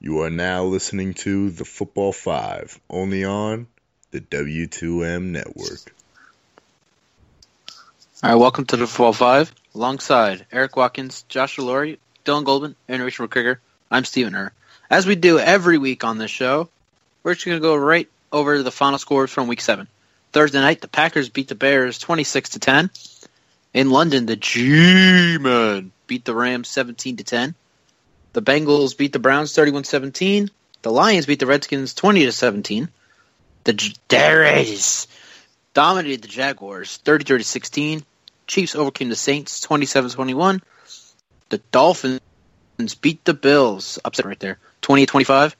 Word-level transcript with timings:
You 0.00 0.22
are 0.22 0.30
now 0.30 0.62
listening 0.62 1.14
to 1.14 1.50
The 1.50 1.64
Football 1.64 2.12
Five, 2.12 2.80
only 2.88 3.24
on 3.24 3.66
the 4.12 4.20
W2M 4.20 5.22
Network. 5.24 5.92
All 8.22 8.30
right, 8.30 8.36
welcome 8.36 8.64
to 8.66 8.76
the 8.76 8.86
Football 8.86 9.12
Five. 9.12 9.52
Alongside 9.74 10.46
Eric 10.52 10.76
Watkins, 10.76 11.24
Joshua 11.28 11.64
Laurie, 11.64 11.98
Dylan 12.24 12.44
Goldman, 12.44 12.76
and 12.86 13.02
Rachael 13.02 13.26
McCrigger, 13.26 13.56
I'm 13.90 14.04
Stephen 14.04 14.34
Herr. 14.34 14.52
As 14.88 15.04
we 15.04 15.16
do 15.16 15.40
every 15.40 15.78
week 15.78 16.04
on 16.04 16.16
this 16.16 16.30
show, 16.30 16.68
we're 17.24 17.34
just 17.34 17.44
going 17.44 17.58
to 17.58 17.60
go 17.60 17.74
right 17.74 18.08
over 18.30 18.62
the 18.62 18.70
final 18.70 18.98
scores 18.98 19.32
from 19.32 19.48
Week 19.48 19.60
Seven. 19.60 19.88
Thursday 20.30 20.60
night, 20.60 20.80
the 20.80 20.86
Packers 20.86 21.28
beat 21.28 21.48
the 21.48 21.56
Bears 21.56 21.98
26 21.98 22.50
to 22.50 22.60
10. 22.60 22.90
In 23.74 23.90
London, 23.90 24.26
the 24.26 24.36
G-Men 24.36 25.90
beat 26.06 26.24
the 26.24 26.36
Rams 26.36 26.68
17 26.68 27.16
to 27.16 27.24
10. 27.24 27.56
The 28.32 28.42
Bengals 28.42 28.96
beat 28.96 29.12
the 29.12 29.18
Browns 29.18 29.52
31-17. 29.54 30.50
The 30.82 30.92
Lions 30.92 31.26
beat 31.26 31.40
the 31.40 31.46
Redskins 31.46 31.94
20 31.94 32.24
to 32.26 32.32
17. 32.32 32.88
The 33.64 33.72
Jaguars 33.72 35.08
dominated 35.74 36.22
the 36.22 36.28
Jaguars 36.28 36.98
33 36.98 37.38
to 37.38 37.44
16. 37.44 38.04
Chiefs 38.46 38.74
overcame 38.74 39.08
the 39.08 39.16
Saints 39.16 39.66
27-21. 39.66 40.60
The 41.50 41.58
Dolphins 41.70 42.20
beat 43.00 43.24
the 43.24 43.34
Bills, 43.34 43.98
upset 44.04 44.26
right 44.26 44.38
there, 44.40 44.58
28-25. 44.82 45.54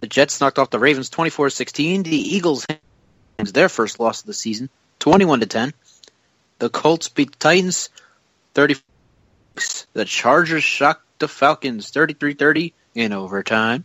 The 0.00 0.06
Jets 0.06 0.40
knocked 0.40 0.58
off 0.58 0.70
the 0.70 0.78
Ravens 0.78 1.10
24-16. 1.10 2.04
The 2.04 2.16
Eagles 2.16 2.66
their 3.38 3.68
first 3.68 4.00
loss 4.00 4.20
of 4.20 4.26
the 4.26 4.34
season, 4.34 4.68
21 4.98 5.40
to 5.40 5.46
10. 5.46 5.72
The 6.58 6.68
Colts 6.68 7.08
beat 7.08 7.32
the 7.32 7.38
Titans 7.38 7.88
30 8.54 8.76
The 9.94 10.04
Chargers 10.04 10.64
shocked 10.64 11.04
the 11.20 11.28
Falcons 11.28 11.92
33-30 11.92 12.72
in 12.94 13.12
overtime. 13.12 13.84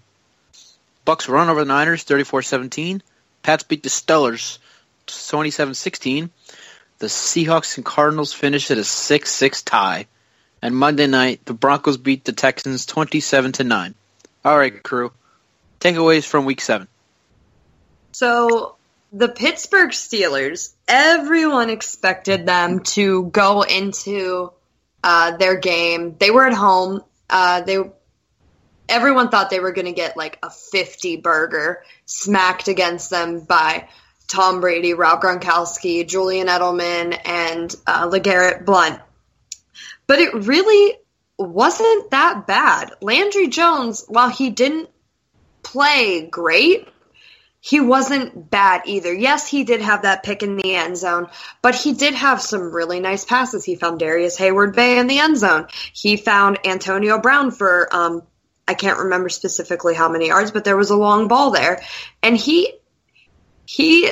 Bucs 1.06 1.30
run 1.30 1.50
over 1.50 1.60
the 1.60 1.66
Niners 1.66 2.04
34-17. 2.04 3.02
Pats 3.44 3.64
beat 3.64 3.84
the 3.84 3.90
Steelers 3.90 4.58
27-16. 5.08 6.30
The 6.98 7.08
Seahawks 7.08 7.78
and 7.78 7.86
Cardinals 7.86 8.34
finished 8.34 8.72
at 8.72 8.78
a 8.78 8.82
6-6 8.82 9.64
tie. 9.64 10.08
And 10.62 10.76
Monday 10.76 11.06
night, 11.06 11.46
the 11.46 11.54
Broncos 11.54 11.98
beat 11.98 12.24
the 12.26 12.32
Texans 12.32 12.88
27 12.88 13.52
to 13.54 13.64
9. 13.64 13.94
All 14.44 14.58
right, 14.58 14.82
crew. 14.82 15.12
Takeaways 15.80 16.26
from 16.26 16.46
week 16.46 16.62
7. 16.62 16.88
So, 18.14 18.76
the 19.12 19.28
Pittsburgh 19.28 19.92
Steelers, 19.92 20.74
everyone 20.88 21.70
expected 21.70 22.46
them 22.46 22.80
to 22.82 23.26
go 23.26 23.62
into 23.62 24.52
uh, 25.04 25.38
their 25.38 25.58
game. 25.58 26.16
They 26.18 26.32
were 26.32 26.48
at 26.48 26.54
home. 26.54 27.04
Uh, 27.30 27.62
they 27.62 27.78
everyone 28.88 29.30
thought 29.30 29.50
they 29.50 29.60
were 29.60 29.72
going 29.72 29.86
to 29.86 29.94
get 29.94 30.18
like 30.18 30.38
a 30.44 30.50
50 30.50 31.18
burger 31.18 31.84
smacked 32.06 32.68
against 32.68 33.10
them 33.10 33.40
by 33.40 33.88
Tom 34.28 34.62
Brady, 34.62 34.94
Rob 34.94 35.22
Gronkowski, 35.22 36.08
Julian 36.08 36.48
Edelman, 36.48 37.20
and 37.26 37.76
uh, 37.86 38.08
LeGarrette 38.10 38.66
Blunt. 38.66 39.00
But 40.08 40.20
it 40.20 40.34
really 40.34 40.98
wasn't 41.38 42.12
that 42.12 42.48
bad. 42.48 42.92
Landry 43.02 43.48
Jones, 43.48 44.06
while 44.08 44.30
he 44.30 44.50
didn't 44.50 44.90
play 45.64 46.28
great, 46.28 46.88
he 47.66 47.80
wasn't 47.80 48.52
bad 48.52 48.84
either. 48.86 49.12
Yes, 49.12 49.48
he 49.48 49.64
did 49.64 49.82
have 49.82 50.04
that 50.04 50.22
pick 50.22 50.44
in 50.44 50.56
the 50.56 50.76
end 50.76 50.98
zone, 50.98 51.30
but 51.64 51.74
he 51.74 51.94
did 51.94 52.14
have 52.14 52.40
some 52.40 52.72
really 52.72 53.00
nice 53.00 53.26
passes. 53.26 53.66
He 53.66 53.76
found 53.76 53.98
Darrius 53.98 54.38
Heyward-Bey 54.38 55.00
in 55.00 55.08
the 55.08 55.18
end 55.18 55.36
zone. 55.36 55.66
He 55.92 56.16
found 56.16 56.60
Antonio 56.64 57.18
Brown 57.20 57.50
for 57.50 57.90
um, 57.92 58.22
I 58.68 58.76
can't 58.76 59.00
remember 59.00 59.30
specifically 59.30 59.96
how 59.96 60.10
many 60.10 60.28
yards, 60.28 60.52
but 60.52 60.64
there 60.64 60.78
was 60.78 60.92
a 60.92 60.96
long 60.96 61.28
ball 61.28 61.50
there, 61.50 61.82
and 62.22 62.38
he 62.38 62.72
he 63.66 64.12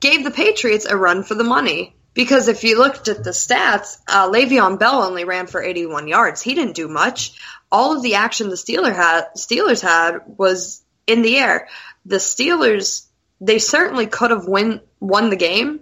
gave 0.00 0.24
the 0.24 0.32
Patriots 0.32 0.86
a 0.86 0.96
run 0.96 1.22
for 1.22 1.36
the 1.36 1.44
money. 1.44 1.94
Because 2.14 2.48
if 2.48 2.64
you 2.64 2.78
looked 2.78 3.06
at 3.06 3.22
the 3.22 3.30
stats, 3.30 3.98
uh, 4.08 4.28
Le'Veon 4.28 4.80
Bell 4.80 5.04
only 5.04 5.22
ran 5.22 5.46
for 5.46 5.62
81 5.62 6.08
yards. 6.08 6.42
He 6.42 6.56
didn't 6.56 6.74
do 6.74 6.88
much. 6.88 7.38
All 7.70 7.96
of 7.96 8.02
the 8.02 8.16
action 8.16 8.48
the 8.48 8.56
Steelers 8.56 8.96
had, 8.96 9.28
Steelers 9.36 9.80
had 9.80 10.22
was 10.36 10.82
in 11.10 11.22
the 11.22 11.38
air. 11.38 11.68
The 12.06 12.16
Steelers, 12.16 13.06
they 13.40 13.58
certainly 13.58 14.06
could 14.06 14.30
have 14.30 14.46
win, 14.46 14.80
won 15.00 15.30
the 15.30 15.36
game, 15.36 15.80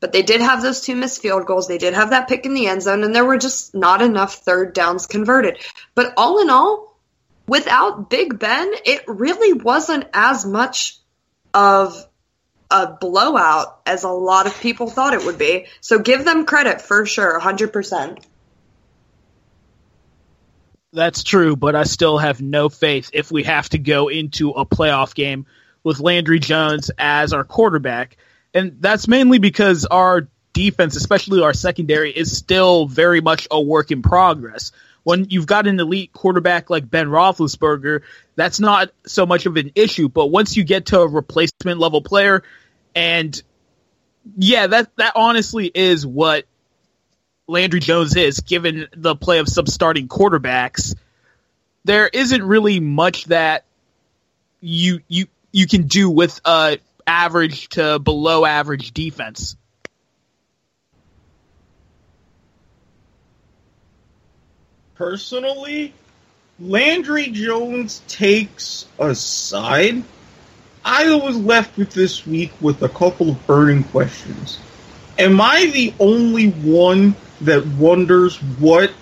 but 0.00 0.12
they 0.12 0.22
did 0.22 0.40
have 0.40 0.62
those 0.62 0.80
two 0.80 0.96
missed 0.96 1.20
field 1.20 1.46
goals. 1.46 1.68
They 1.68 1.78
did 1.78 1.94
have 1.94 2.10
that 2.10 2.28
pick 2.28 2.46
in 2.46 2.54
the 2.54 2.66
end 2.66 2.82
zone, 2.82 3.04
and 3.04 3.14
there 3.14 3.24
were 3.24 3.38
just 3.38 3.74
not 3.74 4.00
enough 4.02 4.36
third 4.36 4.72
downs 4.72 5.06
converted. 5.06 5.58
But 5.94 6.14
all 6.16 6.40
in 6.40 6.50
all, 6.50 6.98
without 7.46 8.08
Big 8.08 8.38
Ben, 8.38 8.72
it 8.84 9.04
really 9.06 9.52
wasn't 9.52 10.06
as 10.14 10.46
much 10.46 10.98
of 11.52 12.06
a 12.70 12.86
blowout 12.92 13.80
as 13.84 14.04
a 14.04 14.08
lot 14.08 14.46
of 14.46 14.60
people 14.60 14.88
thought 14.88 15.14
it 15.14 15.24
would 15.24 15.38
be. 15.38 15.66
So 15.80 15.98
give 15.98 16.24
them 16.24 16.46
credit 16.46 16.80
for 16.80 17.04
sure, 17.04 17.38
100%. 17.38 18.24
That's 20.92 21.22
true, 21.22 21.54
but 21.54 21.76
I 21.76 21.84
still 21.84 22.18
have 22.18 22.40
no 22.42 22.68
faith 22.68 23.10
if 23.12 23.30
we 23.30 23.44
have 23.44 23.68
to 23.70 23.78
go 23.78 24.08
into 24.08 24.50
a 24.50 24.66
playoff 24.66 25.14
game 25.14 25.46
with 25.84 26.00
Landry 26.00 26.40
Jones 26.40 26.90
as 26.98 27.32
our 27.32 27.44
quarterback. 27.44 28.16
And 28.52 28.78
that's 28.80 29.06
mainly 29.06 29.38
because 29.38 29.86
our 29.86 30.28
defense, 30.52 30.96
especially 30.96 31.42
our 31.42 31.54
secondary, 31.54 32.10
is 32.10 32.36
still 32.36 32.86
very 32.86 33.20
much 33.20 33.46
a 33.52 33.60
work 33.60 33.92
in 33.92 34.02
progress. 34.02 34.72
When 35.04 35.26
you've 35.30 35.46
got 35.46 35.68
an 35.68 35.78
elite 35.78 36.12
quarterback 36.12 36.70
like 36.70 36.90
Ben 36.90 37.06
Roethlisberger, 37.06 38.02
that's 38.34 38.58
not 38.58 38.90
so 39.06 39.26
much 39.26 39.46
of 39.46 39.56
an 39.56 39.70
issue. 39.76 40.08
But 40.08 40.26
once 40.26 40.56
you 40.56 40.64
get 40.64 40.86
to 40.86 41.00
a 41.00 41.08
replacement 41.08 41.78
level 41.78 42.02
player, 42.02 42.42
and 42.96 43.40
yeah, 44.36 44.66
that 44.66 44.94
that 44.96 45.12
honestly 45.14 45.70
is 45.72 46.04
what 46.04 46.44
Landry 47.50 47.80
Jones 47.80 48.14
is, 48.14 48.40
given 48.40 48.86
the 48.96 49.16
play 49.16 49.40
of 49.40 49.48
some 49.48 49.66
starting 49.66 50.06
quarterbacks. 50.06 50.94
There 51.84 52.06
isn't 52.06 52.42
really 52.42 52.78
much 52.78 53.24
that 53.24 53.64
you 54.60 55.00
you 55.08 55.26
you 55.50 55.66
can 55.66 55.88
do 55.88 56.08
with 56.08 56.40
a 56.44 56.78
average 57.06 57.68
to 57.70 57.98
below 57.98 58.44
average 58.44 58.92
defense. 58.92 59.56
Personally, 64.94 65.92
Landry 66.60 67.30
Jones 67.30 68.02
takes 68.06 68.86
aside, 68.98 70.04
I 70.84 71.14
was 71.16 71.36
left 71.36 71.78
with 71.78 71.90
this 71.94 72.26
week 72.26 72.52
with 72.60 72.82
a 72.82 72.88
couple 72.88 73.30
of 73.30 73.46
burning 73.46 73.82
questions. 73.84 74.58
Am 75.18 75.40
I 75.40 75.70
the 75.72 75.94
only 75.98 76.50
one 76.50 77.16
that 77.42 77.66
wonders 77.66 78.36
what 78.58 78.92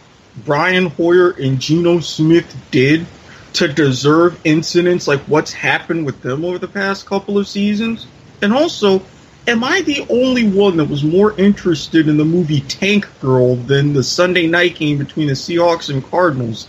Brian 0.45 0.87
Hoyer 0.87 1.31
and 1.31 1.61
Geno 1.61 2.01
Smith 2.01 2.57
did 2.71 3.07
to 3.55 3.69
deserve 3.69 4.39
incidents 4.45 5.09
like 5.09 5.21
what's 5.23 5.53
happened 5.53 6.07
with 6.07 6.21
them 6.23 6.45
over 6.45 6.59
the 6.59 6.69
past 6.69 7.07
couple 7.07 7.39
of 7.39 7.49
seasons? 7.49 8.07
And 8.41 8.53
also, 8.53 9.03
am 9.47 9.65
I 9.65 9.81
the 9.81 10.07
only 10.09 10.49
one 10.49 10.77
that 10.77 10.85
was 10.85 11.03
more 11.03 11.39
interested 11.39 12.09
in 12.09 12.17
the 12.17 12.25
movie 12.25 12.61
Tank 12.61 13.09
Girl 13.21 13.57
than 13.57 13.93
the 13.93 14.05
Sunday 14.05 14.47
night 14.47 14.77
game 14.77 14.99
between 14.99 15.27
the 15.27 15.33
Seahawks 15.33 15.91
and 15.93 16.05
Cardinals? 16.09 16.69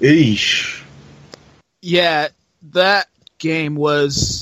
Eesh. 0.00 0.82
Yeah, 1.82 2.28
that 2.72 3.08
game 3.38 3.76
was 3.76 4.41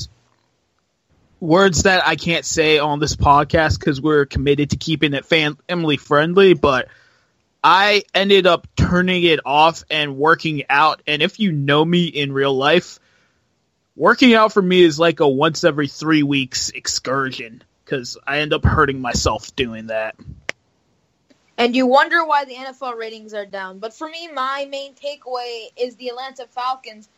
words 1.41 1.83
that 1.83 2.07
I 2.07 2.15
can't 2.15 2.45
say 2.45 2.77
on 2.77 2.99
this 2.99 3.15
podcast 3.15 3.79
because 3.79 3.99
we're 3.99 4.25
committed 4.25 4.69
to 4.69 4.77
keeping 4.77 5.13
it 5.13 5.25
family 5.25 5.97
friendly, 5.97 6.53
but 6.53 6.87
I 7.63 8.03
ended 8.13 8.47
up 8.47 8.67
turning 8.75 9.23
it 9.23 9.41
off 9.45 9.83
and 9.89 10.17
working 10.17 10.63
out. 10.69 11.01
And 11.07 11.21
if 11.21 11.39
you 11.39 11.51
know 11.51 11.83
me 11.83 12.05
in 12.05 12.31
real 12.31 12.55
life, 12.55 12.99
working 13.95 14.35
out 14.35 14.53
for 14.53 14.61
me 14.61 14.83
is 14.83 14.99
like 14.99 15.19
a 15.19 15.27
once 15.27 15.63
every 15.63 15.87
three 15.87 16.23
weeks 16.23 16.69
excursion 16.69 17.63
because 17.83 18.17
I 18.25 18.39
end 18.39 18.53
up 18.53 18.63
hurting 18.63 19.01
myself 19.01 19.55
doing 19.55 19.87
that. 19.87 20.15
And 21.57 21.75
you 21.75 21.85
wonder 21.85 22.25
why 22.25 22.45
the 22.45 22.55
NFL 22.55 22.97
ratings 22.97 23.33
are 23.33 23.45
down. 23.45 23.79
But 23.79 23.93
for 23.93 24.07
me, 24.07 24.29
my 24.31 24.67
main 24.69 24.93
takeaway 24.93 25.67
is 25.75 25.95
the 25.95 26.09
Atlanta 26.09 26.47
Falcons. 26.47 27.09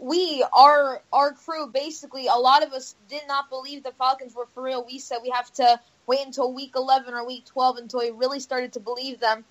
We, 0.00 0.44
our 0.52 1.02
our 1.12 1.32
crew, 1.32 1.66
basically, 1.66 2.26
a 2.26 2.34
lot 2.34 2.62
of 2.62 2.72
us 2.72 2.94
did 3.08 3.22
not 3.28 3.50
believe 3.50 3.82
the 3.82 3.92
Falcons 3.92 4.34
were 4.34 4.46
for 4.46 4.62
real. 4.62 4.84
We 4.84 4.98
said 4.98 5.18
we 5.22 5.30
have 5.30 5.52
to 5.54 5.78
wait 6.06 6.24
until 6.24 6.52
week 6.52 6.72
11 6.74 7.12
or 7.12 7.26
week 7.26 7.44
12 7.46 7.76
until 7.76 8.00
we 8.00 8.10
really 8.10 8.40
started 8.40 8.72
to 8.72 8.80
believe 8.80 9.20
them. 9.20 9.44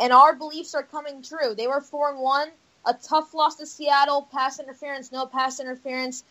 And 0.00 0.12
our 0.12 0.34
beliefs 0.34 0.74
are 0.74 0.82
coming 0.82 1.22
true. 1.22 1.54
They 1.54 1.68
were 1.68 1.80
4 1.80 2.10
and 2.10 2.20
1, 2.20 2.48
a 2.86 2.94
tough 2.94 3.32
loss 3.34 3.56
to 3.56 3.66
Seattle, 3.66 4.28
pass 4.32 4.58
interference, 4.58 5.12
no 5.12 5.26
pass 5.26 5.60
interference. 5.60 6.24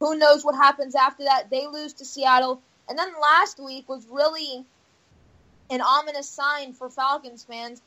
Who 0.00 0.18
knows 0.18 0.44
what 0.44 0.54
happens 0.54 0.94
after 0.94 1.24
that? 1.24 1.48
They 1.50 1.66
lose 1.66 1.94
to 1.94 2.04
Seattle. 2.04 2.60
And 2.88 2.98
then 2.98 3.08
last 3.20 3.58
week 3.58 3.88
was 3.88 4.06
really 4.10 4.64
an 5.70 5.80
ominous 5.80 6.28
sign 6.28 6.74
for 6.74 6.90
Falcons 6.90 7.44
fans. 7.44 7.80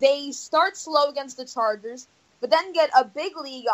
They 0.00 0.32
start 0.32 0.76
slow 0.76 1.08
against 1.08 1.36
the 1.36 1.44
Chargers, 1.44 2.06
but 2.40 2.50
then 2.50 2.72
get 2.72 2.90
a 2.96 3.04
big 3.04 3.36
lead, 3.36 3.66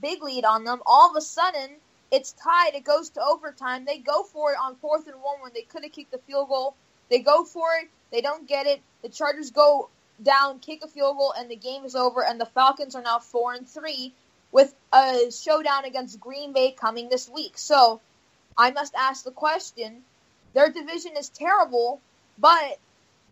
big 0.00 0.22
lead 0.22 0.44
on 0.44 0.64
them. 0.64 0.80
All 0.86 1.10
of 1.10 1.16
a 1.16 1.20
sudden, 1.20 1.70
it's 2.10 2.32
tied. 2.32 2.74
It 2.74 2.84
goes 2.84 3.10
to 3.10 3.22
overtime. 3.22 3.84
They 3.84 3.98
go 3.98 4.22
for 4.22 4.52
it 4.52 4.58
on 4.62 4.76
fourth 4.76 5.06
and 5.06 5.16
one 5.16 5.40
when 5.40 5.52
they 5.52 5.62
could 5.62 5.82
have 5.82 5.92
kicked 5.92 6.12
the 6.12 6.18
field 6.18 6.48
goal. 6.48 6.74
They 7.10 7.18
go 7.18 7.44
for 7.44 7.66
it. 7.82 7.88
They 8.12 8.20
don't 8.20 8.46
get 8.48 8.66
it. 8.66 8.80
The 9.02 9.08
Chargers 9.08 9.50
go 9.50 9.88
down, 10.22 10.60
kick 10.60 10.84
a 10.84 10.88
field 10.88 11.16
goal, 11.16 11.34
and 11.36 11.50
the 11.50 11.56
game 11.56 11.84
is 11.84 11.96
over. 11.96 12.24
And 12.24 12.40
the 12.40 12.46
Falcons 12.46 12.94
are 12.94 13.02
now 13.02 13.18
four 13.18 13.52
and 13.52 13.68
three 13.68 14.12
with 14.52 14.72
a 14.92 15.32
showdown 15.32 15.84
against 15.84 16.20
Green 16.20 16.52
Bay 16.52 16.70
coming 16.70 17.08
this 17.08 17.28
week. 17.28 17.58
So 17.58 18.00
I 18.56 18.70
must 18.70 18.94
ask 18.94 19.24
the 19.24 19.32
question: 19.32 20.04
Their 20.52 20.70
division 20.70 21.16
is 21.16 21.28
terrible, 21.28 22.00
but 22.38 22.78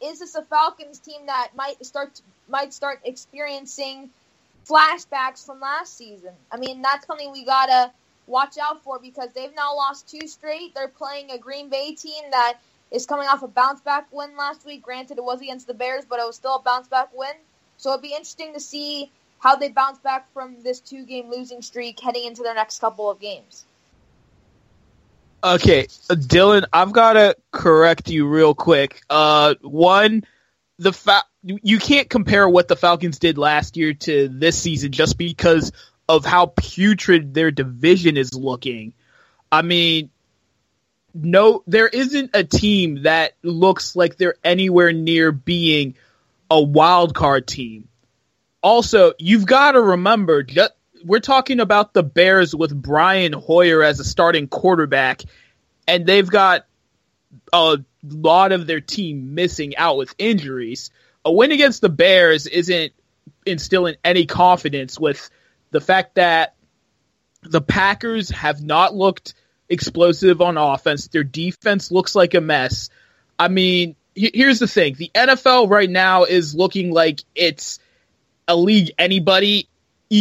is 0.02 0.18
this 0.18 0.34
a 0.34 0.42
Falcons 0.42 0.98
team 0.98 1.26
that 1.26 1.50
might 1.54 1.84
start 1.86 2.20
might 2.48 2.74
start 2.74 3.00
experiencing 3.04 4.10
flashbacks 4.68 5.44
from 5.44 5.60
last 5.60 5.96
season? 5.96 6.32
I 6.50 6.56
mean, 6.56 6.82
that's 6.82 7.06
something 7.06 7.32
we 7.32 7.44
gotta 7.44 7.92
watch 8.26 8.56
out 8.58 8.82
for 8.82 8.98
because 8.98 9.28
they've 9.34 9.54
now 9.54 9.74
lost 9.74 10.08
two 10.08 10.26
straight. 10.26 10.74
They're 10.74 10.88
playing 10.88 11.30
a 11.30 11.38
Green 11.38 11.68
Bay 11.68 11.94
team 11.94 12.24
that 12.30 12.58
is 12.90 13.06
coming 13.06 13.26
off 13.26 13.42
a 13.42 13.48
bounce 13.48 13.80
back 13.80 14.06
win 14.12 14.36
last 14.36 14.64
week. 14.64 14.82
Granted, 14.82 15.18
it 15.18 15.24
was 15.24 15.40
against 15.40 15.66
the 15.66 15.74
Bears, 15.74 16.04
but 16.08 16.20
it 16.20 16.26
was 16.26 16.36
still 16.36 16.56
a 16.56 16.62
bounce 16.62 16.88
back 16.88 17.08
win. 17.14 17.34
So 17.78 17.90
it'd 17.90 18.02
be 18.02 18.10
interesting 18.10 18.54
to 18.54 18.60
see 18.60 19.10
how 19.38 19.56
they 19.56 19.68
bounce 19.68 19.98
back 19.98 20.32
from 20.32 20.62
this 20.62 20.80
two 20.80 21.04
game 21.04 21.30
losing 21.30 21.62
streak 21.62 21.98
heading 22.00 22.24
into 22.24 22.42
their 22.42 22.54
next 22.54 22.80
couple 22.80 23.10
of 23.10 23.18
games. 23.18 23.64
Okay, 25.44 25.86
Dylan, 26.08 26.66
I've 26.72 26.92
got 26.92 27.14
to 27.14 27.34
correct 27.50 28.08
you 28.08 28.28
real 28.28 28.54
quick. 28.54 29.02
Uh, 29.10 29.56
one, 29.60 30.22
the 30.78 30.92
fa- 30.92 31.24
you 31.42 31.78
can't 31.78 32.08
compare 32.08 32.48
what 32.48 32.68
the 32.68 32.76
Falcons 32.76 33.18
did 33.18 33.36
last 33.38 33.76
year 33.76 33.94
to 33.94 34.28
this 34.28 34.60
season 34.60 34.92
just 34.92 35.18
because 35.18 35.72
of 36.08 36.24
how 36.24 36.46
putrid 36.46 37.34
their 37.34 37.50
division 37.50 38.16
is 38.16 38.34
looking. 38.34 38.92
I 39.50 39.62
mean, 39.62 40.10
no, 41.14 41.62
there 41.66 41.88
isn't 41.88 42.30
a 42.34 42.44
team 42.44 43.02
that 43.02 43.34
looks 43.42 43.96
like 43.96 44.16
they're 44.16 44.36
anywhere 44.44 44.92
near 44.92 45.32
being 45.32 45.96
a 46.50 46.62
wild 46.62 47.14
card 47.14 47.46
team. 47.46 47.88
Also, 48.62 49.12
you've 49.18 49.46
got 49.46 49.72
to 49.72 49.80
remember, 49.80 50.42
just, 50.42 50.72
we're 51.04 51.20
talking 51.20 51.60
about 51.60 51.92
the 51.92 52.02
Bears 52.02 52.54
with 52.54 52.74
Brian 52.74 53.32
Hoyer 53.32 53.82
as 53.82 53.98
a 53.98 54.04
starting 54.04 54.46
quarterback, 54.46 55.22
and 55.88 56.06
they've 56.06 56.28
got 56.28 56.66
a 57.52 57.78
lot 58.04 58.52
of 58.52 58.66
their 58.66 58.80
team 58.80 59.34
missing 59.34 59.76
out 59.76 59.96
with 59.96 60.14
injuries. 60.18 60.90
A 61.24 61.32
win 61.32 61.52
against 61.52 61.80
the 61.80 61.88
Bears 61.88 62.46
isn't 62.46 62.92
instilling 63.46 63.96
any 64.04 64.26
confidence 64.26 64.98
with 64.98 65.30
the 65.70 65.80
fact 65.80 66.16
that 66.16 66.54
the 67.42 67.60
Packers 67.60 68.30
have 68.30 68.62
not 68.62 68.94
looked 68.94 69.34
explosive 69.68 70.40
on 70.40 70.58
offense. 70.58 71.08
Their 71.08 71.24
defense 71.24 71.90
looks 71.90 72.14
like 72.14 72.34
a 72.34 72.40
mess. 72.40 72.90
I 73.38 73.48
mean, 73.48 73.96
here's 74.14 74.58
the 74.58 74.68
thing. 74.68 74.94
The 74.94 75.10
NFL 75.14 75.70
right 75.70 75.88
now 75.88 76.24
is 76.24 76.54
looking 76.54 76.92
like 76.92 77.22
it's 77.34 77.78
a 78.46 78.56
league 78.56 78.92
anybody 78.98 79.68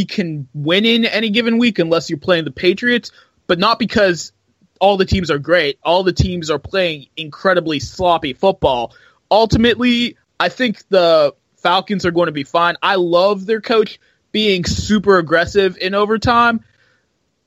can 0.07 0.47
win 0.53 0.85
in 0.85 1.05
any 1.05 1.31
given 1.31 1.57
week 1.57 1.79
unless 1.79 2.09
you're 2.09 2.17
playing 2.17 2.45
the 2.45 2.51
Patriots, 2.51 3.11
but 3.45 3.59
not 3.59 3.77
because 3.77 4.31
all 4.79 4.95
the 4.97 5.05
teams 5.05 5.29
are 5.29 5.39
great. 5.39 5.77
All 5.83 6.03
the 6.03 6.13
teams 6.13 6.49
are 6.49 6.59
playing 6.59 7.07
incredibly 7.17 7.79
sloppy 7.79 8.33
football. 8.33 8.95
Ultimately, 9.29 10.17
I 10.41 10.49
think 10.49 10.89
the 10.89 11.35
Falcons 11.57 12.03
are 12.07 12.11
going 12.11 12.25
to 12.25 12.31
be 12.31 12.45
fine. 12.45 12.75
I 12.81 12.95
love 12.95 13.45
their 13.45 13.61
coach 13.61 13.99
being 14.31 14.65
super 14.65 15.19
aggressive 15.19 15.77
in 15.77 15.93
overtime. 15.93 16.65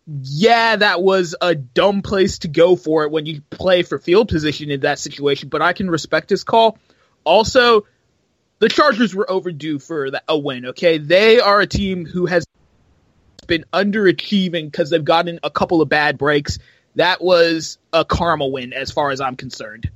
Yeah, 0.06 0.76
that 0.76 1.02
was 1.02 1.34
a 1.40 1.56
dumb 1.56 2.02
place 2.02 2.38
to 2.38 2.48
go 2.48 2.76
for 2.76 3.02
it 3.02 3.10
when 3.10 3.26
you 3.26 3.40
play 3.50 3.82
for 3.82 3.98
field 3.98 4.28
position 4.28 4.70
in 4.70 4.82
that 4.82 5.00
situation, 5.00 5.48
but 5.48 5.60
I 5.60 5.72
can 5.72 5.90
respect 5.90 6.30
his 6.30 6.44
call. 6.44 6.78
Also, 7.24 7.84
the 8.60 8.68
Chargers 8.68 9.12
were 9.12 9.28
overdue 9.28 9.80
for 9.80 10.10
a 10.28 10.38
win, 10.38 10.66
okay? 10.66 10.98
They 10.98 11.40
are 11.40 11.60
a 11.60 11.66
team 11.66 12.06
who 12.06 12.26
has 12.26 12.46
been 13.48 13.64
underachieving 13.72 14.70
because 14.70 14.90
they've 14.90 15.04
gotten 15.04 15.40
a 15.42 15.50
couple 15.50 15.82
of 15.82 15.88
bad 15.88 16.16
breaks. 16.16 16.60
That 16.94 17.20
was 17.20 17.76
a 17.92 18.04
karma 18.04 18.46
win 18.46 18.72
as 18.72 18.92
far 18.92 19.10
as 19.10 19.20
I'm 19.20 19.34
concerned. 19.34 19.90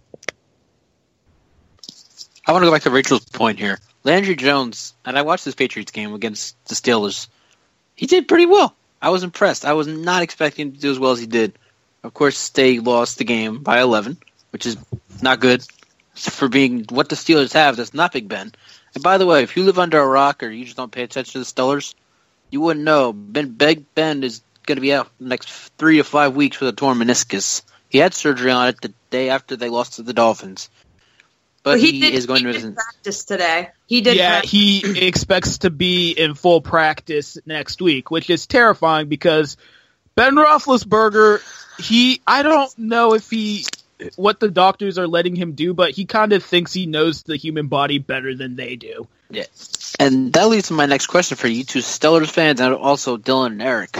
I 2.48 2.52
want 2.52 2.62
to 2.62 2.68
go 2.68 2.72
back 2.72 2.84
to 2.84 2.90
Rachael's 2.90 3.26
point 3.26 3.58
here. 3.58 3.78
Landry 4.04 4.34
Jones, 4.34 4.94
and 5.04 5.18
I 5.18 5.22
watched 5.22 5.44
this 5.44 5.54
Patriots 5.54 5.92
game 5.92 6.14
against 6.14 6.56
the 6.64 6.74
Steelers. 6.74 7.28
He 7.94 8.06
did 8.06 8.26
pretty 8.26 8.46
well. 8.46 8.74
I 9.02 9.10
was 9.10 9.22
impressed. 9.22 9.66
I 9.66 9.74
was 9.74 9.86
not 9.86 10.22
expecting 10.22 10.68
him 10.68 10.72
to 10.72 10.80
do 10.80 10.90
as 10.90 10.98
well 10.98 11.12
as 11.12 11.20
he 11.20 11.26
did. 11.26 11.58
Of 12.02 12.14
course, 12.14 12.48
they 12.48 12.78
lost 12.78 13.18
the 13.18 13.24
game 13.24 13.62
by 13.62 13.82
11, 13.82 14.16
which 14.50 14.64
is 14.64 14.78
not 15.20 15.40
good 15.40 15.62
for 16.14 16.48
being 16.48 16.86
what 16.88 17.10
the 17.10 17.16
Steelers 17.16 17.52
have. 17.52 17.76
That's 17.76 17.92
not 17.92 18.12
Big 18.12 18.28
Ben. 18.28 18.50
And 18.94 19.04
by 19.04 19.18
the 19.18 19.26
way, 19.26 19.42
if 19.42 19.54
you 19.54 19.64
live 19.64 19.78
under 19.78 20.00
a 20.00 20.06
rock 20.06 20.42
or 20.42 20.48
you 20.48 20.64
just 20.64 20.78
don't 20.78 20.90
pay 20.90 21.02
attention 21.02 21.32
to 21.32 21.38
the 21.40 21.44
Steelers, 21.44 21.94
you 22.50 22.62
wouldn't 22.62 22.84
know. 22.84 23.12
Ben 23.12 23.50
Big 23.50 23.84
Ben 23.94 24.24
is 24.24 24.40
going 24.64 24.76
to 24.76 24.82
be 24.82 24.94
out 24.94 25.10
the 25.20 25.28
next 25.28 25.50
three 25.76 25.98
to 25.98 26.04
five 26.04 26.34
weeks 26.34 26.60
with 26.60 26.70
a 26.70 26.72
torn 26.72 26.96
meniscus. 26.96 27.60
He 27.90 27.98
had 27.98 28.14
surgery 28.14 28.52
on 28.52 28.68
it 28.68 28.80
the 28.80 28.94
day 29.10 29.28
after 29.28 29.54
they 29.54 29.68
lost 29.68 29.96
to 29.96 30.02
the 30.02 30.14
Dolphins. 30.14 30.70
But 31.62 31.70
well, 31.70 31.78
he, 31.78 31.92
he 31.92 32.00
did, 32.00 32.14
is 32.14 32.26
going 32.26 32.46
he 32.46 32.52
to 32.52 32.72
practice 32.72 33.24
today. 33.24 33.70
He 33.86 34.00
did. 34.00 34.16
Yeah, 34.16 34.40
he 34.42 35.06
expects 35.06 35.58
to 35.58 35.70
be 35.70 36.12
in 36.12 36.34
full 36.34 36.60
practice 36.60 37.36
next 37.44 37.82
week, 37.82 38.10
which 38.10 38.30
is 38.30 38.46
terrifying 38.46 39.08
because 39.08 39.56
Ben 40.14 40.34
Roethlisberger. 40.34 41.40
He, 41.80 42.20
I 42.26 42.42
don't 42.42 42.76
know 42.76 43.14
if 43.14 43.30
he, 43.30 43.64
what 44.16 44.40
the 44.40 44.50
doctors 44.50 44.98
are 44.98 45.06
letting 45.06 45.36
him 45.36 45.52
do, 45.52 45.74
but 45.74 45.92
he 45.92 46.06
kind 46.06 46.32
of 46.32 46.42
thinks 46.42 46.72
he 46.72 46.86
knows 46.86 47.22
the 47.22 47.36
human 47.36 47.68
body 47.68 47.98
better 47.98 48.34
than 48.34 48.56
they 48.56 48.74
do. 48.74 49.06
Yeah, 49.30 49.44
and 50.00 50.32
that 50.32 50.48
leads 50.48 50.68
to 50.68 50.74
my 50.74 50.86
next 50.86 51.06
question 51.06 51.36
for 51.36 51.48
you 51.48 51.64
two 51.64 51.80
Steelers 51.80 52.30
fans 52.30 52.60
and 52.60 52.74
also 52.74 53.16
Dylan 53.16 53.52
and 53.52 53.62
Eric. 53.62 53.98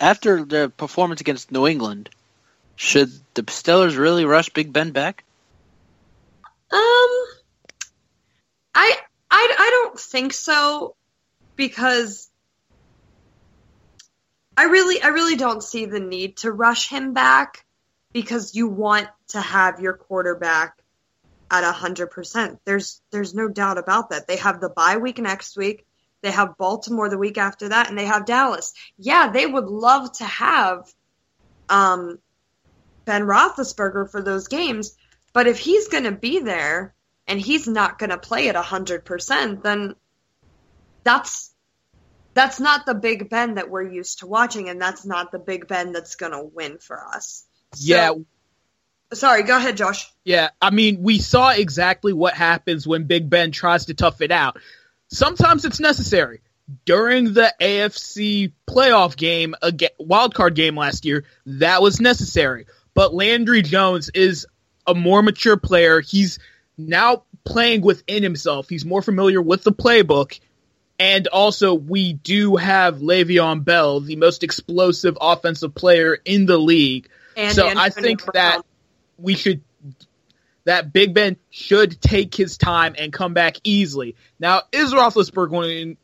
After 0.00 0.44
the 0.44 0.72
performance 0.76 1.20
against 1.20 1.52
New 1.52 1.68
England, 1.68 2.08
should 2.74 3.12
the 3.34 3.42
Steelers 3.42 3.96
really 3.96 4.24
rush 4.24 4.48
Big 4.50 4.72
Ben 4.72 4.90
back? 4.90 5.22
Um, 6.70 6.78
I 8.74 8.96
I 9.30 9.56
I 9.58 9.70
don't 9.72 9.98
think 9.98 10.32
so 10.32 10.96
because 11.54 12.30
I 14.56 14.64
really 14.64 15.02
I 15.02 15.08
really 15.08 15.36
don't 15.36 15.62
see 15.62 15.86
the 15.86 16.00
need 16.00 16.38
to 16.38 16.50
rush 16.50 16.88
him 16.88 17.12
back 17.12 17.64
because 18.12 18.54
you 18.54 18.68
want 18.68 19.08
to 19.28 19.40
have 19.40 19.80
your 19.80 19.94
quarterback 19.94 20.78
at 21.50 21.64
a 21.64 21.72
hundred 21.72 22.10
percent. 22.10 22.58
There's 22.64 23.00
there's 23.10 23.34
no 23.34 23.48
doubt 23.48 23.78
about 23.78 24.10
that. 24.10 24.26
They 24.26 24.36
have 24.36 24.60
the 24.60 24.70
bye 24.70 24.96
week 24.96 25.18
next 25.18 25.56
week. 25.56 25.86
They 26.22 26.30
have 26.30 26.56
Baltimore 26.56 27.08
the 27.08 27.18
week 27.18 27.38
after 27.38 27.68
that, 27.68 27.88
and 27.88 27.98
they 27.98 28.06
have 28.06 28.24
Dallas. 28.24 28.72
Yeah, 28.98 29.30
they 29.30 29.46
would 29.46 29.66
love 29.66 30.12
to 30.18 30.24
have 30.24 30.92
um 31.68 32.18
Ben 33.04 33.22
Roethlisberger 33.22 34.10
for 34.10 34.22
those 34.22 34.48
games. 34.48 34.96
But 35.36 35.46
if 35.46 35.58
he's 35.58 35.88
going 35.88 36.04
to 36.04 36.12
be 36.12 36.40
there 36.40 36.94
and 37.26 37.38
he's 37.38 37.68
not 37.68 37.98
going 37.98 38.08
to 38.08 38.16
play 38.16 38.48
at 38.48 38.54
100%, 38.54 39.62
then 39.62 39.94
that's 41.04 41.52
that's 42.32 42.58
not 42.58 42.86
the 42.86 42.94
Big 42.94 43.28
Ben 43.28 43.56
that 43.56 43.68
we're 43.68 43.82
used 43.82 44.20
to 44.20 44.26
watching, 44.26 44.70
and 44.70 44.80
that's 44.80 45.04
not 45.04 45.32
the 45.32 45.38
Big 45.38 45.68
Ben 45.68 45.92
that's 45.92 46.14
going 46.14 46.32
to 46.32 46.42
win 46.42 46.78
for 46.78 46.98
us. 47.14 47.44
So, 47.74 47.84
yeah. 47.84 48.12
Sorry, 49.12 49.42
go 49.42 49.58
ahead, 49.58 49.76
Josh. 49.76 50.10
Yeah, 50.24 50.48
I 50.62 50.70
mean, 50.70 51.02
we 51.02 51.18
saw 51.18 51.50
exactly 51.50 52.14
what 52.14 52.32
happens 52.32 52.86
when 52.86 53.04
Big 53.04 53.28
Ben 53.28 53.50
tries 53.50 53.84
to 53.86 53.94
tough 53.94 54.22
it 54.22 54.30
out. 54.30 54.56
Sometimes 55.08 55.66
it's 55.66 55.80
necessary. 55.80 56.40
During 56.86 57.34
the 57.34 57.52
AFC 57.60 58.52
playoff 58.66 59.18
game, 59.18 59.54
a 59.60 59.74
wild 59.98 60.34
card 60.34 60.54
game 60.54 60.78
last 60.78 61.04
year, 61.04 61.24
that 61.44 61.82
was 61.82 62.00
necessary. 62.00 62.64
But 62.94 63.12
Landry 63.12 63.60
Jones 63.60 64.08
is 64.08 64.46
a 64.86 64.94
more 64.94 65.22
mature 65.22 65.56
player. 65.56 66.00
He's 66.00 66.38
now 66.78 67.24
playing 67.44 67.82
within 67.82 68.22
himself. 68.22 68.68
He's 68.68 68.84
more 68.84 69.02
familiar 69.02 69.40
with 69.40 69.62
the 69.64 69.72
playbook. 69.72 70.38
And 70.98 71.26
also, 71.26 71.74
we 71.74 72.14
do 72.14 72.56
have 72.56 72.96
Le'Veon 72.98 73.64
Bell, 73.64 74.00
the 74.00 74.16
most 74.16 74.42
explosive 74.42 75.18
offensive 75.20 75.74
player 75.74 76.16
in 76.24 76.46
the 76.46 76.56
league. 76.56 77.08
And 77.36 77.54
so 77.54 77.66
Antonio 77.66 77.82
I 77.82 77.90
think 77.90 78.24
Brown. 78.24 78.32
that 78.34 78.62
we 79.18 79.34
should, 79.34 79.60
that 80.64 80.92
Big 80.92 81.12
Ben 81.12 81.36
should 81.50 82.00
take 82.00 82.34
his 82.34 82.56
time 82.56 82.94
and 82.96 83.12
come 83.12 83.34
back 83.34 83.56
easily. 83.62 84.16
Now, 84.38 84.62
is 84.72 84.94
Roethlisberger 84.94 85.50
going, 85.50 85.96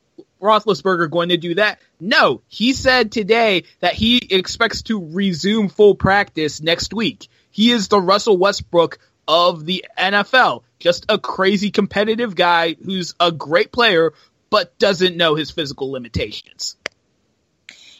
Roethlisberger 0.42 1.10
going 1.10 1.30
to 1.30 1.38
do 1.38 1.54
that? 1.54 1.80
No. 1.98 2.42
He 2.48 2.74
said 2.74 3.12
today 3.12 3.64
that 3.80 3.94
he 3.94 4.18
expects 4.30 4.82
to 4.82 5.02
resume 5.02 5.70
full 5.70 5.94
practice 5.94 6.60
next 6.60 6.92
week. 6.92 7.28
He 7.52 7.70
is 7.70 7.88
the 7.88 8.00
Russell 8.00 8.36
Westbrook 8.36 8.98
of 9.28 9.64
the 9.64 9.84
NFL. 9.96 10.62
Just 10.80 11.06
a 11.08 11.18
crazy 11.18 11.70
competitive 11.70 12.34
guy 12.34 12.74
who's 12.84 13.14
a 13.20 13.30
great 13.30 13.70
player, 13.70 14.14
but 14.50 14.76
doesn't 14.78 15.16
know 15.16 15.34
his 15.34 15.50
physical 15.50 15.92
limitations. 15.92 16.76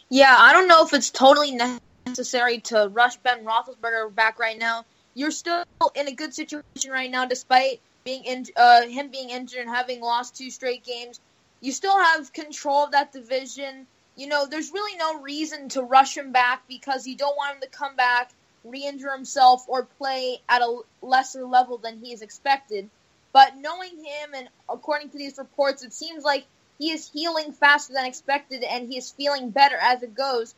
Yeah, 0.08 0.34
I 0.36 0.52
don't 0.52 0.68
know 0.68 0.84
if 0.84 0.92
it's 0.92 1.10
totally 1.10 1.58
necessary 2.06 2.58
to 2.58 2.90
rush 2.92 3.16
Ben 3.18 3.44
Roethlisberger 3.44 4.14
back 4.14 4.38
right 4.38 4.58
now. 4.58 4.84
You're 5.14 5.30
still 5.30 5.64
in 5.94 6.08
a 6.08 6.12
good 6.12 6.34
situation 6.34 6.90
right 6.90 7.10
now, 7.10 7.26
despite 7.26 7.80
being 8.04 8.24
in, 8.24 8.46
uh, 8.56 8.82
him 8.82 9.10
being 9.10 9.30
injured 9.30 9.60
and 9.60 9.70
having 9.70 10.00
lost 10.00 10.36
two 10.36 10.50
straight 10.50 10.84
games. 10.84 11.20
You 11.60 11.72
still 11.72 11.98
have 11.98 12.32
control 12.32 12.84
of 12.84 12.92
that 12.92 13.12
division. 13.12 13.86
You 14.16 14.26
know, 14.26 14.46
there's 14.46 14.72
really 14.72 14.96
no 14.98 15.20
reason 15.20 15.68
to 15.70 15.82
rush 15.82 16.16
him 16.16 16.32
back 16.32 16.64
because 16.68 17.06
you 17.06 17.16
don't 17.16 17.36
want 17.36 17.54
him 17.54 17.60
to 17.62 17.68
come 17.68 17.94
back, 17.96 18.32
re-injure 18.64 19.12
himself, 19.12 19.64
or 19.68 19.84
play 19.84 20.40
at 20.48 20.62
a 20.62 20.80
lesser 21.02 21.44
level 21.44 21.78
than 21.78 21.98
he 21.98 22.12
is 22.12 22.22
expected. 22.22 22.88
But 23.32 23.56
knowing 23.56 23.96
him, 23.96 24.34
and 24.34 24.48
according 24.68 25.10
to 25.10 25.18
these 25.18 25.38
reports, 25.38 25.82
it 25.82 25.92
seems 25.92 26.24
like 26.24 26.44
he 26.78 26.90
is 26.90 27.10
healing 27.10 27.52
faster 27.52 27.92
than 27.92 28.06
expected, 28.06 28.62
and 28.62 28.88
he 28.88 28.98
is 28.98 29.10
feeling 29.10 29.50
better 29.50 29.76
as 29.76 30.02
it 30.02 30.14
goes. 30.14 30.54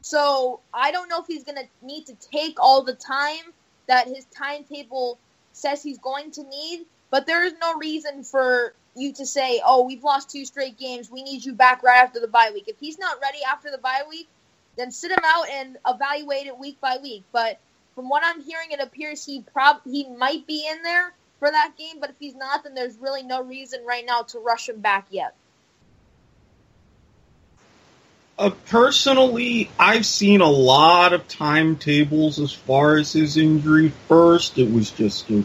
So 0.00 0.60
I 0.72 0.92
don't 0.92 1.08
know 1.08 1.20
if 1.20 1.26
he's 1.26 1.44
going 1.44 1.58
to 1.58 1.86
need 1.86 2.06
to 2.06 2.14
take 2.14 2.60
all 2.60 2.82
the 2.82 2.94
time 2.94 3.52
that 3.86 4.06
his 4.06 4.24
timetable 4.26 5.18
says 5.52 5.82
he's 5.82 5.98
going 5.98 6.30
to 6.32 6.42
need, 6.44 6.86
but 7.10 7.26
there 7.26 7.44
is 7.44 7.54
no 7.60 7.76
reason 7.76 8.24
for 8.24 8.74
you 8.94 9.12
to 9.14 9.26
say, 9.26 9.60
"Oh, 9.64 9.84
we've 9.84 10.04
lost 10.04 10.30
two 10.30 10.44
straight 10.44 10.78
games. 10.78 11.10
We 11.10 11.22
need 11.22 11.44
you 11.44 11.52
back 11.52 11.82
right 11.82 12.02
after 12.02 12.20
the 12.20 12.28
bye 12.28 12.50
week." 12.52 12.64
If 12.66 12.78
he's 12.78 12.98
not 12.98 13.20
ready 13.20 13.38
after 13.42 13.70
the 13.70 13.78
bye 13.78 14.04
week, 14.08 14.28
then 14.76 14.90
sit 14.90 15.10
him 15.10 15.22
out 15.24 15.48
and 15.48 15.76
evaluate 15.86 16.46
it 16.46 16.58
week 16.58 16.80
by 16.80 16.98
week. 17.02 17.24
But 17.32 17.58
from 17.94 18.08
what 18.08 18.22
I'm 18.24 18.42
hearing, 18.42 18.72
it 18.72 18.80
appears 18.80 19.24
he 19.24 19.42
prob 19.42 19.78
he 19.84 20.08
might 20.08 20.46
be 20.46 20.66
in 20.70 20.82
there 20.82 21.12
for 21.38 21.50
that 21.50 21.72
game. 21.78 22.00
But 22.00 22.10
if 22.10 22.16
he's 22.18 22.34
not, 22.34 22.64
then 22.64 22.74
there's 22.74 22.96
really 22.98 23.22
no 23.22 23.42
reason 23.42 23.84
right 23.86 24.04
now 24.06 24.22
to 24.22 24.38
rush 24.38 24.68
him 24.68 24.80
back 24.80 25.06
yet. 25.10 25.34
Uh, 28.38 28.50
personally, 28.66 29.70
I've 29.78 30.04
seen 30.04 30.42
a 30.42 30.50
lot 30.50 31.14
of 31.14 31.26
timetables 31.26 32.38
as 32.38 32.52
far 32.52 32.96
as 32.96 33.14
his 33.14 33.38
injury. 33.38 33.94
First, 34.08 34.58
it 34.58 34.70
was 34.70 34.90
just 34.90 35.30
a, 35.30 35.42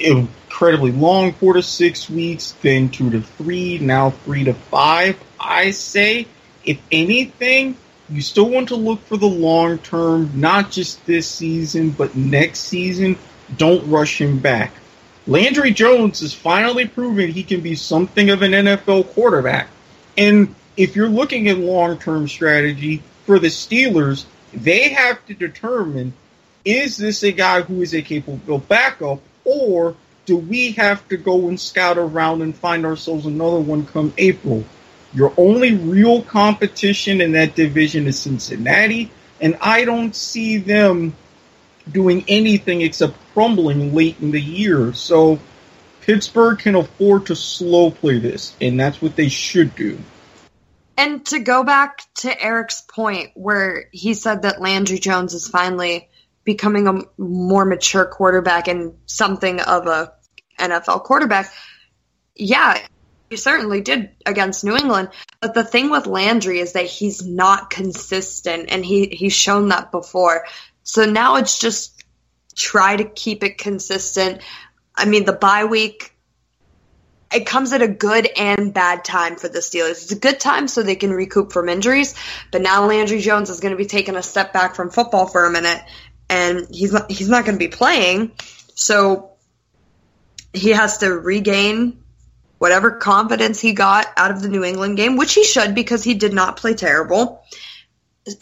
incredibly 0.00 0.90
long, 0.90 1.32
four 1.32 1.52
to 1.52 1.62
six 1.62 2.10
weeks, 2.10 2.56
then 2.60 2.88
two 2.88 3.10
to 3.10 3.20
three, 3.20 3.78
now 3.78 4.10
three 4.10 4.44
to 4.44 4.54
five. 4.54 5.16
I 5.38 5.70
say, 5.70 6.26
if 6.64 6.80
anything, 6.90 7.76
you 8.10 8.22
still 8.22 8.48
want 8.48 8.68
to 8.68 8.76
look 8.76 9.04
for 9.06 9.16
the 9.16 9.28
long 9.28 9.78
term, 9.78 10.30
not 10.34 10.70
just 10.70 11.04
this 11.06 11.28
season, 11.28 11.90
but 11.90 12.16
next 12.16 12.60
season. 12.60 13.18
Don't 13.56 13.88
rush 13.88 14.20
him 14.20 14.38
back. 14.38 14.72
Landry 15.26 15.72
Jones 15.72 16.22
is 16.22 16.32
finally 16.32 16.86
proving 16.86 17.32
he 17.32 17.42
can 17.42 17.60
be 17.60 17.74
something 17.74 18.30
of 18.30 18.42
an 18.42 18.52
NFL 18.52 19.08
quarterback. 19.12 19.68
And 20.16 20.54
if 20.76 20.96
you're 20.96 21.08
looking 21.08 21.48
at 21.48 21.58
long 21.58 21.98
term 21.98 22.28
strategy 22.28 23.02
for 23.26 23.38
the 23.38 23.48
Steelers, 23.48 24.24
they 24.54 24.88
have 24.90 25.24
to 25.26 25.34
determine 25.34 26.14
is 26.64 26.96
this 26.96 27.22
a 27.22 27.32
guy 27.32 27.62
who 27.62 27.82
is 27.82 27.94
a 27.94 28.02
capable 28.02 28.58
backup, 28.58 29.20
or 29.44 29.96
do 30.26 30.36
we 30.36 30.72
have 30.72 31.06
to 31.08 31.16
go 31.16 31.48
and 31.48 31.58
scout 31.58 31.96
around 31.96 32.42
and 32.42 32.54
find 32.54 32.84
ourselves 32.84 33.24
another 33.24 33.60
one 33.60 33.86
come 33.86 34.12
April? 34.18 34.64
Your 35.18 35.34
only 35.36 35.74
real 35.74 36.22
competition 36.22 37.20
in 37.20 37.32
that 37.32 37.56
division 37.56 38.06
is 38.06 38.20
Cincinnati, 38.20 39.10
and 39.40 39.58
I 39.60 39.84
don't 39.84 40.14
see 40.14 40.58
them 40.58 41.16
doing 41.90 42.24
anything 42.28 42.82
except 42.82 43.16
crumbling 43.34 43.96
late 43.96 44.20
in 44.20 44.30
the 44.30 44.40
year. 44.40 44.92
So 44.92 45.40
Pittsburgh 46.02 46.60
can 46.60 46.76
afford 46.76 47.26
to 47.26 47.34
slow 47.34 47.90
play 47.90 48.20
this, 48.20 48.54
and 48.60 48.78
that's 48.78 49.02
what 49.02 49.16
they 49.16 49.28
should 49.28 49.74
do. 49.74 49.98
And 50.96 51.26
to 51.26 51.40
go 51.40 51.64
back 51.64 52.02
to 52.18 52.40
Eric's 52.40 52.82
point, 52.82 53.30
where 53.34 53.86
he 53.90 54.14
said 54.14 54.42
that 54.42 54.60
Landry 54.60 55.00
Jones 55.00 55.34
is 55.34 55.48
finally 55.48 56.10
becoming 56.44 56.86
a 56.86 57.00
more 57.20 57.64
mature 57.64 58.06
quarterback 58.06 58.68
and 58.68 58.94
something 59.06 59.58
of 59.58 59.88
a 59.88 60.12
NFL 60.60 61.02
quarterback, 61.02 61.52
yeah, 62.36 62.78
he 63.30 63.36
certainly 63.36 63.80
did 63.80 64.10
against 64.24 64.64
New 64.64 64.76
England. 64.76 65.10
But 65.40 65.54
the 65.54 65.64
thing 65.64 65.90
with 65.90 66.06
Landry 66.06 66.60
is 66.60 66.72
that 66.72 66.86
he's 66.86 67.26
not 67.26 67.70
consistent, 67.70 68.70
and 68.70 68.84
he 68.84 69.06
he's 69.06 69.34
shown 69.34 69.68
that 69.68 69.90
before. 69.90 70.46
So 70.82 71.04
now 71.04 71.36
it's 71.36 71.58
just 71.58 72.04
try 72.54 72.96
to 72.96 73.04
keep 73.04 73.44
it 73.44 73.58
consistent. 73.58 74.40
I 74.94 75.04
mean, 75.04 75.24
the 75.24 75.32
bye 75.32 75.64
week 75.64 76.14
it 77.32 77.46
comes 77.46 77.72
at 77.72 77.82
a 77.82 77.88
good 77.88 78.28
and 78.36 78.72
bad 78.72 79.04
time 79.04 79.36
for 79.36 79.48
the 79.48 79.58
Steelers. 79.58 80.02
It's 80.02 80.12
a 80.12 80.18
good 80.18 80.40
time 80.40 80.68
so 80.68 80.82
they 80.82 80.96
can 80.96 81.10
recoup 81.10 81.52
from 81.52 81.68
injuries, 81.68 82.14
but 82.50 82.62
now 82.62 82.86
Landry 82.86 83.20
Jones 83.20 83.50
is 83.50 83.60
going 83.60 83.72
to 83.72 83.76
be 83.76 83.86
taking 83.86 84.16
a 84.16 84.22
step 84.22 84.52
back 84.52 84.74
from 84.74 84.90
football 84.90 85.26
for 85.26 85.44
a 85.44 85.50
minute, 85.50 85.82
and 86.30 86.66
he's 86.70 86.92
not, 86.92 87.10
he's 87.10 87.28
not 87.28 87.44
going 87.44 87.58
to 87.58 87.64
be 87.64 87.68
playing, 87.68 88.32
so 88.74 89.32
he 90.52 90.70
has 90.70 90.98
to 90.98 91.10
regain 91.10 92.02
whatever 92.58 92.92
confidence 92.92 93.60
he 93.60 93.72
got 93.72 94.06
out 94.16 94.30
of 94.30 94.42
the 94.42 94.48
New 94.48 94.64
England 94.64 94.96
game, 94.96 95.16
which 95.16 95.34
he 95.34 95.44
should 95.44 95.74
because 95.74 96.04
he 96.04 96.14
did 96.14 96.32
not 96.32 96.56
play 96.56 96.74
terrible, 96.74 97.42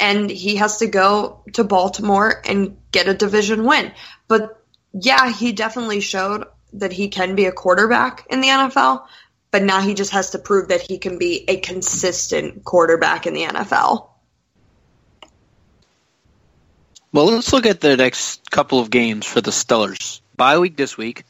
and 0.00 0.28
he 0.28 0.56
has 0.56 0.78
to 0.78 0.86
go 0.86 1.42
to 1.52 1.64
Baltimore 1.64 2.42
and 2.44 2.76
get 2.90 3.08
a 3.08 3.14
division 3.14 3.64
win. 3.64 3.92
But 4.26 4.62
yeah, 4.92 5.30
he 5.30 5.52
definitely 5.52 6.00
showed 6.00 6.46
that 6.74 6.92
he 6.92 7.08
can 7.08 7.34
be 7.34 7.46
a 7.46 7.52
quarterback 7.52 8.26
in 8.30 8.40
the 8.40 8.48
NFL, 8.48 9.06
but 9.50 9.62
now 9.62 9.80
he 9.80 9.94
just 9.94 10.12
has 10.12 10.30
to 10.30 10.38
prove 10.38 10.68
that 10.68 10.82
he 10.82 10.98
can 10.98 11.18
be 11.18 11.44
a 11.48 11.58
consistent 11.58 12.64
quarterback 12.64 13.26
in 13.26 13.34
the 13.34 13.42
NFL. 13.42 14.08
Well, 17.12 17.26
let's 17.26 17.52
look 17.52 17.66
at 17.66 17.80
the 17.80 17.96
next 17.96 18.50
couple 18.50 18.78
of 18.78 18.90
games 18.90 19.24
for 19.24 19.40
the 19.40 19.50
Steelers. 19.50 20.20
Bye 20.36 20.58
week 20.58 20.76
this 20.76 20.98
week 20.98 21.24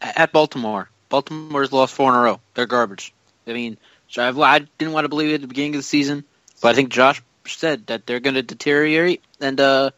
at 0.00 0.32
Baltimore. 0.32 0.90
Baltimore's 1.08 1.72
lost 1.72 1.94
four 1.94 2.10
in 2.10 2.18
a 2.18 2.22
row. 2.22 2.40
They're 2.54 2.66
garbage. 2.66 3.12
I 3.46 3.52
mean, 3.52 3.78
I 4.16 4.58
didn't 4.78 4.92
want 4.92 5.04
to 5.04 5.08
believe 5.08 5.30
it 5.30 5.34
at 5.34 5.40
the 5.40 5.46
beginning 5.46 5.74
of 5.74 5.80
the 5.80 5.84
season, 5.84 6.24
but 6.60 6.68
I 6.68 6.74
think 6.74 6.90
Josh 6.90 7.22
said 7.46 7.86
that 7.86 8.06
they're 8.06 8.20
going 8.20 8.34
to 8.34 8.42
deteriorate, 8.42 9.22
and 9.40 9.60
uh, 9.60 9.90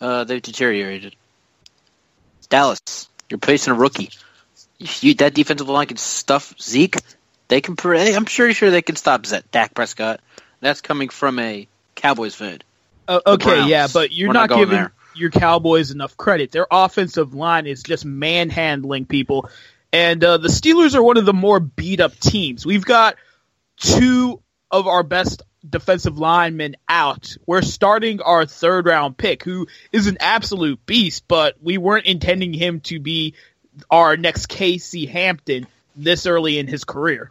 uh, 0.00 0.24
they've 0.24 0.42
deteriorated. 0.42 1.14
Dallas, 2.48 3.08
you're 3.28 3.38
placing 3.38 3.72
a 3.72 3.76
rookie. 3.76 4.10
You, 4.78 5.14
that 5.14 5.34
defensive 5.34 5.68
line 5.68 5.86
can 5.86 5.98
stuff 5.98 6.54
Zeke. 6.60 6.96
They 7.48 7.60
can. 7.60 7.76
I'm 7.84 8.26
sure, 8.26 8.52
sure 8.52 8.70
they 8.70 8.82
can 8.82 8.96
stop 8.96 9.24
Dak 9.52 9.74
Prescott. 9.74 10.20
That's 10.60 10.80
coming 10.80 11.08
from 11.08 11.38
a 11.38 11.68
Cowboys 11.94 12.34
fan. 12.34 12.60
Uh, 13.06 13.20
okay, 13.26 13.66
yeah, 13.66 13.88
but 13.92 14.12
you're 14.12 14.28
We're 14.28 14.34
not, 14.34 14.50
not 14.50 14.58
giving 14.58 14.76
there. 14.76 14.92
your 15.14 15.30
Cowboys 15.30 15.90
enough 15.90 16.16
credit. 16.16 16.52
Their 16.52 16.66
offensive 16.70 17.34
line 17.34 17.66
is 17.66 17.82
just 17.82 18.04
manhandling 18.04 19.06
people, 19.06 19.50
and 19.92 20.22
uh, 20.22 20.36
the 20.38 20.48
Steelers 20.48 20.94
are 20.94 21.02
one 21.02 21.16
of 21.16 21.24
the 21.24 21.32
more 21.32 21.60
beat 21.60 22.00
up 22.00 22.18
teams. 22.18 22.64
We've 22.64 22.84
got 22.84 23.16
two 23.76 24.42
of 24.70 24.86
our 24.86 25.02
best 25.02 25.42
defensive 25.68 26.18
linemen 26.18 26.76
out. 26.88 27.36
We're 27.46 27.62
starting 27.62 28.20
our 28.20 28.46
third 28.46 28.86
round 28.86 29.16
pick, 29.16 29.42
who 29.42 29.66
is 29.92 30.06
an 30.06 30.18
absolute 30.20 30.84
beast, 30.86 31.24
but 31.28 31.56
we 31.62 31.78
weren't 31.78 32.06
intending 32.06 32.52
him 32.52 32.80
to 32.80 33.00
be 33.00 33.34
our 33.90 34.16
next 34.16 34.46
Casey 34.46 35.06
Hampton 35.06 35.66
this 35.96 36.26
early 36.26 36.58
in 36.58 36.66
his 36.66 36.84
career. 36.84 37.30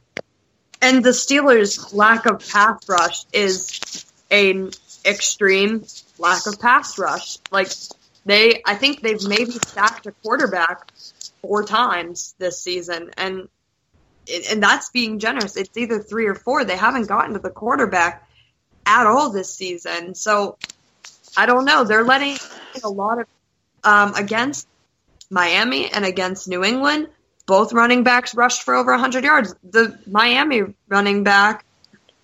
And 0.82 1.04
the 1.04 1.10
Steelers' 1.10 1.94
lack 1.94 2.26
of 2.26 2.48
pass 2.48 2.88
rush 2.88 3.26
is 3.34 4.06
an 4.32 4.72
extreme 5.06 5.86
lack 6.18 6.46
of 6.46 6.60
pass 6.60 6.98
rush. 6.98 7.38
Like 7.52 7.70
they, 8.26 8.62
I 8.66 8.76
think 8.76 9.02
they've 9.02 9.28
maybe 9.28 9.52
stacked 9.52 10.08
a 10.08 10.12
quarterback 10.12 10.88
four 11.42 11.64
times 11.64 12.36
this 12.38 12.62
season, 12.62 13.12
and 13.18 13.48
and 14.52 14.62
that's 14.62 14.90
being 14.92 15.20
generous. 15.20 15.58
It's 15.58 15.76
either 15.76 16.00
three 16.00 16.28
or 16.28 16.36
four. 16.36 16.64
They 16.64 16.78
haven't 16.78 17.08
gotten 17.08 17.34
to 17.34 17.40
the 17.40 17.50
quarterback 17.50 18.28
at 18.86 19.08
all 19.08 19.32
this 19.32 19.54
season. 19.54 20.14
So 20.16 20.58
I 21.36 21.46
don't 21.46 21.66
know. 21.66 21.84
They're 21.84 22.04
letting 22.04 22.38
a 22.84 22.90
lot 22.90 23.20
of 23.20 23.28
um, 23.84 24.14
against 24.16 24.68
Miami 25.30 25.92
and 25.92 26.06
against 26.06 26.48
New 26.48 26.64
England. 26.64 27.10
Both 27.46 27.74
running 27.74 28.04
backs 28.04 28.36
rushed 28.36 28.64
for 28.64 28.76
over 28.76 28.92
100 28.92 29.24
yards. 29.24 29.56
The 29.64 29.98
Miami 30.06 30.62
running 30.88 31.24
back 31.24 31.66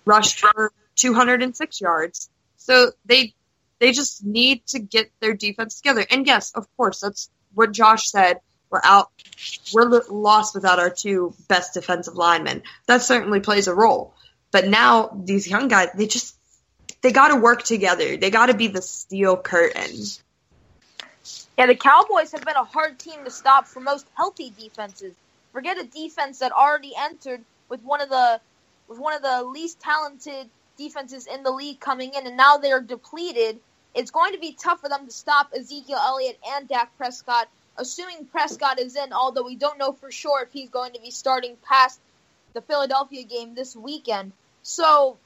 rushed 0.04 0.38
for 0.38 0.72
206 0.96 1.80
yards. 1.80 2.28
So 2.56 2.92
they 3.04 3.34
they 3.78 3.92
just 3.92 4.24
need 4.24 4.66
to 4.68 4.78
get 4.78 5.10
their 5.20 5.34
defense 5.34 5.76
together. 5.76 6.06
And 6.10 6.26
yes, 6.26 6.52
of 6.52 6.66
course, 6.76 7.00
that's 7.00 7.28
what 7.54 7.72
Josh 7.72 8.08
said. 8.10 8.40
We're 8.70 8.80
out. 8.82 9.10
We're 9.72 10.02
lost 10.08 10.54
without 10.54 10.78
our 10.78 10.90
two 10.90 11.34
best 11.48 11.74
defensive 11.74 12.16
linemen. 12.16 12.62
That 12.86 13.02
certainly 13.02 13.40
plays 13.40 13.68
a 13.68 13.74
role. 13.74 14.14
But 14.50 14.66
now 14.68 15.10
these 15.24 15.48
young 15.48 15.68
guys, 15.68 15.90
they 15.94 16.06
just 16.06 16.36
they 17.02 17.12
got 17.12 17.28
to 17.28 17.36
work 17.36 17.62
together. 17.62 18.16
They 18.16 18.30
got 18.30 18.46
to 18.46 18.54
be 18.54 18.68
the 18.68 18.82
steel 18.82 19.36
curtain. 19.36 19.92
Yeah, 21.58 21.66
the 21.66 21.74
Cowboys 21.74 22.32
have 22.32 22.44
been 22.44 22.56
a 22.56 22.64
hard 22.64 22.98
team 22.98 23.24
to 23.24 23.30
stop 23.30 23.66
for 23.66 23.80
most 23.80 24.06
healthy 24.14 24.52
defenses. 24.58 25.14
Forget 25.52 25.78
a 25.78 25.84
defense 25.84 26.40
that 26.40 26.52
already 26.52 26.92
entered 26.98 27.40
with 27.68 27.82
one 27.82 28.00
of 28.00 28.08
the 28.08 28.40
with 28.88 28.98
one 28.98 29.14
of 29.14 29.22
the 29.22 29.42
least 29.42 29.80
talented 29.80 30.48
defenses 30.76 31.26
in 31.26 31.42
the 31.42 31.50
league 31.50 31.80
coming 31.80 32.12
in, 32.14 32.26
and 32.26 32.36
now 32.36 32.58
they're 32.58 32.80
depleted. 32.80 33.58
It's 33.94 34.10
going 34.10 34.34
to 34.34 34.38
be 34.38 34.52
tough 34.52 34.80
for 34.80 34.88
them 34.88 35.06
to 35.06 35.12
stop 35.12 35.52
Ezekiel 35.56 35.98
Elliott 35.98 36.38
and 36.46 36.68
Dak 36.68 36.94
Prescott 36.98 37.48
assuming 37.78 38.26
Prescott 38.26 38.80
is 38.80 38.96
in, 38.96 39.12
although 39.12 39.44
we 39.44 39.56
don't 39.56 39.78
know 39.78 39.92
for 39.92 40.10
sure 40.10 40.42
if 40.42 40.52
he's 40.52 40.70
going 40.70 40.92
to 40.92 41.00
be 41.00 41.10
starting 41.10 41.56
past 41.68 42.00
the 42.54 42.60
Philadelphia 42.62 43.24
game 43.24 43.54
this 43.54 43.76
weekend. 43.76 44.32
So 44.62 45.16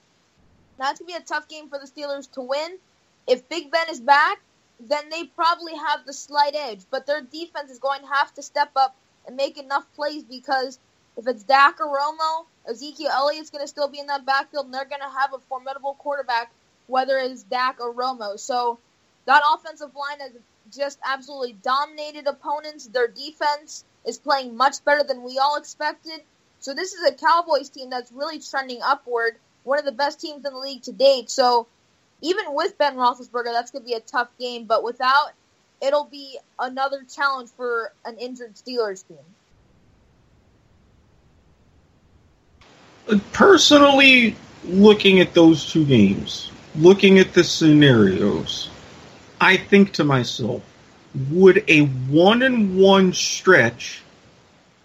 that's 0.79 0.99
going 0.99 1.13
to 1.13 1.19
be 1.19 1.23
a 1.23 1.27
tough 1.27 1.49
game 1.49 1.69
for 1.69 1.79
the 1.79 1.87
Steelers 1.87 2.31
to 2.33 2.41
win. 2.41 2.79
If 3.27 3.49
Big 3.49 3.71
Ben 3.71 3.89
is 3.91 4.01
back, 4.01 4.41
then 4.81 5.11
they 5.11 5.25
probably 5.25 5.75
have 5.77 6.07
the 6.07 6.13
slight 6.13 6.55
edge, 6.55 6.81
but 6.91 7.07
their 7.07 7.21
defense 7.21 7.71
is 7.71 7.79
going 7.79 8.01
to 8.01 8.07
have 8.07 8.33
to 8.35 8.43
step 8.43 8.71
up 8.77 8.97
and 9.27 9.37
make 9.37 9.59
enough 9.59 9.85
plays 9.95 10.25
because 10.25 10.79
if 11.17 11.27
it's 11.27 11.43
Dak 11.43 11.81
or 11.81 11.87
Romo, 11.87 12.47
Ezekiel 12.67 13.11
Elliott's 13.13 13.51
going 13.51 13.63
to 13.63 13.69
still 13.69 13.89
be 13.89 13.99
in 13.99 14.07
that 14.07 14.25
backfield, 14.25 14.67
and 14.67 14.75
they're 14.75 14.87
going 14.87 15.03
to 15.03 15.19
have 15.19 15.35
a 15.35 15.39
formidable 15.49 15.95
quarterback, 15.95 16.51
whether 16.87 17.19
it's 17.19 17.43
Dak 17.43 17.79
or 17.81 17.93
Romo. 17.93 18.39
So 18.39 18.79
that 19.27 19.43
offensive 19.55 19.95
line 19.95 20.21
has 20.21 20.33
just 20.71 20.99
absolutely 21.05 21.53
dominated 21.53 22.27
opponents. 22.27 22.87
Their 22.87 23.09
defense 23.09 23.85
is 24.07 24.19
playing 24.19 24.57
much 24.57 24.85
better 24.85 25.03
than 25.07 25.23
we 25.23 25.39
all 25.39 25.57
expected. 25.57 26.21
So 26.61 26.75
this 26.75 26.93
is 26.93 27.09
a 27.09 27.15
Cowboys 27.15 27.71
team 27.71 27.91
that's 27.91 28.13
really 28.13 28.39
trending 28.39 28.81
upward, 28.83 29.37
one 29.65 29.79
of 29.79 29.85
the 29.85 29.93
best 29.93 30.21
teams 30.21 30.45
in 30.45 30.53
the 30.53 30.59
league 30.59 30.83
to 30.83 30.93
date. 30.93 31.31
So 31.31 31.67
even 32.23 32.45
with 32.49 32.77
Ben 32.79 32.97
Roethlisberger, 32.97 33.53
that's 33.53 33.71
going 33.71 33.83
to 33.83 33.87
be 33.87 33.95
a 33.95 34.01
tough 34.01 34.29
game. 34.39 34.65
But 34.65 34.85
without, 34.85 35.33
it'll 35.81 36.05
be 36.05 36.39
another 36.59 37.05
challenge 37.15 37.51
for 37.57 37.93
an 38.05 38.19
injured 38.19 38.55
Steelers 38.57 39.07
team. 39.07 39.19
Personally, 43.33 44.37
looking 44.65 45.21
at 45.21 45.35
those 45.35 45.71
two 45.71 45.85
games, 45.85 46.51
looking 46.77 47.19
at 47.19 47.33
the 47.33 47.43
scenarios, 47.43 48.69
I 49.41 49.57
think 49.57 49.93
to 49.93 50.05
myself, 50.05 50.63
would 51.31 51.65
a 51.67 51.81
one 51.81 52.43
and 52.43 52.79
one 52.79 53.13
stretch 53.13 54.03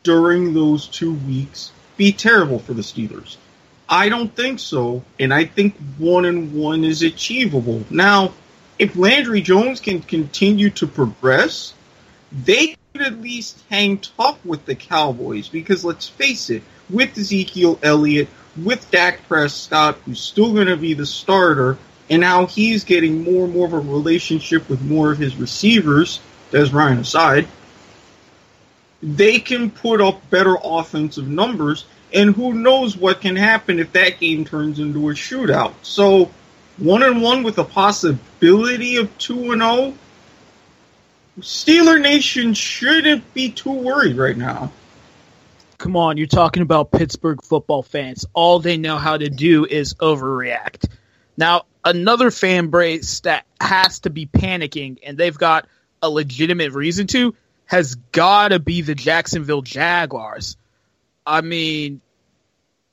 during 0.03 0.53
those 0.53 0.87
two 0.87 1.13
weeks 1.13 1.71
be 1.97 2.13
terrible 2.13 2.59
for 2.59 2.73
the 2.73 2.81
Steelers? 2.81 3.37
I 3.87 4.09
don't 4.09 4.35
think 4.35 4.59
so, 4.59 5.03
and 5.19 5.33
I 5.33 5.45
think 5.45 5.75
one 5.97 6.25
and 6.25 6.53
one 6.53 6.83
is 6.83 7.03
achievable. 7.03 7.83
Now, 7.89 8.33
if 8.79 8.95
Landry 8.95 9.41
Jones 9.41 9.79
can 9.79 10.01
continue 10.01 10.69
to 10.71 10.87
progress, 10.87 11.73
they 12.31 12.75
could 12.91 13.01
at 13.01 13.21
least 13.21 13.61
hang 13.69 13.99
tough 13.99 14.43
with 14.45 14.65
the 14.65 14.75
Cowboys 14.75 15.49
because 15.49 15.85
let's 15.85 16.07
face 16.07 16.49
it, 16.49 16.63
with 16.89 17.17
Ezekiel 17.17 17.79
Elliott, 17.83 18.27
with 18.61 18.89
Dak 18.89 19.27
Prescott, 19.27 19.97
who's 20.05 20.19
still 20.19 20.53
going 20.53 20.67
to 20.67 20.77
be 20.77 20.93
the 20.93 21.05
starter, 21.05 21.77
and 22.09 22.21
now 22.21 22.45
he's 22.45 22.83
getting 22.83 23.23
more 23.23 23.45
and 23.45 23.53
more 23.53 23.67
of 23.67 23.73
a 23.73 23.79
relationship 23.79 24.69
with 24.69 24.81
more 24.81 25.11
of 25.11 25.17
his 25.17 25.35
receivers, 25.35 26.19
Dez 26.51 26.71
Bryant 26.71 27.01
aside, 27.01 27.47
they 29.01 29.39
can 29.39 29.71
put 29.71 30.01
up 30.01 30.29
better 30.29 30.55
offensive 30.63 31.27
numbers, 31.27 31.85
and 32.13 32.35
who 32.35 32.53
knows 32.53 32.95
what 32.95 33.21
can 33.21 33.35
happen 33.35 33.79
if 33.79 33.91
that 33.93 34.19
game 34.19 34.45
turns 34.45 34.79
into 34.79 35.09
a 35.09 35.13
shootout. 35.13 35.73
So, 35.81 36.31
one 36.77 37.03
and 37.03 37.21
one 37.21 37.43
with 37.43 37.57
a 37.57 37.63
possibility 37.63 38.97
of 38.97 39.15
two 39.17 39.51
and 39.51 39.61
zero. 39.61 39.93
Steeler 41.39 42.01
Nation 42.01 42.53
shouldn't 42.53 43.33
be 43.33 43.51
too 43.51 43.73
worried 43.73 44.15
right 44.15 44.37
now. 44.37 44.71
Come 45.77 45.97
on, 45.97 46.15
you're 46.15 46.27
talking 46.27 46.63
about 46.63 46.91
Pittsburgh 46.91 47.43
football 47.43 47.83
fans. 47.83 48.25
All 48.33 48.59
they 48.59 48.77
know 48.77 48.97
how 48.97 49.17
to 49.17 49.29
do 49.29 49.65
is 49.65 49.93
overreact. 49.95 50.89
Now, 51.35 51.65
another 51.85 52.31
fan 52.31 52.69
base 52.71 53.21
that 53.21 53.45
has 53.61 53.99
to 54.01 54.09
be 54.09 54.25
panicking, 54.25 54.97
and 55.05 55.17
they've 55.17 55.37
got 55.37 55.67
a 56.01 56.09
legitimate 56.09 56.73
reason 56.73 57.07
to, 57.07 57.35
has 57.65 57.95
got 57.95 58.49
to 58.49 58.59
be 58.59 58.81
the 58.81 58.95
Jacksonville 58.95 59.61
Jaguars. 59.61 60.57
I 61.25 61.41
mean, 61.41 62.01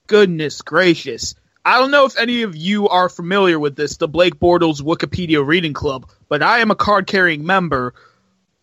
goodness 0.07 0.63
gracious. 0.63 1.35
I 1.65 1.79
don't 1.79 1.91
know 1.91 2.07
if 2.07 2.19
any 2.19 2.43
of 2.43 2.57
you 2.57 2.89
are 2.89 3.09
familiar 3.09 3.59
with 3.59 3.77
this, 3.77 3.97
the 3.97 4.09
Blake 4.09 4.37
Bortles 4.37 4.83
Wikipedia 4.83 5.45
Reading 5.47 5.73
Club, 5.73 6.11
but 6.29 6.43
I 6.43 6.59
am 6.59 6.71
a 6.71 6.77
card 6.77 7.07
carrying 7.07 7.47
member. 7.47 7.95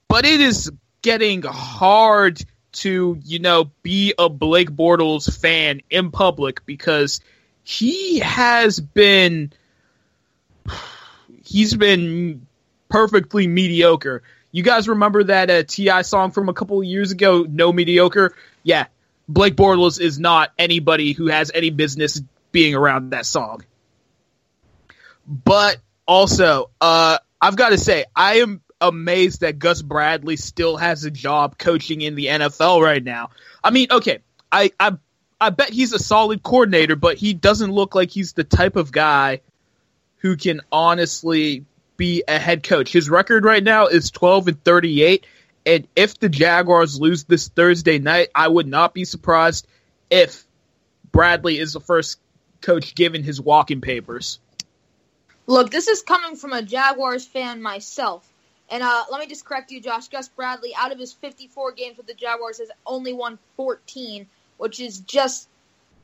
But 0.07 0.25
it 0.25 0.41
is 0.41 0.71
getting 1.01 1.43
hard 1.43 2.43
to, 2.71 3.17
you 3.23 3.39
know, 3.39 3.71
be 3.83 4.13
a 4.17 4.29
Blake 4.29 4.69
Bortles 4.69 5.33
fan 5.39 5.81
in 5.89 6.11
public 6.11 6.65
because 6.65 7.21
he 7.63 8.19
has 8.19 8.79
been 8.79 9.53
he's 11.49 11.75
been 11.75 12.45
perfectly 12.89 13.47
mediocre. 13.47 14.23
You 14.51 14.63
guys 14.63 14.87
remember 14.87 15.23
that 15.25 15.49
uh, 15.49 15.63
T.I. 15.63 16.03
song 16.03 16.31
from 16.31 16.49
a 16.49 16.53
couple 16.53 16.79
of 16.79 16.85
years 16.85 17.11
ago, 17.11 17.45
No 17.47 17.73
Mediocre? 17.73 18.35
Yeah, 18.63 18.85
Blake 19.27 19.55
Bortles 19.55 19.99
is 19.99 20.19
not 20.19 20.51
anybody 20.57 21.13
who 21.13 21.27
has 21.27 21.51
any 21.53 21.69
business 21.69 22.21
being 22.51 22.75
around 22.75 23.11
that 23.11 23.25
song. 23.25 23.63
But 25.27 25.77
also, 26.07 26.71
uh, 26.81 27.19
I've 27.39 27.55
got 27.55 27.69
to 27.69 27.77
say, 27.77 28.05
I 28.15 28.39
am 28.39 28.61
amazed 28.81 29.41
that 29.41 29.59
Gus 29.59 29.81
Bradley 29.81 30.35
still 30.35 30.77
has 30.77 31.03
a 31.03 31.11
job 31.11 31.57
coaching 31.57 32.01
in 32.01 32.15
the 32.15 32.27
NFL 32.27 32.81
right 32.81 33.03
now. 33.03 33.29
I 33.63 33.71
mean, 33.71 33.87
okay, 33.91 34.19
I, 34.51 34.71
I, 34.79 34.93
I 35.39 35.51
bet 35.51 35.69
he's 35.69 35.93
a 35.93 35.99
solid 35.99 36.41
coordinator, 36.41 36.95
but 36.95 37.17
he 37.17 37.33
doesn't 37.33 37.71
look 37.71 37.93
like 37.93 38.09
he's 38.09 38.33
the 38.33 38.43
type 38.43 38.75
of 38.75 38.91
guy 38.91 39.41
who 40.19 40.37
can 40.37 40.61
honestly 40.71 41.65
be 41.97 42.23
a 42.27 42.39
head 42.39 42.63
coach. 42.63 42.91
His 42.91 43.09
record 43.09 43.43
right 43.43 43.63
now 43.63 43.87
is 43.87 44.11
12 44.11 44.47
and 44.47 44.63
38. 44.63 45.25
And 45.65 45.87
if 45.95 46.17
the 46.19 46.29
Jaguars 46.29 46.99
lose 46.99 47.25
this 47.25 47.49
Thursday 47.49 47.99
night, 47.99 48.29
I 48.33 48.47
would 48.47 48.67
not 48.67 48.93
be 48.93 49.05
surprised 49.05 49.67
if 50.09 50.45
Bradley 51.11 51.59
is 51.59 51.73
the 51.73 51.79
first 51.79 52.19
coach 52.61 52.95
given 52.95 53.23
his 53.23 53.41
walking 53.41 53.81
papers. 53.81 54.39
Look, 55.47 55.71
this 55.71 55.87
is 55.87 56.01
coming 56.01 56.35
from 56.35 56.53
a 56.53 56.61
Jaguars 56.61 57.25
fan 57.25 57.61
myself. 57.61 58.27
And 58.69 58.83
uh, 58.83 59.05
let 59.11 59.19
me 59.19 59.27
just 59.27 59.45
correct 59.45 59.71
you, 59.71 59.81
Josh. 59.81 60.07
Gus 60.07 60.29
Bradley, 60.29 60.73
out 60.77 60.91
of 60.91 60.99
his 60.99 61.11
54 61.11 61.71
games 61.71 61.97
with 61.97 62.07
the 62.07 62.13
Jaguars, 62.13 62.59
has 62.59 62.69
only 62.85 63.13
won 63.13 63.39
14, 63.57 64.27
which 64.57 64.79
is 64.79 64.99
just 64.99 65.48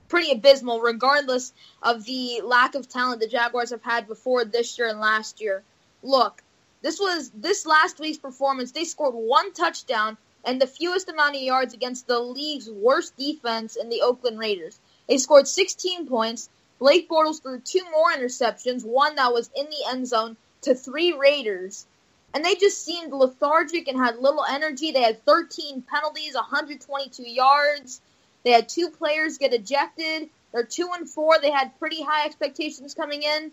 pretty 0.08 0.32
abysmal, 0.32 0.82
regardless 0.82 1.54
of 1.82 2.04
the 2.06 2.42
lack 2.44 2.76
of 2.76 2.88
talent 2.88 3.22
the 3.22 3.28
Jaguars 3.28 3.72
have 3.72 3.84
had 3.84 4.08
before 4.08 4.46
this 4.46 4.78
year 4.78 4.88
and 4.88 5.00
last 5.00 5.42
year. 5.42 5.64
Look, 6.04 6.44
this 6.82 7.00
was 7.00 7.32
this 7.32 7.66
last 7.66 8.00
week's 8.00 8.18
performance. 8.18 8.72
They 8.72 8.84
scored 8.84 9.16
one 9.16 9.54
touchdown 9.54 10.18
and 10.44 10.62
the 10.62 10.68
fewest 10.68 11.10
amount 11.10 11.36
of 11.36 11.42
yards 11.42 11.74
against 11.74 12.08
the 12.08 12.20
league's 12.20 12.70
worst 12.70 13.18
defense 13.18 13.76
in 13.76 13.90
the 13.90 14.02
Oakland 14.02 14.38
Raiders. 14.38 14.80
They 15.08 15.18
scored 15.18 15.48
16 15.48 16.08
points. 16.08 16.50
Blake 16.78 17.10
Bortles 17.10 17.42
threw 17.42 17.60
two 17.60 17.84
more 17.92 18.12
interceptions, 18.12 18.86
one 18.86 19.16
that 19.16 19.34
was 19.34 19.50
in 19.56 19.66
the 19.66 19.86
end 19.90 20.08
zone 20.08 20.38
to 20.62 20.76
three 20.76 21.14
Raiders. 21.14 21.88
And 22.34 22.44
they 22.44 22.56
just 22.56 22.84
seemed 22.84 23.14
lethargic 23.14 23.88
and 23.88 23.98
had 23.98 24.18
little 24.18 24.44
energy. 24.44 24.92
They 24.92 25.02
had 25.02 25.24
13 25.26 25.84
penalties, 25.84 26.36
122 26.36 27.24
yards. 27.24 28.02
They 28.46 28.52
had 28.52 28.70
two 28.70 28.90
players 28.90 29.38
get 29.38 29.54
ejected. 29.54 30.30
They're 30.54 30.64
two 30.64 30.90
and 30.94 31.10
four. 31.10 31.40
They 31.42 31.52
had 31.52 31.78
pretty 31.80 32.02
high 32.02 32.26
expectations 32.26 32.94
coming 32.94 33.24
in. 33.24 33.52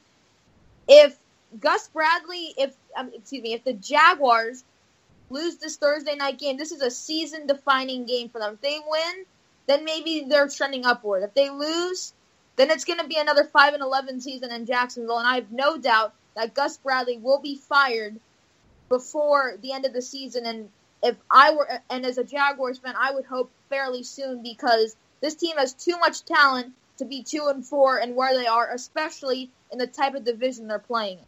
If 0.86 1.16
Gus 1.58 1.88
Bradley, 1.88 2.54
if 2.56 2.72
um, 2.96 3.10
excuse 3.12 3.42
me, 3.42 3.54
if 3.54 3.64
the 3.64 3.72
Jaguars 3.72 4.62
lose 5.30 5.56
this 5.56 5.76
Thursday 5.76 6.14
night 6.14 6.38
game, 6.38 6.58
this 6.58 6.72
is 6.72 6.82
a 6.82 6.90
season-defining 6.90 8.04
game 8.04 8.28
for 8.28 8.38
them. 8.38 8.54
If 8.54 8.60
they 8.60 8.78
win, 8.86 9.24
then 9.66 9.84
maybe 9.84 10.26
they're 10.28 10.48
trending 10.48 10.84
upward. 10.84 11.22
If 11.22 11.34
they 11.34 11.48
lose, 11.48 12.12
then 12.56 12.70
it's 12.70 12.84
going 12.84 12.98
to 12.98 13.06
be 13.06 13.16
another 13.18 13.44
five 13.44 13.72
and 13.72 13.82
eleven 13.82 14.20
season 14.20 14.52
in 14.52 14.66
Jacksonville, 14.66 15.18
and 15.18 15.26
I 15.26 15.36
have 15.36 15.50
no 15.50 15.78
doubt 15.78 16.12
that 16.36 16.52
Gus 16.52 16.76
Bradley 16.76 17.16
will 17.16 17.40
be 17.40 17.56
fired 17.56 18.20
before 18.90 19.56
the 19.62 19.72
end 19.72 19.86
of 19.86 19.94
the 19.94 20.02
season. 20.02 20.44
And 20.44 20.68
if 21.02 21.16
I 21.30 21.54
were, 21.54 21.66
and 21.88 22.04
as 22.04 22.18
a 22.18 22.24
Jaguars 22.24 22.78
fan, 22.78 22.94
I 22.98 23.14
would 23.14 23.24
hope 23.24 23.50
fairly 23.72 24.02
soon 24.02 24.42
because 24.42 24.94
this 25.22 25.34
team 25.34 25.56
has 25.56 25.72
too 25.72 25.98
much 25.98 26.24
talent 26.26 26.74
to 26.98 27.06
be 27.06 27.22
two 27.22 27.46
and 27.48 27.64
four 27.64 27.96
and 27.96 28.14
where 28.14 28.36
they 28.36 28.46
are, 28.46 28.70
especially 28.70 29.50
in 29.70 29.78
the 29.78 29.86
type 29.86 30.14
of 30.14 30.24
division 30.24 30.68
they're 30.68 30.78
playing. 30.78 31.18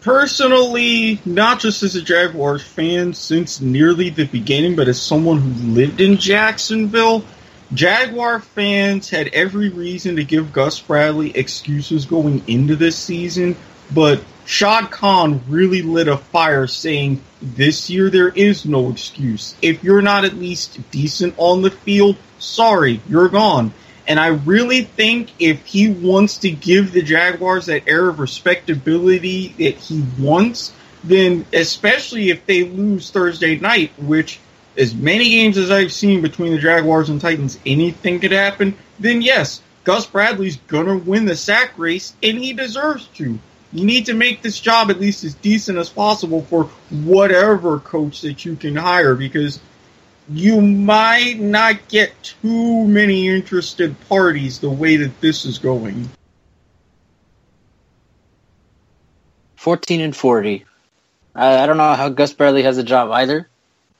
Personally, 0.00 1.20
not 1.24 1.60
just 1.60 1.82
as 1.84 1.94
a 1.94 2.02
Jaguars 2.02 2.62
fan 2.62 3.14
since 3.14 3.60
nearly 3.60 4.10
the 4.10 4.26
beginning, 4.26 4.74
but 4.74 4.88
as 4.88 5.00
someone 5.00 5.38
who 5.38 5.72
lived 5.72 6.00
in 6.00 6.16
Jacksonville, 6.16 7.24
Jaguar 7.72 8.40
fans 8.40 9.10
had 9.10 9.28
every 9.28 9.68
reason 9.68 10.16
to 10.16 10.24
give 10.24 10.52
Gus 10.52 10.80
Bradley 10.80 11.36
excuses 11.36 12.06
going 12.06 12.42
into 12.48 12.76
this 12.76 12.96
season, 12.96 13.56
but 13.92 14.22
Shad 14.44 14.90
Khan 14.90 15.42
really 15.48 15.82
lit 15.82 16.08
a 16.08 16.16
fire 16.16 16.66
saying 16.66 17.22
this 17.40 17.88
year 17.88 18.10
there 18.10 18.28
is 18.28 18.66
no 18.66 18.90
excuse. 18.90 19.54
If 19.62 19.84
you're 19.84 20.02
not 20.02 20.24
at 20.24 20.34
least 20.34 20.78
decent 20.90 21.34
on 21.36 21.62
the 21.62 21.70
field, 21.70 22.16
sorry, 22.38 23.00
you're 23.08 23.28
gone. 23.28 23.72
And 24.06 24.18
I 24.18 24.28
really 24.28 24.82
think 24.82 25.30
if 25.38 25.64
he 25.64 25.88
wants 25.88 26.38
to 26.38 26.50
give 26.50 26.92
the 26.92 27.02
Jaguars 27.02 27.66
that 27.66 27.86
air 27.86 28.08
of 28.08 28.18
respectability 28.18 29.54
that 29.58 29.76
he 29.76 30.04
wants, 30.18 30.72
then 31.04 31.46
especially 31.52 32.30
if 32.30 32.44
they 32.46 32.64
lose 32.64 33.10
Thursday 33.10 33.58
night, 33.58 33.92
which 33.98 34.40
as 34.76 34.94
many 34.94 35.28
games 35.30 35.56
as 35.56 35.70
I've 35.70 35.92
seen 35.92 36.20
between 36.20 36.52
the 36.52 36.58
Jaguars 36.58 37.10
and 37.10 37.20
Titans, 37.20 37.58
anything 37.64 38.18
could 38.20 38.32
happen, 38.32 38.76
then 38.98 39.22
yes, 39.22 39.62
Gus 39.84 40.06
Bradley's 40.06 40.56
gonna 40.68 40.96
win 40.96 41.26
the 41.26 41.36
sack 41.36 41.72
race 41.76 42.14
and 42.22 42.38
he 42.38 42.52
deserves 42.52 43.06
to. 43.14 43.38
You 43.72 43.86
need 43.86 44.06
to 44.06 44.14
make 44.14 44.42
this 44.42 44.60
job 44.60 44.90
at 44.90 45.00
least 45.00 45.24
as 45.24 45.34
decent 45.34 45.78
as 45.78 45.88
possible 45.88 46.42
for 46.42 46.64
whatever 46.90 47.78
coach 47.78 48.20
that 48.20 48.44
you 48.44 48.56
can 48.56 48.76
hire 48.76 49.14
because 49.14 49.60
you 50.28 50.60
might 50.60 51.38
not 51.38 51.88
get 51.88 52.12
too 52.22 52.86
many 52.86 53.28
interested 53.28 53.98
parties 54.08 54.60
the 54.60 54.70
way 54.70 54.96
that 54.96 55.20
this 55.20 55.44
is 55.44 55.58
going. 55.58 56.10
14 59.56 60.00
and 60.00 60.14
40. 60.14 60.64
I, 61.34 61.58
I 61.58 61.66
don't 61.66 61.76
know 61.76 61.94
how 61.94 62.08
Gus 62.08 62.32
Bradley 62.32 62.64
has 62.64 62.78
a 62.78 62.82
job 62.82 63.10
either. 63.10 63.48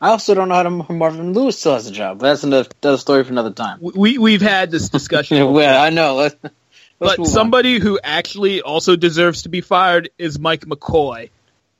I 0.00 0.08
also 0.08 0.35
don't 0.35 0.48
know 0.48 0.56
how 0.56 0.64
to, 0.64 0.92
Marvin 0.92 1.32
Lewis 1.32 1.58
still 1.58 1.74
has 1.74 1.87
a 1.87 1.92
job. 1.92 2.18
But 2.18 2.30
that's 2.30 2.42
another, 2.42 2.96
story 2.98 3.22
for 3.22 3.30
another 3.30 3.52
time. 3.52 3.78
We 3.80 4.18
we've 4.18 4.42
had 4.42 4.72
this 4.72 4.88
discussion. 4.88 5.37
yeah, 5.54 5.80
I 5.80 5.90
know. 5.90 6.28
But 7.02 7.26
somebody 7.26 7.76
on. 7.76 7.80
who 7.82 8.00
actually 8.02 8.62
also 8.62 8.96
deserves 8.96 9.42
to 9.42 9.48
be 9.48 9.60
fired 9.60 10.10
is 10.18 10.38
Mike 10.38 10.64
McCoy. 10.66 11.30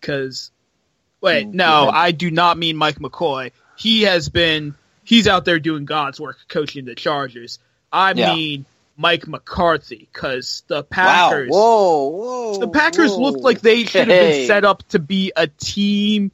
Because 0.01 0.51
wait, 1.21 1.47
mm, 1.47 1.55
no, 1.55 1.89
I 1.89 2.11
do 2.11 2.31
not 2.31 2.59
mean 2.59 2.77
Mike 2.77 2.99
McCoy 2.99 3.53
he 3.83 4.03
has 4.03 4.29
been 4.29 4.75
he's 5.05 5.27
out 5.27 5.45
there 5.45 5.59
doing 5.59 5.85
God's 5.85 6.21
work 6.21 6.39
coaching 6.49 6.85
the 6.85 6.95
Chargers. 6.95 7.59
I 7.93 8.13
yeah. 8.13 8.35
mean 8.35 8.65
Mike 8.97 9.27
McCarthy 9.27 10.09
because 10.13 10.63
the 10.69 10.85
Packers. 10.85 11.51
Wow. 11.51 11.59
Whoa, 11.59 12.09
whoa, 12.09 12.59
the 12.59 12.69
Packers 12.69 13.11
whoa. 13.11 13.19
looked 13.19 13.41
like 13.41 13.61
they 13.61 13.85
should 13.85 14.09
have 14.09 14.09
hey. 14.09 14.39
been 14.39 14.47
set 14.47 14.65
up 14.65 14.87
to 14.89 14.99
be 14.99 15.33
a 15.35 15.47
team 15.47 16.31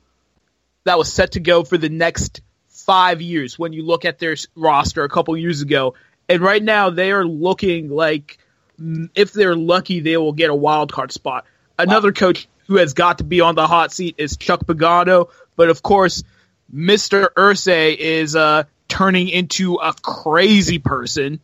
that 0.85 0.99
was 0.99 1.13
set 1.13 1.33
to 1.33 1.41
go 1.41 1.65
for 1.65 1.79
the 1.79 1.89
next 1.89 2.43
five 2.69 3.21
years. 3.23 3.59
When 3.59 3.73
you 3.73 3.83
look 3.85 4.05
at 4.05 4.19
their 4.19 4.37
roster 4.55 5.05
a 5.05 5.09
couple 5.09 5.37
years 5.37 5.63
ago, 5.63 5.95
and 6.29 6.41
right 6.41 6.63
now 6.63 6.91
they 6.91 7.13
are 7.13 7.25
looking 7.25 7.89
like 7.89 8.38
if 9.15 9.33
they're 9.33 9.57
lucky, 9.57 10.01
they 10.01 10.17
will 10.17 10.33
get 10.33 10.51
a 10.51 10.55
wild 10.55 10.93
card 10.93 11.13
spot. 11.13 11.45
Another 11.79 12.09
wow. 12.09 12.15
coach 12.15 12.49
who 12.67 12.77
has 12.77 12.95
got 12.95 13.19
to 13.19 13.25
be 13.25 13.41
on 13.41 13.55
the 13.55 13.67
hot 13.67 13.93
seat 13.93 14.17
is 14.19 14.37
Chuck 14.37 14.61
Pagano, 14.67 15.31
but 15.57 15.71
of 15.71 15.83
course 15.83 16.23
Mr. 16.73 17.29
Irsay 17.37 17.97
is 17.97 18.37
uh, 18.37 18.65
turning 18.89 19.29
into 19.29 19.77
a 19.77 19.95
crazy 19.95 20.79
person. 20.79 21.41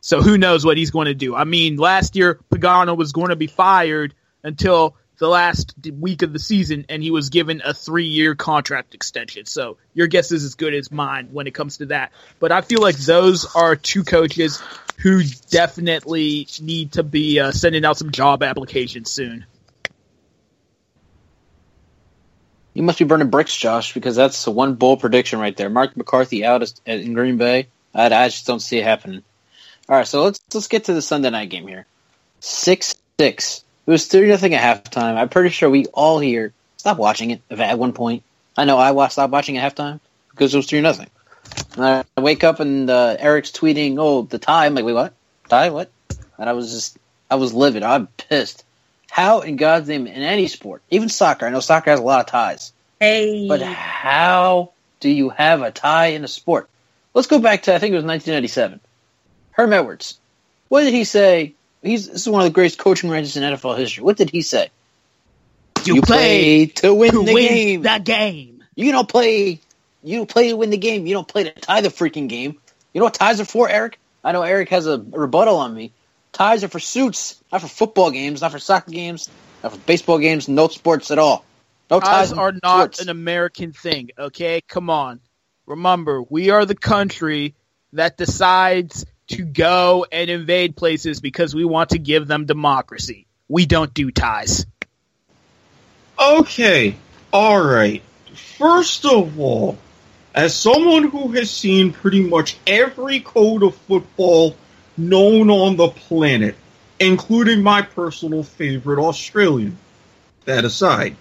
So 0.00 0.22
who 0.22 0.38
knows 0.38 0.64
what 0.64 0.76
he's 0.76 0.90
going 0.90 1.06
to 1.06 1.14
do? 1.14 1.34
I 1.34 1.44
mean, 1.44 1.76
last 1.76 2.16
year 2.16 2.38
Pagano 2.50 2.96
was 2.96 3.12
going 3.12 3.30
to 3.30 3.36
be 3.36 3.46
fired 3.46 4.14
until 4.42 4.96
the 5.18 5.28
last 5.28 5.74
week 5.98 6.22
of 6.22 6.32
the 6.32 6.38
season, 6.38 6.86
and 6.88 7.02
he 7.02 7.10
was 7.10 7.30
given 7.30 7.62
a 7.64 7.72
three-year 7.72 8.34
contract 8.34 8.94
extension. 8.94 9.46
So 9.46 9.78
your 9.94 10.06
guess 10.06 10.32
is 10.32 10.44
as 10.44 10.54
good 10.54 10.74
as 10.74 10.90
mine 10.90 11.28
when 11.32 11.46
it 11.46 11.54
comes 11.54 11.78
to 11.78 11.86
that. 11.86 12.12
But 12.38 12.52
I 12.52 12.60
feel 12.60 12.80
like 12.80 12.96
those 12.96 13.54
are 13.54 13.76
two 13.76 14.04
coaches 14.04 14.62
who 14.98 15.22
definitely 15.50 16.48
need 16.60 16.92
to 16.92 17.02
be 17.02 17.40
uh, 17.40 17.52
sending 17.52 17.84
out 17.84 17.96
some 17.96 18.10
job 18.10 18.42
applications 18.42 19.10
soon. 19.10 19.46
You 22.74 22.82
must 22.82 22.98
be 22.98 23.06
burning 23.06 23.30
bricks, 23.30 23.56
Josh, 23.56 23.94
because 23.94 24.16
that's 24.16 24.46
a 24.46 24.50
one 24.50 24.74
bold 24.74 25.00
prediction 25.00 25.38
right 25.38 25.56
there. 25.56 25.70
Mark 25.70 25.96
McCarthy 25.96 26.44
out 26.44 26.70
in 26.84 27.14
Green 27.14 27.38
Bay. 27.38 27.68
I, 27.94 28.06
I 28.06 28.28
just 28.28 28.46
don't 28.46 28.60
see 28.60 28.78
it 28.78 28.84
happening. 28.84 29.22
All 29.88 29.96
right, 29.96 30.06
so 30.06 30.24
let's 30.24 30.40
let's 30.52 30.68
get 30.68 30.84
to 30.84 30.92
the 30.92 31.00
Sunday 31.00 31.30
night 31.30 31.48
game 31.48 31.66
here. 31.66 31.86
Six 32.40 32.96
six. 33.18 33.64
It 33.86 33.90
was 33.90 34.06
three 34.06 34.28
nothing 34.28 34.54
at 34.54 34.84
halftime. 34.84 35.16
I'm 35.16 35.28
pretty 35.28 35.50
sure 35.50 35.70
we 35.70 35.86
all 35.86 36.18
here 36.18 36.52
stop 36.76 36.98
watching 36.98 37.30
it 37.30 37.42
at 37.50 37.78
one 37.78 37.92
point. 37.92 38.22
I 38.56 38.64
know 38.64 38.78
I 38.78 38.92
watched 38.92 39.14
stop 39.14 39.30
watching 39.30 39.58
at 39.58 39.74
halftime 39.74 40.00
because 40.30 40.54
it 40.54 40.56
was 40.56 40.66
three 40.66 40.80
nothing. 40.80 41.08
I 41.78 42.04
wake 42.16 42.44
up 42.44 42.60
and 42.60 42.88
uh, 42.88 43.16
Eric's 43.18 43.50
tweeting, 43.50 43.96
"Oh, 43.98 44.22
the 44.22 44.38
tie." 44.38 44.66
I'm 44.66 44.74
like, 44.74 44.84
"Wait, 44.84 44.92
what? 44.92 45.12
Tie? 45.48 45.70
What?" 45.70 45.90
And 46.38 46.48
I 46.48 46.52
was 46.52 46.72
just, 46.72 46.98
I 47.30 47.36
was 47.36 47.54
livid. 47.54 47.82
I'm 47.82 48.06
pissed. 48.06 48.64
How 49.10 49.40
in 49.40 49.56
God's 49.56 49.88
name 49.88 50.06
in 50.06 50.22
any 50.22 50.48
sport, 50.48 50.82
even 50.90 51.08
soccer? 51.08 51.46
I 51.46 51.50
know 51.50 51.60
soccer 51.60 51.90
has 51.90 52.00
a 52.00 52.04
lot 52.04 52.20
of 52.20 52.26
ties. 52.26 52.72
Hey. 53.00 53.48
But 53.48 53.62
how 53.62 54.72
do 55.00 55.10
you 55.10 55.30
have 55.30 55.62
a 55.62 55.70
tie 55.70 56.08
in 56.08 56.24
a 56.24 56.28
sport? 56.28 56.68
Let's 57.14 57.28
go 57.28 57.38
back 57.38 57.64
to 57.64 57.74
I 57.74 57.78
think 57.78 57.92
it 57.92 57.96
was 57.96 58.04
1997. 58.04 58.80
Herm 59.52 59.72
Edwards. 59.72 60.18
What 60.68 60.82
did 60.82 60.92
he 60.94 61.04
say? 61.04 61.54
He's 61.86 62.08
this 62.08 62.22
is 62.22 62.28
one 62.28 62.42
of 62.42 62.46
the 62.46 62.54
greatest 62.54 62.78
coaching 62.78 63.10
writers 63.10 63.36
in 63.36 63.42
NFL 63.42 63.78
history. 63.78 64.04
What 64.04 64.16
did 64.16 64.30
he 64.30 64.42
say? 64.42 64.70
You, 65.84 65.96
you 65.96 66.02
play, 66.02 66.66
play, 66.66 66.66
to 66.66 66.94
win 66.94 67.12
to 67.12 67.24
the 67.24 67.34
win 67.34 67.48
game. 67.48 67.82
The 67.82 68.00
game. 68.02 68.64
You 68.74 68.92
don't 68.92 69.08
play. 69.08 69.60
You 70.02 70.16
don't 70.18 70.28
play 70.28 70.48
to 70.48 70.56
win 70.56 70.70
the 70.70 70.76
game. 70.76 71.06
You 71.06 71.14
don't 71.14 71.28
play 71.28 71.44
to 71.44 71.52
tie 71.52 71.80
the 71.80 71.88
freaking 71.88 72.28
game. 72.28 72.58
You 72.92 73.00
know 73.00 73.04
what 73.04 73.14
ties 73.14 73.40
are 73.40 73.44
for, 73.44 73.68
Eric? 73.68 73.98
I 74.24 74.32
know 74.32 74.42
Eric 74.42 74.70
has 74.70 74.86
a 74.86 74.98
rebuttal 74.98 75.56
on 75.58 75.72
me. 75.74 75.92
Ties 76.32 76.64
are 76.64 76.68
for 76.68 76.80
suits, 76.80 77.42
not 77.52 77.62
for 77.62 77.68
football 77.68 78.10
games, 78.10 78.42
not 78.42 78.52
for 78.52 78.58
soccer 78.58 78.90
games, 78.90 79.30
not 79.62 79.72
for 79.72 79.78
baseball 79.78 80.18
games, 80.18 80.48
no 80.48 80.68
sports 80.68 81.10
at 81.10 81.18
all. 81.18 81.44
No 81.90 82.00
ties, 82.00 82.30
ties 82.30 82.32
are 82.32 82.52
not 82.52 82.94
sports. 82.94 83.00
an 83.00 83.08
American 83.08 83.72
thing, 83.72 84.10
okay? 84.18 84.60
Come 84.68 84.90
on. 84.90 85.20
Remember, 85.66 86.22
we 86.22 86.50
are 86.50 86.66
the 86.66 86.74
country 86.74 87.54
that 87.92 88.16
decides 88.16 89.06
to 89.28 89.44
go 89.44 90.06
and 90.10 90.30
invade 90.30 90.76
places 90.76 91.20
because 91.20 91.54
we 91.54 91.64
want 91.64 91.90
to 91.90 91.98
give 91.98 92.26
them 92.26 92.46
democracy. 92.46 93.26
We 93.48 93.66
don't 93.66 93.92
do 93.92 94.10
ties. 94.10 94.66
Okay. 96.18 96.96
All 97.32 97.62
right. 97.62 98.02
First 98.58 99.04
of 99.04 99.38
all, 99.38 99.78
as 100.34 100.54
someone 100.54 101.08
who 101.08 101.32
has 101.32 101.50
seen 101.50 101.92
pretty 101.92 102.20
much 102.20 102.56
every 102.66 103.20
code 103.20 103.62
of 103.62 103.74
football 103.74 104.56
known 104.96 105.50
on 105.50 105.76
the 105.76 105.88
planet, 105.88 106.56
including 106.98 107.62
my 107.62 107.82
personal 107.82 108.42
favorite, 108.42 109.02
Australian. 109.02 109.78
That 110.44 110.64
aside, 110.64 111.16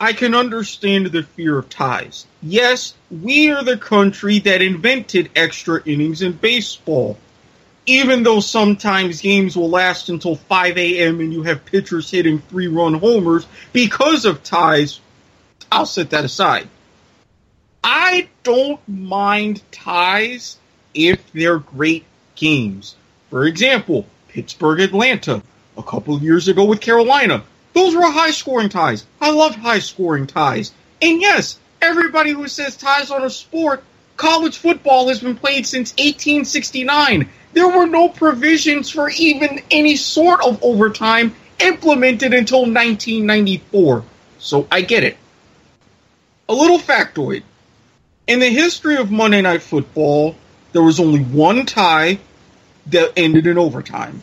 I 0.00 0.12
can 0.12 0.34
understand 0.34 1.06
the 1.06 1.22
fear 1.22 1.58
of 1.58 1.68
ties. 1.68 2.26
Yes, 2.46 2.92
we 3.10 3.50
are 3.52 3.64
the 3.64 3.78
country 3.78 4.38
that 4.40 4.60
invented 4.60 5.30
extra 5.34 5.82
innings 5.86 6.20
in 6.20 6.32
baseball. 6.32 7.16
Even 7.86 8.22
though 8.22 8.40
sometimes 8.40 9.22
games 9.22 9.56
will 9.56 9.70
last 9.70 10.10
until 10.10 10.36
5 10.36 10.76
a.m. 10.76 11.20
and 11.20 11.32
you 11.32 11.42
have 11.44 11.64
pitchers 11.64 12.10
hitting 12.10 12.40
three 12.40 12.66
run 12.66 12.92
homers 12.92 13.46
because 13.72 14.26
of 14.26 14.42
ties, 14.42 15.00
I'll 15.72 15.86
set 15.86 16.10
that 16.10 16.26
aside. 16.26 16.68
I 17.82 18.28
don't 18.42 18.80
mind 18.86 19.62
ties 19.72 20.58
if 20.92 21.32
they're 21.32 21.58
great 21.58 22.04
games. 22.34 22.94
For 23.30 23.46
example, 23.46 24.06
Pittsburgh 24.28 24.80
Atlanta 24.80 25.42
a 25.78 25.82
couple 25.82 26.14
of 26.14 26.22
years 26.22 26.48
ago 26.48 26.66
with 26.66 26.82
Carolina. 26.82 27.42
Those 27.72 27.94
were 27.94 28.02
high 28.02 28.32
scoring 28.32 28.68
ties. 28.68 29.06
I 29.18 29.30
love 29.30 29.54
high 29.54 29.78
scoring 29.78 30.26
ties. 30.26 30.72
And 31.00 31.22
yes, 31.22 31.58
everybody 31.84 32.30
who 32.30 32.48
says 32.48 32.76
ties 32.76 33.10
on 33.10 33.24
a 33.24 33.30
sport, 33.30 33.84
college 34.16 34.58
football 34.58 35.08
has 35.08 35.20
been 35.20 35.36
played 35.36 35.66
since 35.66 35.92
1869. 35.92 37.28
There 37.52 37.68
were 37.68 37.86
no 37.86 38.08
provisions 38.08 38.90
for 38.90 39.10
even 39.10 39.60
any 39.70 39.96
sort 39.96 40.42
of 40.42 40.62
overtime 40.62 41.34
implemented 41.60 42.34
until 42.34 42.60
1994. 42.60 44.04
So 44.38 44.66
I 44.70 44.80
get 44.80 45.04
it. 45.04 45.16
A 46.48 46.54
little 46.54 46.78
factoid. 46.78 47.42
In 48.26 48.40
the 48.40 48.48
history 48.48 48.96
of 48.96 49.10
Monday 49.10 49.42
Night 49.42 49.62
Football, 49.62 50.34
there 50.72 50.82
was 50.82 50.98
only 50.98 51.20
one 51.20 51.66
tie 51.66 52.18
that 52.86 53.12
ended 53.16 53.46
in 53.46 53.58
overtime. 53.58 54.22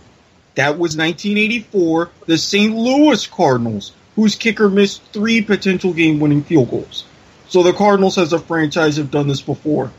That 0.56 0.78
was 0.78 0.98
1984, 0.98 2.10
the 2.26 2.38
St. 2.38 2.76
Louis 2.76 3.26
Cardinals, 3.28 3.94
whose 4.16 4.36
kicker 4.36 4.70
missed 4.70 5.02
three 5.14 5.42
potential 5.42 5.94
game 5.94 6.20
winning 6.20 6.44
field 6.44 6.70
goals. 6.70 7.06
So 7.52 7.64
the 7.64 7.74
Cardinals, 7.74 8.18
as 8.18 8.32
a 8.32 8.40
franchise, 8.40 8.96
have 8.96 9.12
done 9.12 9.28
this 9.28 9.42
before. 9.42 9.92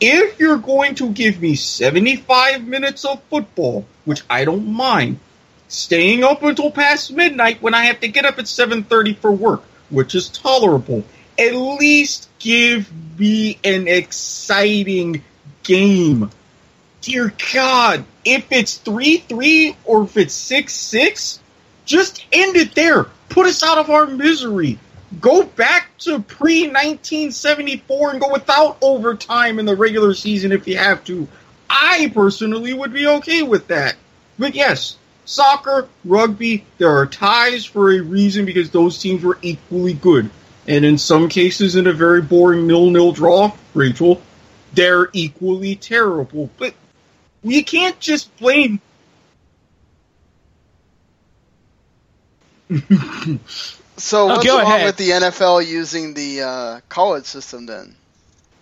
If 0.00 0.40
you're 0.40 0.58
going 0.58 0.96
to 0.96 1.10
give 1.10 1.40
me 1.40 1.54
75 1.54 2.66
minutes 2.66 3.04
of 3.04 3.22
football, 3.30 3.86
which 4.04 4.24
I 4.28 4.44
don't 4.44 4.66
mind, 4.66 5.20
staying 5.68 6.24
up 6.24 6.42
until 6.42 6.72
past 6.72 7.12
midnight 7.12 7.62
when 7.62 7.72
I 7.72 7.84
have 7.84 8.00
to 8.00 8.08
get 8.08 8.24
up 8.24 8.40
at 8.40 8.46
7:30 8.46 9.16
for 9.18 9.30
work, 9.30 9.62
which 9.90 10.16
is 10.16 10.28
tolerable, 10.28 11.04
at 11.38 11.54
least 11.54 12.28
give 12.40 12.90
me 13.16 13.60
an 13.62 13.86
exciting 13.86 15.22
game. 15.62 16.32
Dear 17.02 17.32
God, 17.54 18.06
if 18.24 18.50
it's 18.50 18.76
3 18.78 19.18
3 19.18 19.76
or 19.84 20.02
if 20.02 20.16
it's 20.16 20.34
6 20.34 20.74
6, 20.74 21.38
just 21.84 22.24
end 22.32 22.56
it 22.56 22.74
there. 22.74 23.04
Put 23.28 23.46
us 23.46 23.62
out 23.62 23.78
of 23.78 23.88
our 23.88 24.06
misery. 24.06 24.80
Go 25.20 25.44
back 25.44 25.96
to 26.00 26.20
pre 26.20 26.62
1974 26.64 28.10
and 28.10 28.20
go 28.20 28.30
without 28.30 28.76
overtime 28.82 29.58
in 29.58 29.64
the 29.64 29.74
regular 29.74 30.12
season 30.12 30.52
if 30.52 30.68
you 30.68 30.76
have 30.76 31.02
to. 31.04 31.26
I 31.70 32.10
personally 32.14 32.74
would 32.74 32.92
be 32.92 33.06
okay 33.06 33.42
with 33.42 33.68
that. 33.68 33.96
But 34.38 34.54
yes, 34.54 34.96
soccer, 35.24 35.88
rugby, 36.04 36.64
there 36.76 36.90
are 36.90 37.06
ties 37.06 37.64
for 37.64 37.90
a 37.90 38.00
reason 38.00 38.44
because 38.44 38.70
those 38.70 38.98
teams 38.98 39.22
were 39.22 39.38
equally 39.42 39.94
good. 39.94 40.30
And 40.66 40.84
in 40.84 40.98
some 40.98 41.30
cases, 41.30 41.76
in 41.76 41.86
a 41.86 41.92
very 41.92 42.20
boring 42.20 42.66
nil 42.66 42.90
nil 42.90 43.12
draw, 43.12 43.52
Rachael, 43.72 44.20
they're 44.74 45.08
equally 45.14 45.76
terrible. 45.76 46.50
But 46.58 46.74
you 47.42 47.64
can't 47.64 47.98
just 47.98 48.36
blame. 48.36 48.80
So 53.98 54.26
what's 54.26 54.46
go 54.46 54.58
wrong 54.58 54.66
ahead. 54.66 54.86
with 54.86 54.96
the 54.96 55.10
NFL 55.10 55.66
using 55.66 56.14
the 56.14 56.42
uh, 56.42 56.80
college 56.88 57.24
system 57.24 57.66
then? 57.66 57.94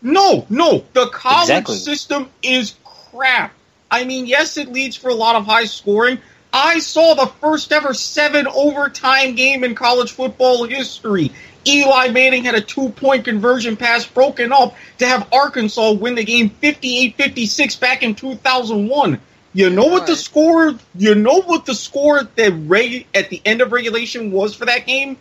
No, 0.03 0.47
no, 0.49 0.85
the 0.93 1.07
college 1.09 1.43
Exactly. 1.51 1.77
system 1.77 2.31
is 2.43 2.75
crap. 2.85 3.53
I 3.91 4.05
mean, 4.05 4.27
yes, 4.27 4.57
it 4.57 4.73
leads 4.73 4.97
for 4.97 5.09
a 5.09 5.15
lot 5.15 5.37
of 5.37 5.47
high 5.47 5.65
scoring. 5.65 6.19
I 6.53 6.79
saw 6.79 7.15
the 7.15 7.27
first 7.27 7.73
ever 7.73 7.93
seven 7.93 8.47
overtime 8.47 9.35
game 9.35 9.65
in 9.65 9.75
college 9.75 10.13
football 10.13 10.65
history. 10.65 11.33
Eli 11.67 12.09
Manning 12.09 12.45
had 12.45 12.55
a 12.55 12.61
two 12.61 12.91
point 12.91 13.25
conversion 13.25 13.77
pass 13.77 14.07
broken 14.07 14.53
up 14.53 14.77
to 14.99 15.07
have 15.07 15.29
Arkansas 15.33 15.93
win 15.93 16.15
the 16.15 16.25
game 16.25 16.51
58 16.51 17.17
56 17.17 17.77
back 17.77 18.03
in 18.03 18.15
2001. 18.15 19.21
You 19.53 19.71
know 19.71 19.87
what 19.87 20.07
the 20.07 20.17
score? 20.17 20.75
You 20.95 21.15
know 21.15 21.41
what 21.43 21.67
the 21.67 21.75
score 21.75 22.23
that 22.23 22.53
reg- 22.67 23.07
at 23.15 23.31
the 23.31 23.41
end 23.45 23.63
of 23.63 23.73
regulation 23.73 24.31
was 24.31 24.55
for 24.55 24.67
that 24.67 24.87
game? 24.87 25.17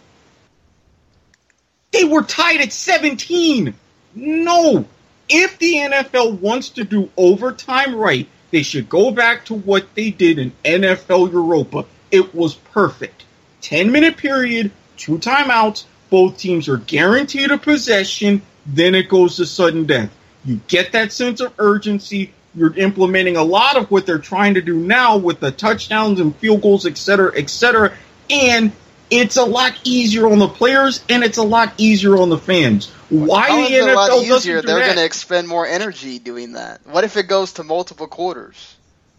They 1.96 2.04
were 2.04 2.24
tied 2.24 2.60
at 2.60 2.74
17. 2.74 3.74
No. 4.16 4.86
If 5.30 5.58
the 5.60 5.76
NFL 5.76 6.40
wants 6.40 6.70
to 6.72 6.84
do 6.84 7.10
overtime 7.16 7.96
right, 7.96 8.28
they 8.52 8.64
should 8.64 8.90
go 8.90 9.12
back 9.12 9.46
to 9.46 9.54
what 9.54 9.96
they 9.96 10.12
did 10.12 10.38
in 10.38 10.52
NFL 10.66 11.32
Europa. 11.32 11.86
It 12.12 12.36
was 12.36 12.56
perfect. 12.56 13.24
10 13.62 13.94
minute 13.94 14.18
period, 14.18 14.72
two 14.98 15.20
timeouts, 15.20 15.86
both 16.10 16.38
teams 16.38 16.68
are 16.68 16.78
guaranteed 16.78 17.52
a 17.52 17.58
possession, 17.58 18.42
then 18.66 18.94
it 18.94 19.08
goes 19.08 19.38
to 19.38 19.46
sudden 19.46 19.86
death. 19.86 20.14
You 20.44 20.60
get 20.68 20.92
that 20.92 21.14
sense 21.14 21.40
of 21.40 21.54
urgency. 21.58 22.34
You're 22.54 22.78
implementing 22.78 23.38
a 23.38 23.44
lot 23.44 23.78
of 23.78 23.90
what 23.90 24.06
they're 24.06 24.20
trying 24.20 24.56
to 24.56 24.62
do 24.62 24.76
now 24.76 25.16
with 25.16 25.40
the 25.40 25.52
touchdowns 25.52 26.20
and 26.20 26.36
field 26.36 26.62
goals, 26.62 26.86
et 26.86 26.98
cetera, 26.98 27.32
et 27.36 27.50
cetera. 27.50 27.94
And 28.30 28.74
it's 29.10 29.38
a 29.38 29.46
lot 29.46 29.80
easier 29.84 30.28
on 30.28 30.40
the 30.40 30.48
players 30.48 31.04
and 31.10 31.24
it's 31.24 31.38
a 31.38 31.44
lot 31.44 31.74
easier 31.78 32.18
on 32.18 32.30
the 32.30 32.38
fans. 32.38 32.90
Why 33.10 33.48
How 33.48 33.56
the 33.58 33.74
is 33.74 33.86
it 33.86 33.92
a 33.92 33.94
lot 33.94 34.10
NFL 34.10 34.14
doesn't 34.14 34.38
easier? 34.38 34.62
They're 34.62 34.80
going 34.80 34.98
to 34.98 35.06
expend 35.06 35.48
more 35.48 35.66
energy 35.66 36.20
doing 36.20 36.54
that. 36.54 36.82
What 36.86 37.04
if 37.04 37.18
it 37.18 37.28
goes 37.28 37.54
to 37.54 37.64
multiple 37.64 38.08
quarters? 38.08 38.76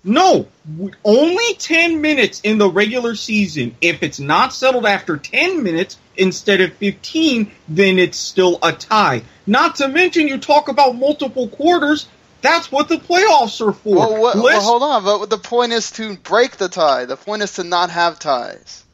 No, 0.06 0.46
only 1.04 1.54
10 1.54 2.00
minutes 2.00 2.40
in 2.42 2.58
the 2.58 2.70
regular 2.70 3.16
season. 3.16 3.74
If 3.80 4.04
it's 4.04 4.20
not 4.20 4.54
settled 4.54 4.86
after 4.86 5.16
10 5.16 5.64
minutes 5.64 5.98
instead 6.16 6.60
of 6.60 6.74
15, 6.74 7.50
then 7.66 7.98
it's 7.98 8.16
still 8.16 8.60
a 8.62 8.72
tie. 8.72 9.22
Not 9.48 9.76
to 9.76 9.88
mention, 9.88 10.28
you 10.28 10.38
talk 10.38 10.68
about 10.68 10.94
multiple 10.94 11.48
quarters. 11.48 12.06
That's 12.40 12.70
what 12.70 12.88
the 12.88 12.98
playoffs 12.98 13.60
are 13.66 13.72
for. 13.72 13.96
Well, 13.96 14.20
what, 14.20 14.36
well, 14.36 14.60
hold 14.60 14.82
on. 14.84 15.02
But 15.02 15.30
the 15.30 15.38
point 15.38 15.72
is 15.72 15.90
to 15.92 16.16
break 16.16 16.56
the 16.56 16.68
tie. 16.68 17.06
The 17.06 17.16
point 17.16 17.42
is 17.42 17.54
to 17.54 17.64
not 17.64 17.90
have 17.90 18.20
ties. 18.20 18.84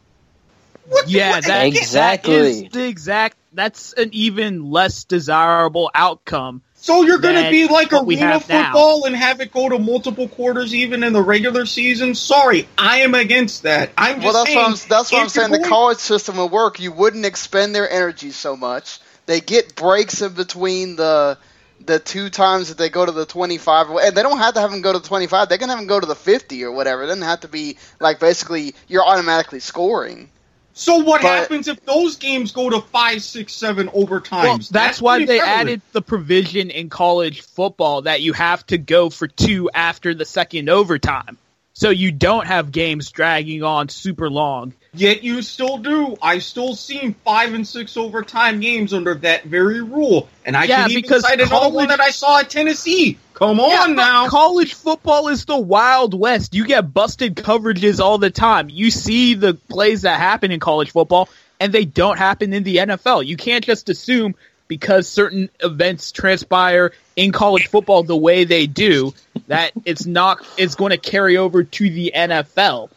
Yeah, 1.07 1.33
that, 1.41 1.45
that 1.47 1.67
Exactly. 1.67 2.35
is 2.35 2.63
the 2.71 2.87
exact. 2.87 3.37
That's 3.55 3.93
an 3.93 4.11
even 4.13 4.71
less 4.71 5.05
desirable 5.05 5.91
outcome. 5.95 6.63
So 6.75 7.03
you're 7.05 7.19
going 7.19 7.45
to 7.45 7.51
be 7.51 7.69
like 7.69 7.93
what 7.93 8.07
we 8.07 8.17
arena 8.17 8.33
have 8.33 8.49
now. 8.49 8.65
football 8.73 9.05
and 9.05 9.15
have 9.15 9.41
it 9.41 9.53
go 9.53 9.69
to 9.69 9.79
multiple 9.79 10.27
quarters 10.27 10.75
even 10.75 11.05
in 11.05 11.13
the 11.13 11.23
regular 11.23 11.65
season? 11.67 12.15
Sorry, 12.17 12.67
I 12.77 12.99
am 13.01 13.15
against 13.15 13.63
that. 13.63 13.91
I'm 13.97 14.17
just 14.21 14.25
Well, 14.25 14.33
that's 14.33 14.47
saying. 14.53 14.57
what 14.59 14.67
I'm, 14.83 14.89
that's 14.89 15.13
what 15.13 15.21
I'm 15.21 15.27
if 15.27 15.35
you're 15.37 15.45
saying. 15.45 15.53
The 15.53 15.59
going- 15.59 15.69
college 15.71 15.99
system 15.99 16.37
would 16.39 16.51
work. 16.51 16.81
You 16.81 16.91
wouldn't 16.91 17.25
expend 17.25 17.75
their 17.75 17.89
energy 17.89 18.33
so 18.33 18.57
much. 18.57 18.99
They 19.27 19.41
get 19.41 19.77
breaks 19.77 20.23
in 20.23 20.33
between 20.33 20.97
the 20.97 21.39
the 21.85 21.99
two 21.99 22.31
times 22.31 22.69
that 22.69 22.79
they 22.79 22.89
go 22.89 23.05
to 23.05 23.11
the 23.13 23.27
25, 23.27 23.91
and 23.91 24.17
they 24.17 24.23
don't 24.23 24.39
have 24.39 24.55
to 24.55 24.61
have 24.61 24.71
them 24.71 24.83
go 24.83 24.93
to 24.93 24.99
the 25.01 25.07
25. 25.09 25.49
They 25.49 25.59
can 25.59 25.69
have 25.69 25.79
them 25.79 25.89
go 25.89 25.99
to 26.01 26.07
the 26.07 26.15
50 26.15 26.65
or 26.65 26.71
whatever. 26.73 27.03
It 27.03 27.07
doesn't 27.09 27.23
have 27.23 27.41
to 27.41 27.49
be 27.49 27.77
like 28.01 28.19
basically 28.21 28.75
you're 28.89 29.05
automatically 29.05 29.61
scoring. 29.61 30.31
So 30.75 30.97
what 30.99 31.23
But- 31.23 31.29
happens 31.29 31.69
if 31.69 31.85
those 31.85 32.17
games 32.17 32.53
go 32.53 32.71
to 32.71 32.81
five, 32.81 33.23
six, 33.23 33.53
seven 33.53 33.89
overtimes? 33.89 34.43
Well, 34.43 34.59
that's, 34.71 35.01
why 35.03 35.19
they 35.19 35.39
prevalent. 35.39 35.61
added 35.61 35.83
the 35.93 36.03
provision 36.03 36.71
in 36.71 36.89
college 36.89 37.43
football 37.43 38.03
that 38.03 38.23
you 38.23 38.33
have 38.33 38.67
to 38.69 38.79
go 38.79 39.11
for 39.11 39.29
two 39.29 39.71
after 39.75 40.15
the 40.15 40.25
second 40.25 40.69
overtime. 40.71 41.37
So 41.75 41.91
you 41.91 42.13
don't 42.13 42.47
have 42.47 42.71
games 42.71 43.11
dragging 43.11 43.63
on 43.63 43.89
super 43.89 44.29
long. 44.29 44.75
Yet 44.95 45.25
you 45.25 45.41
still 45.41 45.79
do. 45.79 46.17
I've 46.21 46.43
still 46.43 46.75
seen 46.75 47.15
five 47.25 47.55
and 47.55 47.67
six 47.67 47.97
overtime 47.97 48.61
games 48.61 48.93
under 48.93 49.15
that 49.15 49.45
very 49.45 49.81
rule, 49.81 50.29
and 50.45 50.55
I 50.55 50.65
Yeah, 50.65 50.83
can 50.83 50.91
even 50.91 51.03
because 51.03 51.23
cite 51.23 51.41
another 51.41 51.71
one 51.71 51.89
that 51.89 52.01
I 52.01 52.11
saw 52.11 52.41
at 52.41 52.51
Tennessee. 52.51 53.17
Come 53.33 53.59
on 53.59 53.71
Yeah, 53.71 53.95
now. 53.95 54.29
College 54.29 54.75
football 54.75 55.29
is 55.29 55.47
the 55.47 55.59
Wild 55.59 56.13
West. 56.13 56.55
You 56.55 56.67
get 56.67 56.93
busted 56.93 57.37
coverages 57.37 58.01
all 58.01 58.19
the 58.19 58.31
time. 58.31 58.69
You 58.69 58.91
see 58.91 59.33
the 59.35 59.55
plays 59.55 60.03
that 60.03 60.21
happen 60.21 60.53
in 60.53 60.61
college 60.61 60.91
football, 60.93 61.31
and 61.59 61.73
they 61.73 61.87
don't 61.87 62.19
happen 62.19 62.53
in 62.53 62.63
the 62.63 62.77
NFL. 62.77 63.25
You 63.25 63.39
can't 63.39 63.65
just 63.65 63.89
assume 63.89 64.35
because 64.73 65.07
certain 65.07 65.51
events 65.61 66.13
transpire 66.13 66.93
in 67.15 67.31
college 67.31 67.67
football 67.67 68.03
the 68.03 68.17
way 68.17 68.45
they 68.45 68.67
do 68.67 69.13
that 69.47 69.71
it's 69.85 70.07
not 70.07 70.43
it's 70.57 70.77
going 70.77 70.93
to 70.93 70.97
carry 70.97 71.37
over 71.37 71.63
to 71.63 71.91
the 71.91 72.11
NFL. 72.15 72.89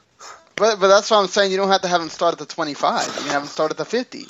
But 0.55 0.79
but 0.79 0.88
that's 0.88 1.11
what 1.11 1.17
I'm 1.17 1.27
saying. 1.27 1.51
You 1.51 1.57
don't 1.57 1.67
have 1.67 1.81
to 1.81 1.89
have 1.89 1.99
them 1.99 2.09
start 2.09 2.31
at 2.31 2.39
the 2.39 2.45
25. 2.45 3.07
You 3.07 3.31
have 3.31 3.41
them 3.41 3.49
start 3.49 3.71
at 3.71 3.77
the 3.77 3.83
50. 3.83 4.25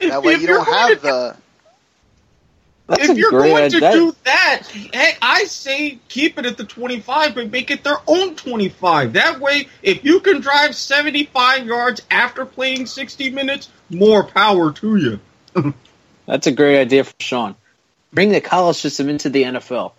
That 0.00 0.24
way 0.24 0.32
if 0.32 0.40
you 0.40 0.48
don't 0.48 0.66
have 0.66 0.90
to- 0.90 0.96
the. 0.96 1.36
That's 2.88 3.10
if 3.10 3.16
you're 3.16 3.30
going 3.30 3.70
to 3.70 3.76
idea. 3.76 3.92
do 3.92 4.16
that, 4.24 4.62
hey, 4.66 5.12
I 5.22 5.44
say 5.44 6.00
keep 6.08 6.36
it 6.36 6.46
at 6.46 6.56
the 6.56 6.64
25, 6.64 7.36
but 7.36 7.50
make 7.50 7.70
it 7.70 7.84
their 7.84 7.98
own 8.08 8.34
25. 8.34 9.12
That 9.12 9.38
way, 9.38 9.68
if 9.82 10.04
you 10.04 10.18
can 10.18 10.40
drive 10.40 10.74
75 10.74 11.64
yards 11.64 12.02
after 12.10 12.44
playing 12.44 12.86
60 12.86 13.30
minutes, 13.30 13.70
more 13.88 14.24
power 14.24 14.72
to 14.72 14.96
you. 14.96 15.20
That's 16.26 16.46
a 16.46 16.52
great 16.52 16.80
idea 16.80 17.04
for 17.04 17.14
Sean. 17.18 17.54
Bring 18.12 18.30
the 18.30 18.40
college 18.40 18.76
system 18.76 19.08
into 19.08 19.30
the 19.30 19.42
NFL. 19.42 19.92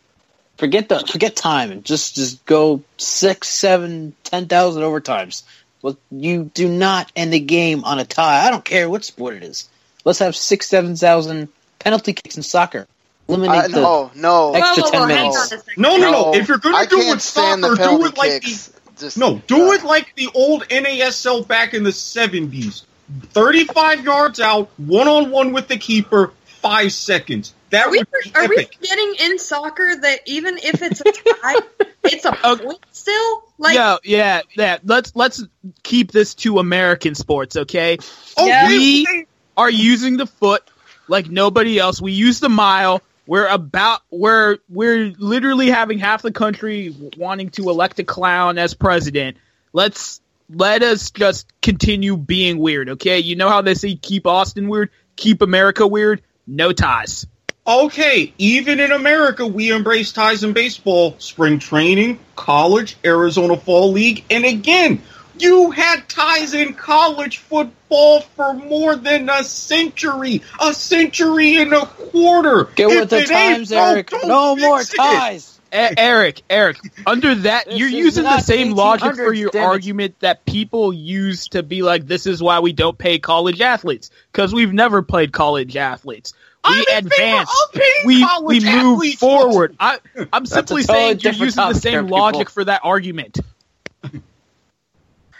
Forget 0.57 0.87
the 0.87 0.99
forget 0.99 1.35
time 1.35 1.71
and 1.71 1.83
just 1.83 2.15
just 2.15 2.45
go 2.45 2.83
six, 2.97 3.49
seven, 3.49 4.15
ten 4.23 4.47
thousand 4.47 4.83
overtimes. 4.83 5.43
Well, 5.81 5.97
you 6.11 6.51
do 6.53 6.69
not 6.69 7.11
end 7.15 7.33
the 7.33 7.39
game 7.39 7.83
on 7.83 7.99
a 7.99 8.05
tie. 8.05 8.45
I 8.45 8.51
don't 8.51 8.63
care 8.63 8.89
what 8.89 9.03
sport 9.03 9.35
it 9.35 9.43
is. 9.43 9.67
Let's 10.05 10.19
have 10.19 10.35
six, 10.35 10.67
seven 10.67 10.95
thousand 10.95 11.49
penalty 11.79 12.13
kicks 12.13 12.37
in 12.37 12.43
soccer. 12.43 12.87
Eliminate 13.27 13.57
uh, 13.57 13.67
the 13.69 13.81
no, 13.81 14.11
no. 14.15 14.53
extra 14.53 14.83
whoa, 14.83 14.89
whoa, 14.89 14.99
whoa, 14.99 15.07
ten 15.07 15.07
minutes. 15.07 15.53
No, 15.77 15.97
no, 15.97 16.11
no. 16.11 16.33
If 16.35 16.47
you're 16.47 16.57
gonna 16.57 16.77
I 16.77 16.85
do 16.85 16.99
it 16.99 17.21
soccer, 17.21 17.75
do 17.75 18.05
it 18.05 18.17
like 18.17 18.43
kicks. 18.43 18.67
the 18.67 18.81
just, 18.97 19.17
no, 19.17 19.41
do 19.47 19.69
uh, 19.69 19.73
it 19.73 19.83
like 19.83 20.13
the 20.15 20.29
old 20.35 20.67
NASL 20.67 21.47
back 21.47 21.73
in 21.73 21.83
the 21.83 21.91
seventies. 21.91 22.85
35 23.21 24.03
yards 24.03 24.39
out, 24.39 24.69
one 24.77 25.07
on 25.07 25.31
one 25.31 25.53
with 25.53 25.67
the 25.67 25.77
keeper, 25.77 26.31
five 26.45 26.91
seconds. 26.91 27.53
That 27.69 27.87
are 27.87 27.91
we, 27.91 27.99
are 28.35 28.47
we 28.47 28.67
getting 28.81 29.15
in 29.19 29.39
soccer 29.39 29.95
that 30.01 30.19
even 30.27 30.57
if 30.57 30.81
it's 30.83 31.01
a 31.01 31.11
tie, 31.11 31.59
it's 32.03 32.25
a 32.25 32.31
point 32.31 32.79
still? 32.91 33.43
Like, 33.57 33.75
yeah, 33.75 33.97
yeah, 34.03 34.41
yeah. 34.55 34.77
Let's 34.83 35.15
let's 35.15 35.43
keep 35.81 36.11
this 36.11 36.35
to 36.35 36.59
American 36.59 37.15
sports, 37.15 37.55
okay? 37.55 37.97
Oh, 38.37 38.45
yeah. 38.45 38.67
we 38.67 39.25
are 39.57 39.69
using 39.69 40.17
the 40.17 40.27
foot 40.27 40.63
like 41.07 41.29
nobody 41.29 41.79
else. 41.79 42.01
We 42.01 42.11
use 42.11 42.39
the 42.39 42.49
mile. 42.49 43.01
We're 43.25 43.47
about 43.47 44.01
we're 44.11 44.57
we're 44.69 45.13
literally 45.17 45.69
having 45.69 45.97
half 45.97 46.21
the 46.21 46.31
country 46.31 46.95
wanting 47.17 47.49
to 47.51 47.69
elect 47.69 47.99
a 47.99 48.03
clown 48.03 48.57
as 48.57 48.73
president. 48.73 49.37
Let's 49.71 50.21
let 50.53 50.83
us 50.83 51.11
just 51.11 51.51
continue 51.61 52.17
being 52.17 52.59
weird, 52.59 52.89
okay? 52.89 53.19
You 53.19 53.35
know 53.35 53.49
how 53.49 53.61
they 53.61 53.73
say 53.73 53.95
keep 53.95 54.27
Austin 54.27 54.67
weird, 54.67 54.89
keep 55.15 55.41
America 55.41 55.87
weird. 55.87 56.21
No 56.45 56.71
ties. 56.71 57.25
Okay, 57.65 58.33
even 58.37 58.81
in 58.81 58.91
America, 58.91 59.47
we 59.47 59.71
embrace 59.71 60.11
ties 60.11 60.43
in 60.43 60.51
baseball, 60.51 61.15
spring 61.19 61.59
training, 61.59 62.19
college, 62.35 62.97
Arizona 63.05 63.55
Fall 63.55 63.93
League, 63.93 64.25
and 64.29 64.43
again, 64.43 65.01
you 65.39 65.71
had 65.71 66.07
ties 66.09 66.53
in 66.53 66.73
college 66.73 67.37
football 67.37 68.21
for 68.21 68.53
more 68.53 68.95
than 68.95 69.29
a 69.29 69.43
century, 69.43 70.41
a 70.59 70.73
century 70.73 71.57
and 71.57 71.73
a 71.73 71.85
quarter. 71.85 72.65
Get 72.75 72.91
If 72.91 72.99
with 72.99 73.09
the 73.09 73.23
times, 73.23 73.69
broke, 73.69 73.79
Eric. 73.79 74.13
No 74.25 74.55
more 74.55 74.83
ties. 74.83 75.49
E- 75.49 75.52
Eric, 75.73 76.43
Eric, 76.49 76.79
under 77.05 77.35
that, 77.35 77.65
This 77.65 77.79
you're 77.79 77.89
using 77.89 78.23
the 78.23 78.39
same 78.41 78.71
logic 78.71 79.15
for 79.15 79.33
your 79.33 79.49
damn 79.49 79.69
argument 79.69 80.19
that 80.19 80.45
people 80.45 80.93
use 80.93 81.47
to 81.49 81.63
be 81.63 81.81
like, 81.81 82.05
this 82.05 82.27
is 82.27 82.41
why 82.41 82.59
we 82.59 82.73
don't 82.73 82.97
pay 82.97 83.19
college 83.19 83.59
athletes. 83.61 84.11
Because 84.31 84.53
we've 84.53 84.73
never 84.73 85.01
played 85.01 85.33
college 85.33 85.75
athletes. 85.75 86.33
We 86.65 86.71
I'm 86.71 86.79
in 86.79 86.85
favor 86.85 87.07
advance. 87.07 87.49
of 87.67 87.73
paying 87.73 88.05
We, 88.05 88.27
we 88.43 88.59
move 88.59 89.13
forward. 89.15 89.75
I, 89.79 89.97
I'm 90.31 90.45
That's 90.45 90.51
simply 90.51 90.83
totally 90.83 91.17
saying 91.17 91.19
you're 91.21 91.33
using 91.33 91.67
the 91.67 91.73
same 91.73 91.93
there, 91.93 92.03
people. 92.03 92.17
logic 92.17 92.49
for 92.49 92.63
that 92.63 92.81
argument. 92.83 93.39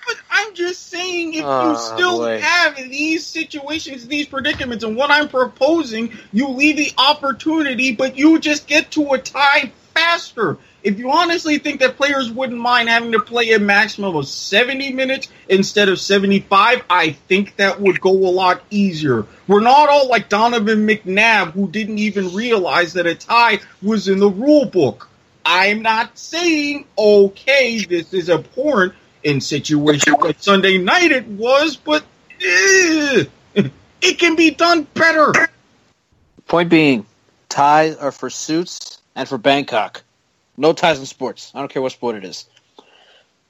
But 0.06 0.18
I'm 0.30 0.54
just 0.54 0.90
saying, 0.90 1.34
if 1.34 1.46
Oh, 1.46 1.62
you 1.62 1.70
ah, 1.70 1.96
still 1.96 2.18
boy. 2.20 2.42
have 2.42 2.76
these 2.76 3.26
situations, 3.26 4.06
these 4.08 4.26
predicaments, 4.28 4.84
and 4.84 4.98
what 4.98 5.10
I'm 5.12 5.30
proposing, 5.30 6.12
you 6.34 6.50
leave 6.50 6.76
the 6.76 6.92
opportunity, 6.98 7.94
but 7.96 8.18
you 8.18 8.40
just 8.40 8.68
get 8.68 8.92
to 8.92 9.14
a 9.14 9.18
tie 9.18 9.72
faster. 10.04 10.58
If 10.84 11.00
you 11.00 11.12
honestly 11.12 11.60
think 11.60 11.80
that 11.80 11.96
players 11.96 12.30
wouldn't 12.30 12.60
mind 12.60 12.90
having 12.90 13.14
to 13.14 13.20
play 13.20 13.54
a 13.54 13.60
maximum 13.60 14.16
of 14.16 14.28
70 14.28 14.92
minutes 14.92 15.30
instead 15.48 15.88
of 15.88 16.00
75, 16.00 16.84
I 16.90 17.12
think 17.12 17.56
that 17.56 17.80
would 17.80 18.02
go 18.02 18.12
a 18.12 18.32
lot 18.32 18.62
easier. 18.70 19.26
We're 19.48 19.62
not 19.62 19.90
all 19.90 20.10
like 20.10 20.30
Donovan 20.30 20.86
McNabb, 20.86 21.52
who 21.52 21.70
didn't 21.70 22.00
even 22.00 22.34
realize 22.34 22.94
that 22.94 23.08
a 23.08 23.16
tie 23.16 23.60
was 23.82 24.08
in 24.08 24.20
the 24.20 24.30
rule 24.30 24.66
book. 24.66 25.10
I'm 25.46 25.82
not 25.82 26.18
saying, 26.18 26.86
okay, 26.98 27.84
this 27.84 28.14
is 28.14 28.30
abhorrent 28.30 28.94
in 29.24 29.40
situation 29.40 30.14
like 30.20 30.38
Sunday 30.40 30.78
night 30.78 31.12
it 31.12 31.28
was, 31.28 31.78
but 31.78 32.04
eh, 32.42 33.24
it 34.02 34.20
can 34.20 34.36
be 34.36 34.52
done 34.52 34.86
better. 34.94 35.32
Point 36.48 36.70
being, 36.70 37.06
ties 37.48 37.96
are 37.96 38.12
for 38.12 38.30
suits 38.30 39.00
and 39.16 39.28
for 39.28 39.38
Bangkok. 39.38 40.04
No 40.58 40.74
ties 40.74 41.00
in 41.00 41.06
sports. 41.06 41.52
I 41.56 41.60
don't 41.60 41.70
care 41.72 41.82
what 41.82 41.92
sport 41.92 42.16
it 42.16 42.24
is. 42.26 42.46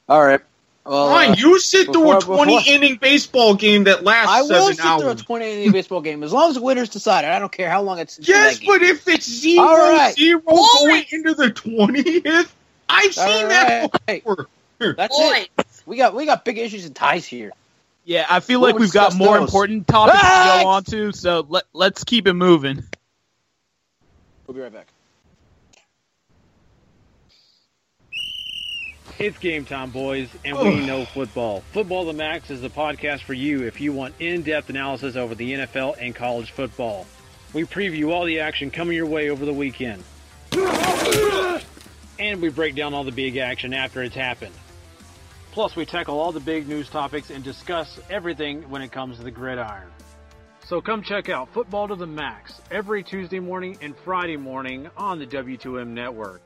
All 0.08 0.24
right. 0.24 0.42
Well, 0.86 1.10
Fine, 1.10 1.32
uh, 1.32 1.36
you 1.38 1.60
sit 1.60 1.88
through 1.94 2.18
a 2.18 2.20
20 2.20 2.58
before- 2.58 2.74
inning 2.74 2.98
baseball 2.98 3.56
game 3.56 3.86
that 3.86 4.04
lasts 4.04 4.30
I 4.32 4.42
will 4.42 4.48
seven 4.50 4.74
sit 4.76 4.82
through 4.82 5.08
a 5.08 5.10
hours. 5.12 5.22
20 5.22 5.52
inning 5.54 5.72
baseball 5.72 6.02
game 6.02 6.24
as 6.24 6.34
long 6.34 6.50
as 6.50 6.56
the 6.56 6.62
winner's 6.62 6.90
decided. 6.90 7.30
I 7.32 7.40
don't 7.40 7.52
care 7.52 7.70
how 7.70 7.82
long 7.82 8.00
it's. 8.00 8.20
Yes, 8.22 8.56
that 8.60 8.62
game. 8.66 8.68
but 8.68 8.82
if 8.84 9.08
it's 9.08 9.26
zero 9.30 9.66
All 9.66 9.78
right. 9.78 10.14
zero 10.14 10.42
going 10.42 11.06
into 11.12 11.34
the 11.36 11.52
20th, 11.52 12.52
I've 12.90 13.18
All 13.18 13.28
seen 13.28 13.48
that 13.48 13.92
right. 14.10 14.24
before. 14.26 14.48
That's 14.80 15.16
it. 15.18 15.50
We 15.86 15.96
got 15.96 16.14
we 16.16 16.26
got 16.26 16.44
big 16.44 16.58
issues 16.58 16.86
and 16.86 16.94
ties 16.96 17.26
here. 17.26 17.52
Yeah, 18.04 18.26
I 18.30 18.42
feel 18.42 18.60
We'll 18.60 18.72
like 18.72 18.80
we've 18.80 18.92
got 18.92 19.16
more 19.16 19.38
those. 19.40 19.48
important 19.48 19.88
topics 19.88 20.18
to 20.20 20.62
go 20.64 20.68
on 20.68 20.84
to, 20.86 21.12
so 21.14 21.46
let, 21.48 21.64
let's 21.72 22.04
keep 22.04 22.28
it 22.28 22.34
moving. 22.34 22.84
We'll 24.46 24.56
be 24.56 24.62
right 24.62 24.74
back. 24.74 24.88
It's 29.24 29.38
game 29.38 29.64
time, 29.64 29.90
boys, 29.90 30.28
and 30.44 30.58
we 30.58 30.86
know 30.86 31.06
football. 31.06 31.62
Football 31.72 32.04
to 32.04 32.12
the 32.12 32.18
Max 32.18 32.52
is 32.52 32.60
the 32.60 32.70
podcast 32.70 33.22
for 33.22 33.34
you 33.34 33.64
if 33.64 33.80
you 33.80 33.94
want 33.94 34.16
in-depth 34.20 34.70
analysis 34.70 35.16
over 35.16 35.34
the 35.34 35.54
NFL 35.54 35.96
and 35.98 36.14
college 36.14 36.52
football. 36.52 37.08
We 37.54 37.64
preview 37.64 38.12
all 38.12 38.26
the 38.26 38.42
action 38.42 38.70
coming 38.70 38.98
your 38.98 39.06
way 39.06 39.30
over 39.30 39.46
the 39.46 39.54
weekend. 39.54 40.04
And 42.20 42.42
we 42.42 42.50
break 42.50 42.76
down 42.76 42.94
all 42.94 43.06
the 43.06 43.14
big 43.14 43.38
action 43.38 43.74
after 43.74 44.04
it's 44.04 44.14
happened. 44.14 44.56
Plus, 45.54 45.74
we 45.78 45.86
tackle 45.86 46.20
all 46.20 46.34
the 46.34 46.42
big 46.42 46.68
news 46.68 46.90
topics 46.90 47.30
and 47.30 47.46
discuss 47.46 48.02
everything 48.10 48.70
when 48.70 48.82
it 48.82 48.92
comes 48.92 49.20
to 49.20 49.24
the 49.24 49.32
gridiron. 49.32 49.88
So 50.66 50.82
come 50.82 51.02
check 51.02 51.30
out 51.30 51.48
Football 51.54 51.88
to 51.88 51.96
the 51.96 52.08
Max 52.08 52.60
every 52.70 53.04
Tuesday 53.04 53.40
morning 53.40 53.78
and 53.82 53.96
Friday 53.96 54.36
morning 54.36 54.90
on 54.98 55.18
the 55.18 55.28
W2M 55.28 55.88
network. 55.88 56.42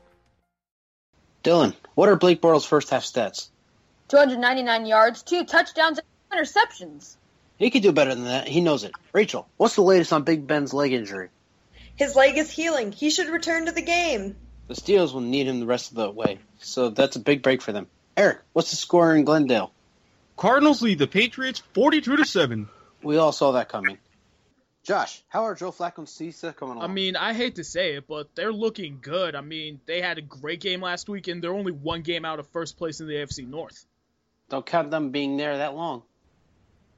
Dylan, 1.48 1.74
what 1.94 2.10
are 2.10 2.16
Blake 2.16 2.42
Bortles' 2.42 2.66
first 2.66 2.90
half 2.90 3.04
stats? 3.04 3.48
299 4.08 4.84
yards, 4.84 5.22
two 5.22 5.46
touchdowns, 5.46 5.98
and 5.98 6.06
interceptions. 6.46 7.16
He 7.56 7.70
could 7.70 7.82
do 7.82 7.90
better 7.90 8.14
than 8.14 8.24
that. 8.24 8.46
He 8.46 8.60
knows 8.60 8.84
it. 8.84 8.92
Rachel, 9.14 9.48
what's 9.56 9.74
the 9.74 9.80
latest 9.80 10.12
on 10.12 10.24
Big 10.24 10.46
Ben's 10.46 10.74
leg 10.74 10.92
injury? 10.92 11.30
his 11.96 12.14
leg 12.14 12.36
is 12.36 12.50
healing. 12.50 12.92
He 12.92 13.08
should 13.08 13.30
return 13.30 13.64
to 13.64 13.72
the 13.72 13.80
game. 13.80 14.36
The 14.66 14.74
Steelers 14.74 15.14
will 15.14 15.22
need 15.22 15.46
him 15.46 15.58
the 15.58 15.64
rest 15.64 15.90
of 15.90 15.96
the 15.96 16.10
way, 16.10 16.38
so 16.60 16.90
that's 16.90 17.16
a 17.16 17.20
big 17.20 17.42
break 17.42 17.62
for 17.62 17.72
them. 17.72 17.86
Eric, 18.14 18.40
what's 18.52 18.68
the 18.70 18.76
score 18.76 19.14
in 19.14 19.24
Glendale? 19.24 19.72
Cardinals 20.36 20.82
lead 20.82 20.98
the 20.98 21.06
Patriots 21.06 21.62
42 21.72 22.18
to 22.18 22.24
7. 22.26 22.68
We 23.02 23.16
all 23.16 23.32
saw 23.32 23.52
that 23.52 23.70
coming. 23.70 23.96
Josh, 24.88 25.22
how 25.28 25.42
are 25.42 25.54
Joe 25.54 25.70
Flacco 25.70 25.98
and 25.98 26.06
Cisa 26.06 26.56
coming 26.56 26.76
along? 26.76 26.90
I 26.90 26.90
mean, 26.90 27.14
I 27.14 27.34
hate 27.34 27.56
to 27.56 27.64
say 27.64 27.96
it, 27.96 28.06
but 28.08 28.34
they're 28.34 28.54
looking 28.54 29.00
good. 29.02 29.34
I 29.34 29.42
mean, 29.42 29.82
they 29.84 30.00
had 30.00 30.16
a 30.16 30.22
great 30.22 30.62
game 30.62 30.80
last 30.80 31.10
week, 31.10 31.28
and 31.28 31.44
they're 31.44 31.52
only 31.52 31.72
one 31.72 32.00
game 32.00 32.24
out 32.24 32.38
of 32.38 32.48
first 32.48 32.78
place 32.78 32.98
in 32.98 33.06
the 33.06 33.12
AFC 33.12 33.46
North. 33.46 33.84
Don't 34.48 34.64
count 34.64 34.90
them 34.90 35.10
being 35.10 35.36
there 35.36 35.58
that 35.58 35.74
long. 35.74 36.04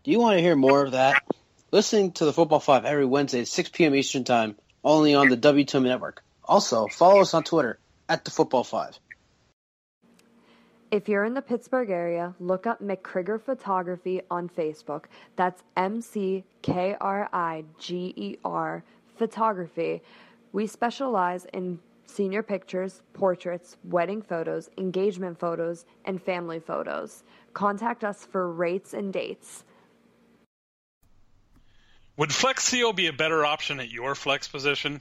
Do 0.05 0.13
you 0.13 0.21
want 0.21 0.37
to 0.37 0.41
hear 0.41 0.55
more 0.55 0.85
of 0.85 0.93
that? 0.93 1.25
Listening 1.73 2.13
to 2.13 2.27
the 2.27 2.33
Football 2.33 2.61
5 2.61 2.85
every 2.85 3.07
Wednesday 3.07 3.41
at 3.41 3.49
6 3.49 3.71
p.m. 3.71 3.97
Eastern 3.97 4.23
Time, 4.23 4.55
only 4.85 5.17
on 5.17 5.29
the 5.29 5.37
W2M 5.37 5.83
Network. 5.83 6.23
Also, 6.45 6.87
follow 6.87 7.23
us 7.23 7.35
on 7.35 7.43
Twitter 7.43 7.81
at 8.09 8.25
the 8.25 8.31
Football 8.31 8.63
5. 8.63 9.01
If 10.91 11.09
you're 11.09 11.25
in 11.25 11.35
the 11.35 11.43
Pittsburgh 11.43 11.89
area, 11.89 12.35
look 12.41 12.67
up 12.67 12.83
McKriger 12.83 13.41
Photography 13.41 14.23
on 14.29 14.49
Facebook. 14.49 15.05
That's 15.37 15.63
M 15.77 16.03
C 16.03 16.43
K 16.63 16.97
R 17.01 17.29
I 17.33 17.65
G 17.79 18.13
E 18.17 18.37
R 18.45 18.83
Photography. 19.17 20.03
We 20.53 20.67
specialize 20.67 21.47
in 21.53 21.79
senior 22.07 22.43
pictures, 22.43 23.03
portraits, 23.13 23.77
wedding 23.85 24.21
photos, 24.21 24.69
engagement 24.79 25.39
photos, 25.39 25.85
and 26.07 26.21
family 26.21 26.59
photos. 26.59 27.23
Contact 27.55 28.03
us 28.03 28.27
for 28.27 28.51
rates 28.51 28.93
and 28.93 29.13
dates. 29.13 29.63
Would 32.17 32.35
Flex 32.35 32.65
Seal 32.65 32.93
be 32.93 33.07
a 33.07 33.13
better 33.13 33.47
option 33.47 33.79
at 33.79 33.93
your 33.93 34.17
flex 34.17 34.49
position? 34.49 35.01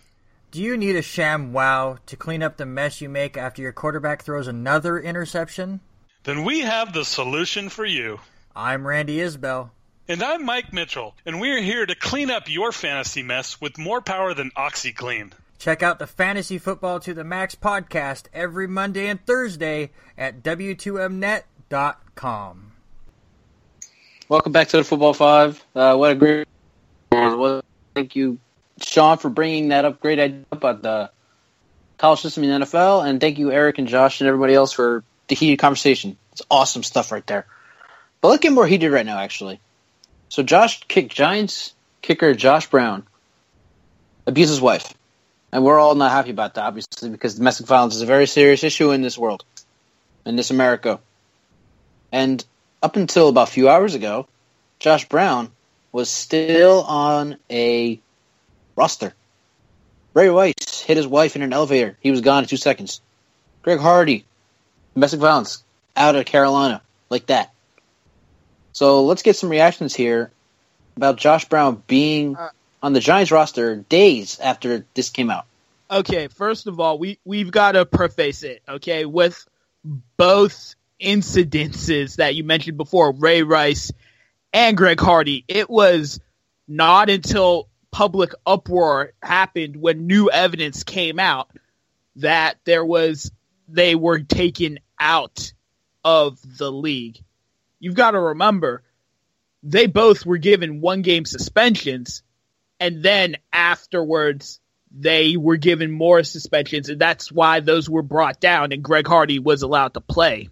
Do 0.52 0.62
you 0.62 0.78
need 0.78 0.96
a 0.96 1.02
sham 1.04 1.54
wow 1.54 1.98
to 2.08 2.16
clean 2.16 2.42
up 2.42 2.58
the 2.58 2.66
mess 2.66 3.02
you 3.02 3.10
make 3.10 3.38
after 3.38 3.62
your 3.62 3.72
quarterback 3.72 4.24
throws 4.24 4.48
another 4.48 5.00
interception? 5.00 5.80
Then 6.24 6.44
we 6.44 6.62
have 6.62 6.92
the 6.92 7.06
solution 7.06 7.70
for 7.70 7.86
you. 7.86 8.20
I'm 8.54 8.86
Randy 8.86 9.20
Isbell. 9.20 9.70
And 10.08 10.22
I'm 10.22 10.44
Mike 10.44 10.74
Mitchell, 10.74 11.16
and 11.26 11.40
we're 11.40 11.62
here 11.62 11.86
to 11.86 11.96
clean 11.96 12.30
up 12.30 12.50
your 12.50 12.74
fantasy 12.74 13.24
mess 13.24 13.62
with 13.62 13.78
more 13.78 14.02
power 14.02 14.34
than 14.34 14.52
OxiClean. 14.52 15.32
Check 15.60 15.82
out 15.82 15.98
the 15.98 16.08
Fantasy 16.08 16.58
Football 16.58 17.00
to 17.02 17.14
the 17.14 17.24
Max 17.24 17.56
podcast 17.56 18.26
every 18.34 18.68
Monday 18.68 19.08
and 19.08 19.26
Thursday 19.26 19.92
at 20.18 20.44
W2Mnet.com. 20.44 22.72
Welcome 24.28 24.52
back 24.52 24.68
to 24.70 24.78
the 24.78 24.84
Football 24.84 25.14
5. 25.14 25.66
Uh, 25.74 25.96
what 25.96 26.12
a 26.12 26.16
great. 26.16 26.48
Well, 27.12 27.62
thank 27.96 28.18
you, 28.18 28.40
Sean, 28.82 29.20
for 29.20 29.30
bringing 29.30 29.70
that 29.70 29.86
up. 29.86 30.02
Great 30.02 30.20
idea 30.20 30.44
about 30.52 30.82
the 30.82 31.12
college 31.98 32.20
system 32.20 32.44
in 32.44 32.60
the 32.60 32.66
NFL. 32.66 33.08
And 33.08 33.22
thank 33.22 33.38
you, 33.38 33.54
Eric 33.54 33.78
and 33.78 33.88
Josh 33.88 34.20
and 34.20 34.28
everybody 34.28 34.54
else 34.54 34.74
for 34.74 35.06
the 35.30 35.36
heated 35.36 35.60
conversation. 35.60 36.18
It's 36.34 36.42
awesome 36.52 36.84
stuff 36.84 37.12
right 37.12 37.26
there. 37.26 37.46
But 38.22 38.30
let's 38.30 38.42
get 38.42 38.52
more 38.52 38.68
heated 38.68 38.92
right 38.92 39.06
now, 39.06 39.20
actually. 39.20 39.60
So 40.28 40.44
Josh 40.44 40.84
kicked 40.88 41.14
Giants 41.14 41.74
kicker 42.02 42.34
Josh 42.34 42.70
Brown 42.70 43.06
abused 44.28 44.50
his 44.50 44.62
wife. 44.62 44.94
And 45.52 45.64
we're 45.64 45.80
all 45.80 45.96
not 45.96 46.12
happy 46.12 46.30
about 46.30 46.56
that, 46.56 46.66
obviously, 46.66 47.10
because 47.10 47.36
domestic 47.36 47.66
violence 47.66 47.96
is 47.96 48.02
a 48.02 48.06
very 48.06 48.28
serious 48.28 48.64
issue 48.64 48.92
in 48.92 49.02
this 49.02 49.18
world, 49.18 49.44
in 50.26 50.36
this 50.36 50.52
America. 50.52 51.00
And 52.12 52.44
up 52.84 52.96
until 52.96 53.30
about 53.30 53.50
a 53.50 53.52
few 53.52 53.68
hours 53.70 53.96
ago, 53.96 54.28
Josh 54.80 55.10
Brown 55.10 55.52
was 55.92 56.10
still 56.10 56.84
on 56.84 57.38
a 57.50 58.00
roster. 58.76 59.14
Ray 60.14 60.30
Rice 60.30 60.82
hit 60.82 60.98
his 60.98 61.08
wife 61.08 61.36
in 61.36 61.42
an 61.42 61.54
elevator. 61.54 61.98
He 62.02 62.12
was 62.12 62.22
gone 62.22 62.44
in 62.44 62.50
two 62.50 62.58
seconds. 62.58 63.02
Greg 63.64 63.80
Hardy, 63.80 64.26
domestic 64.94 65.20
violence, 65.20 65.64
out 65.96 66.16
of 66.16 66.26
Carolina, 66.26 66.82
like 67.10 67.28
that. 67.28 67.54
So 68.74 69.04
let's 69.06 69.22
get 69.22 69.36
some 69.36 69.50
reactions 69.50 69.96
here 69.96 70.32
about 70.96 71.18
Josh 71.18 71.46
Brown 71.46 71.82
being 71.88 72.36
uh, 72.36 72.50
on 72.82 72.94
the 72.94 73.00
Giants 73.00 73.32
roster 73.32 73.76
days 73.76 74.40
after 74.40 74.86
this 74.94 75.10
came 75.10 75.30
out. 75.30 75.46
Okay, 75.92 76.28
first 76.28 76.68
of 76.68 76.80
all, 76.80 77.00
we 77.00 77.20
we've 77.26 77.52
got 77.52 77.72
to 77.72 77.86
preface 77.86 78.44
it, 78.44 78.62
okay, 78.70 79.06
with 79.06 79.48
both 80.18 80.76
incidences 81.02 82.18
that 82.18 82.36
you 82.36 82.44
mentioned 82.44 82.78
before, 82.78 83.12
Ray 83.12 83.44
Rice 83.44 83.92
and 84.54 84.78
Greg 84.78 85.00
Hardy. 85.00 85.46
It 85.48 85.70
was 85.70 86.20
not 86.68 87.10
until 87.10 87.70
public 87.92 88.34
uproar 88.46 89.14
happened 89.24 89.76
when 89.76 90.06
new 90.06 90.30
evidence 90.30 90.84
came 90.84 91.20
out 91.20 91.50
that 92.18 92.58
there 92.66 92.86
was 92.86 93.32
they 93.72 93.96
were 93.96 94.20
taken 94.20 94.80
out 95.00 95.54
of 96.04 96.40
the 96.58 96.72
league. 96.72 97.20
You've 97.80 97.96
got 97.96 98.12
to 98.12 98.20
remember 98.20 98.84
they 99.64 99.88
both 99.88 100.26
were 100.26 100.38
given 100.38 100.82
one 100.82 101.02
game 101.02 101.26
suspensions 101.26 102.24
and 102.80 103.04
then 103.04 103.36
afterwards 103.52 104.60
they 104.92 105.38
were 105.38 105.58
given 105.58 105.92
more 105.92 106.24
suspensions 106.24 106.90
and 106.90 107.00
that's 107.00 107.32
why 107.32 107.60
those 107.60 107.90
were 107.90 108.02
brought 108.02 108.40
down 108.40 108.72
and 108.72 108.84
Greg 108.84 109.08
Hardy 109.08 109.40
was 109.40 109.62
allowed 109.62 109.94
to 109.94 110.02
play. 110.02 110.50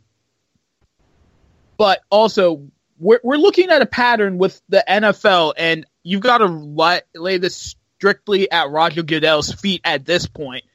But 1.77 2.01
also 2.09 2.67
we're 2.99 3.19
we're 3.23 3.37
looking 3.37 3.69
at 3.69 3.81
a 3.81 3.85
pattern 3.85 4.37
with 4.37 4.61
the 4.69 4.83
NFL 4.87 5.53
and 5.57 5.85
you've 6.03 6.21
got 6.21 6.39
to 6.39 6.47
lay, 6.47 7.01
lay 7.15 7.37
this 7.37 7.75
strictly 7.97 8.51
at 8.51 8.69
Roger 8.69 9.03
Goodell's 9.03 9.51
feet 9.51 9.81
at 9.83 10.05
this 10.05 10.27
point. 10.27 10.65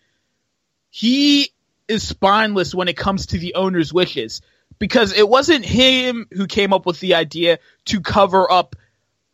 He 0.91 1.53
is 1.93 2.07
spineless 2.07 2.75
when 2.75 2.89
it 2.89 2.97
comes 2.97 3.27
to 3.27 3.39
the 3.39 3.55
owner's 3.55 3.93
wishes 3.93 4.41
because 4.79 5.13
it 5.13 5.29
wasn't 5.29 5.65
him 5.65 6.27
who 6.33 6.47
came 6.47 6.73
up 6.73 6.87
with 6.87 6.99
the 7.01 7.15
idea 7.15 7.59
to 7.85 8.01
cover 8.01 8.51
up 8.51 8.75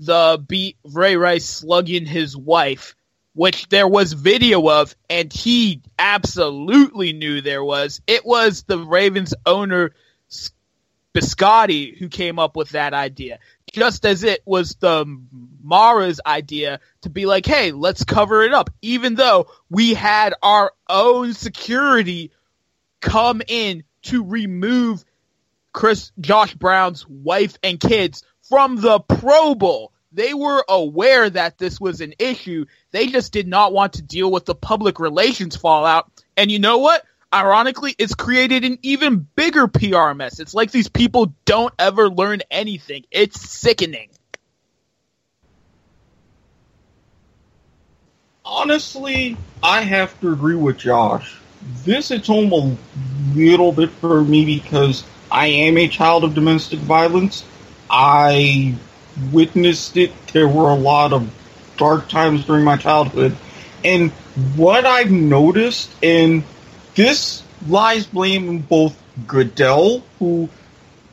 the 0.01 0.43
beat 0.47 0.77
Ray 0.85 1.17
Rice 1.17 1.47
slugging 1.47 2.07
his 2.07 2.37
wife, 2.37 2.95
which 3.35 3.69
there 3.69 3.89
was 3.89 4.13
video 4.13 4.69
of, 4.69 4.95
and 5.09 5.33
he 5.33 5.83
absolutely 5.99 7.13
knew 7.13 7.41
there 7.41 7.65
was. 7.65 8.01
It 8.07 8.25
was 8.27 8.63
the 8.65 8.79
Ravens 8.79 9.35
owner 9.47 9.93
Bisciotti 11.15 11.97
who 11.97 12.09
came 12.09 12.39
up 12.39 12.57
with 12.57 12.71
that 12.71 12.95
idea. 12.95 13.39
Just 13.73 14.07
as 14.07 14.25
it 14.25 14.43
was 14.47 14.77
the 14.77 15.05
Mara's 15.63 16.21
idea 16.25 16.81
to 17.03 17.11
be 17.11 17.27
like, 17.27 17.45
hey, 17.45 17.73
let's 17.73 18.05
cover 18.05 18.43
it 18.43 18.55
up. 18.55 18.71
Even 18.83 19.15
though 19.15 19.47
we 19.69 19.95
had 19.95 20.35
our 20.43 20.73
own 20.89 21.35
security 21.35 22.31
come 23.01 23.43
in 23.47 23.85
to 24.03 24.25
remove 24.25 25.05
Chris 25.73 26.13
Josh 26.21 26.55
Brown's 26.55 27.07
wife 27.09 27.59
and 27.63 27.79
kids 27.79 28.25
from 28.49 28.77
the 28.77 29.01
Pro 29.01 29.55
Bowl. 29.55 29.93
They 30.13 30.33
were 30.33 30.65
aware 30.69 31.29
that 31.29 31.59
this 31.59 31.81
was 31.81 32.01
an 32.01 32.15
issue. 32.19 32.65
They 32.93 33.09
just 33.09 33.33
did 33.33 33.47
not 33.47 33.73
want 33.73 33.95
to 33.95 34.03
deal 34.03 34.31
with 34.31 34.47
the 34.47 34.55
public 34.55 34.99
relations 34.99 35.55
fallout. 35.55 36.11
And 36.37 36.51
you 36.51 36.59
know 36.59 36.79
what? 36.79 37.05
Ironically, 37.33 37.95
it's 37.99 38.15
created 38.15 38.65
an 38.65 38.79
even 38.83 39.27
bigger 39.37 39.69
PR 39.69 40.15
mess. 40.15 40.41
It's 40.41 40.55
like 40.55 40.71
these 40.71 40.89
people 40.89 41.35
don't 41.45 41.75
ever 41.79 42.09
learn 42.09 42.41
anything. 42.51 43.05
It's 43.11 43.39
sickening. 43.39 44.09
Honestly, 48.47 49.37
I 49.63 49.83
have 49.83 50.19
to 50.21 50.33
agree 50.33 50.57
with 50.57 50.79
Josh. 50.79 51.37
This 51.85 52.09
hits 52.09 52.27
home 52.27 52.53
a 52.53 52.77
little 53.37 53.73
bit 53.73 53.91
for 53.91 54.23
me 54.23 54.45
because 54.45 55.05
I 55.31 55.47
am 55.47 55.77
a 55.77 55.89
child 55.89 56.25
of 56.25 56.35
domestic 56.35 56.79
violence. 56.81 57.45
I 57.91 58.75
witnessed 59.33 59.97
it. 59.97 60.13
There 60.29 60.49
were 60.49 60.71
a 60.71 60.75
lot 60.75 61.13
of 61.13 61.31
dark 61.77 62.09
times 62.09 62.45
during 62.45 62.65
my 62.65 62.77
childhood. 62.77 63.37
And 63.85 64.11
what 64.57 64.85
I've 64.85 65.11
noticed, 65.11 65.91
and 66.03 66.45
this 66.95 67.43
lies 67.69 68.07
blame 68.07 68.49
in 68.49 68.61
both 68.61 69.01
Goodell, 69.27 70.03
who 70.19 70.49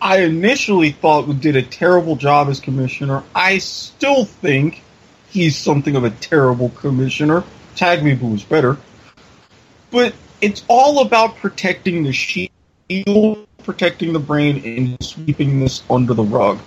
I 0.01 0.19
initially 0.19 0.91
thought 0.91 1.41
did 1.41 1.55
a 1.55 1.63
terrible 1.63 2.15
job 2.15 2.49
as 2.49 2.59
commissioner. 2.59 3.23
I 3.33 3.57
still 3.59 4.25
think 4.25 4.83
he's 5.29 5.57
something 5.57 5.95
of 5.95 6.03
a 6.03 6.11
terrible 6.11 6.69
commissioner. 6.69 7.43
Tag 7.75 8.03
me 8.03 8.15
who 8.15 8.27
was 8.27 8.43
better. 8.43 8.77
But 9.91 10.13
it's 10.41 10.63
all 10.67 11.01
about 11.05 11.37
protecting 11.37 12.03
the 12.03 12.11
shield, 12.11 13.47
protecting 13.63 14.13
the 14.13 14.19
brain, 14.19 14.61
and 14.65 14.97
sweeping 15.03 15.59
this 15.59 15.83
under 15.89 16.13
the 16.13 16.23
rug. 16.23 16.59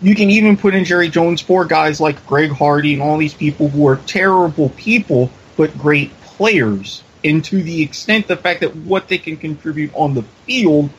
You 0.00 0.14
can 0.14 0.30
even 0.30 0.56
put 0.56 0.74
in 0.74 0.84
Jerry 0.84 1.08
Jones 1.08 1.40
for 1.40 1.64
guys 1.64 2.00
like 2.00 2.26
Greg 2.26 2.50
Hardy 2.50 2.94
and 2.94 3.02
all 3.02 3.16
these 3.16 3.34
people 3.34 3.68
who 3.68 3.86
are 3.86 3.96
terrible 3.96 4.70
people 4.70 5.30
but 5.56 5.76
great 5.78 6.18
players. 6.22 7.02
And 7.22 7.42
to 7.44 7.62
the 7.62 7.82
extent 7.82 8.26
the 8.26 8.36
fact 8.36 8.60
that 8.60 8.74
what 8.76 9.08
they 9.08 9.18
can 9.18 9.36
contribute 9.36 9.92
on 9.94 10.14
the 10.14 10.22
field, 10.22 10.90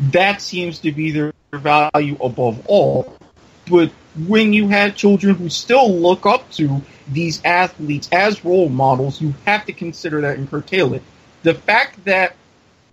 that 0.00 0.40
seems 0.40 0.78
to 0.80 0.92
be 0.92 1.10
their 1.10 1.32
value 1.52 2.16
above 2.22 2.66
all. 2.66 3.12
But 3.68 3.90
when 4.26 4.52
you 4.52 4.68
have 4.68 4.94
children 4.94 5.34
who 5.34 5.48
still 5.48 5.92
look 5.92 6.24
up 6.24 6.50
to 6.52 6.82
these 7.08 7.44
athletes 7.44 8.08
as 8.12 8.44
role 8.44 8.68
models, 8.68 9.20
you 9.20 9.34
have 9.44 9.66
to 9.66 9.72
consider 9.72 10.22
that 10.22 10.38
and 10.38 10.50
curtail 10.50 10.94
it. 10.94 11.02
The 11.44 11.54
fact 11.54 12.06
that 12.06 12.34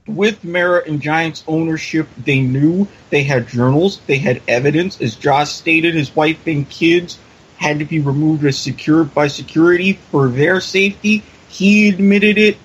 with 0.06 0.44
Mara 0.44 0.84
and 0.86 1.02
Giants 1.02 1.42
ownership, 1.48 2.10
they 2.18 2.42
knew 2.42 2.86
they 3.10 3.24
had 3.24 3.48
journals, 3.48 4.02
they 4.08 4.18
had 4.18 4.42
evidence. 4.46 5.00
As 5.00 5.16
Josh 5.16 5.52
stated, 5.52 5.96
his 5.96 6.14
wife 6.14 6.46
and 6.46 6.70
kids 6.70 7.18
had 7.56 7.80
to 7.80 7.86
be 7.86 8.00
removed 8.00 8.44
as 8.44 8.58
secured 8.58 9.14
by 9.14 9.28
security 9.28 9.94
for 9.94 10.28
their 10.28 10.60
safety. 10.60 11.24
He 11.48 11.88
admitted 11.88 12.38
it. 12.38 12.58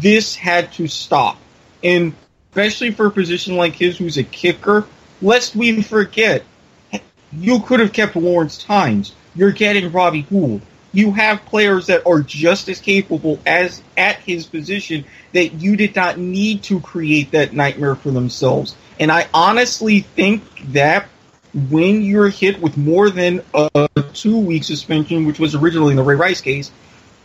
This 0.00 0.34
had 0.34 0.70
to 0.74 0.86
stop. 0.86 1.38
And 1.82 2.12
especially 2.50 2.90
for 2.90 3.06
a 3.06 3.10
position 3.10 3.56
like 3.56 3.74
his, 3.74 3.96
who's 3.96 4.18
a 4.18 4.22
kicker, 4.22 4.86
lest 5.22 5.56
we 5.56 5.80
forget, 5.80 6.44
you 7.32 7.60
could 7.60 7.80
have 7.80 7.94
kept 7.94 8.16
Lawrence 8.16 8.62
Tynes. 8.62 9.14
You're 9.34 9.52
getting 9.52 9.92
Robbie 9.92 10.22
Gould 10.22 10.60
you 10.96 11.12
have 11.12 11.44
players 11.44 11.88
that 11.88 12.06
are 12.06 12.22
just 12.22 12.70
as 12.70 12.80
capable 12.80 13.38
as 13.44 13.82
at 13.98 14.16
his 14.20 14.46
position 14.46 15.04
that 15.34 15.52
you 15.52 15.76
did 15.76 15.94
not 15.94 16.16
need 16.16 16.62
to 16.62 16.80
create 16.80 17.32
that 17.32 17.52
nightmare 17.52 17.94
for 17.94 18.10
themselves. 18.10 18.74
And 18.98 19.12
I 19.12 19.28
honestly 19.34 20.00
think 20.00 20.72
that 20.72 21.06
when 21.68 22.00
you're 22.00 22.30
hit 22.30 22.62
with 22.62 22.78
more 22.78 23.10
than 23.10 23.42
a 23.52 23.88
two 24.14 24.38
week 24.38 24.64
suspension, 24.64 25.26
which 25.26 25.38
was 25.38 25.54
originally 25.54 25.90
in 25.90 25.96
the 25.96 26.02
Ray 26.02 26.14
Rice 26.14 26.40
case, 26.40 26.70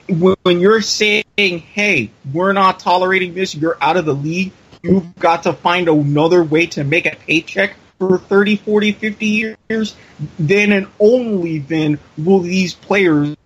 when 0.10 0.60
you're 0.60 0.82
saying, 0.82 1.24
hey, 1.38 2.12
we're 2.34 2.52
not 2.52 2.80
tolerating 2.80 3.34
this, 3.34 3.56
you're 3.56 3.78
out 3.80 3.96
of 3.96 4.04
the 4.04 4.14
league, 4.14 4.52
you've 4.84 5.18
got 5.18 5.44
to 5.44 5.54
find 5.54 5.88
another 5.88 6.44
way 6.44 6.66
to 6.68 6.84
make 6.84 7.06
a 7.06 7.16
paycheck 7.16 7.78
for 8.00 8.18
30, 8.18 8.58
40, 8.58 8.92
50 8.92 9.26
years, 9.70 9.96
then 10.38 10.74
and 10.74 10.88
only 11.00 11.60
then 11.60 12.00
will 12.18 12.40
these 12.40 12.74
players 12.74 13.38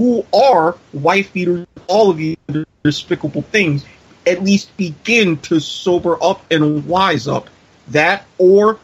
who 0.00 0.24
are 0.32 0.78
wife 0.94 1.30
beaters, 1.34 1.66
all 1.86 2.08
of 2.08 2.16
these 2.16 2.38
despicable 2.82 3.42
things, 3.42 3.84
at 4.26 4.42
least 4.42 4.74
begin 4.78 5.36
to 5.36 5.60
sober 5.60 6.16
up 6.24 6.42
and 6.50 6.86
wise 6.86 7.28
up. 7.28 7.50
That 7.88 8.24
or 8.38 8.78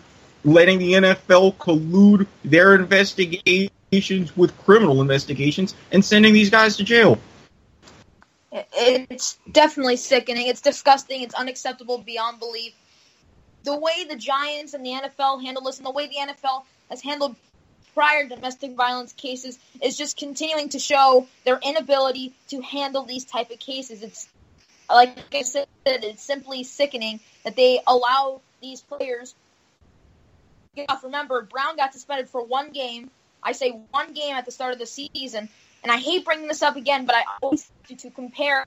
letting 0.44 0.78
the 0.78 0.92
NFL 0.92 1.56
collude 1.56 2.26
their 2.44 2.74
investigations 2.74 4.36
with 4.36 4.54
criminal 4.58 5.00
investigations 5.00 5.74
and 5.90 6.04
sending 6.04 6.34
these 6.34 6.50
guys 6.50 6.76
to 6.76 6.84
jail. 6.84 7.18
It's 8.52 9.38
definitely 9.50 9.96
sickening. 9.96 10.48
It's 10.48 10.60
disgusting. 10.60 11.22
It's 11.22 11.34
unacceptable 11.34 11.96
beyond 11.96 12.40
belief. 12.40 12.74
The 13.64 13.74
way 13.74 14.04
the 14.06 14.16
Giants 14.16 14.74
and 14.74 14.84
the 14.84 14.90
NFL 14.90 15.42
handle 15.42 15.64
this, 15.64 15.78
and 15.78 15.86
the 15.86 15.92
way 15.92 16.08
the 16.08 16.30
NFL 16.30 16.64
has 16.90 17.00
handled 17.00 17.36
prior 17.96 18.28
domestic 18.28 18.76
violence 18.76 19.14
cases 19.14 19.58
is 19.82 19.96
just 19.96 20.18
continuing 20.18 20.68
to 20.68 20.78
show 20.78 21.26
their 21.46 21.58
inability 21.62 22.34
to 22.48 22.60
handle 22.60 23.04
these 23.04 23.24
type 23.24 23.50
of 23.50 23.58
cases. 23.58 24.02
It's 24.02 24.28
like 24.90 25.18
I 25.34 25.42
said, 25.42 25.66
it's 25.86 26.22
simply 26.22 26.62
sickening 26.62 27.20
that 27.42 27.56
they 27.56 27.80
allow 27.86 28.42
these 28.60 28.82
players. 28.82 29.34
Remember, 31.02 31.40
Brown 31.40 31.76
got 31.76 31.94
suspended 31.94 32.28
for 32.28 32.44
one 32.44 32.70
game. 32.70 33.10
I 33.42 33.52
say 33.52 33.70
one 33.90 34.12
game 34.12 34.36
at 34.36 34.44
the 34.44 34.50
start 34.50 34.74
of 34.74 34.78
the 34.78 34.86
season, 34.86 35.48
and 35.82 35.90
I 35.90 35.96
hate 35.96 36.26
bringing 36.26 36.48
this 36.48 36.62
up 36.62 36.76
again, 36.76 37.06
but 37.06 37.14
I 37.14 37.22
always 37.42 37.66
have 37.88 37.98
to 37.98 38.10
compare 38.10 38.66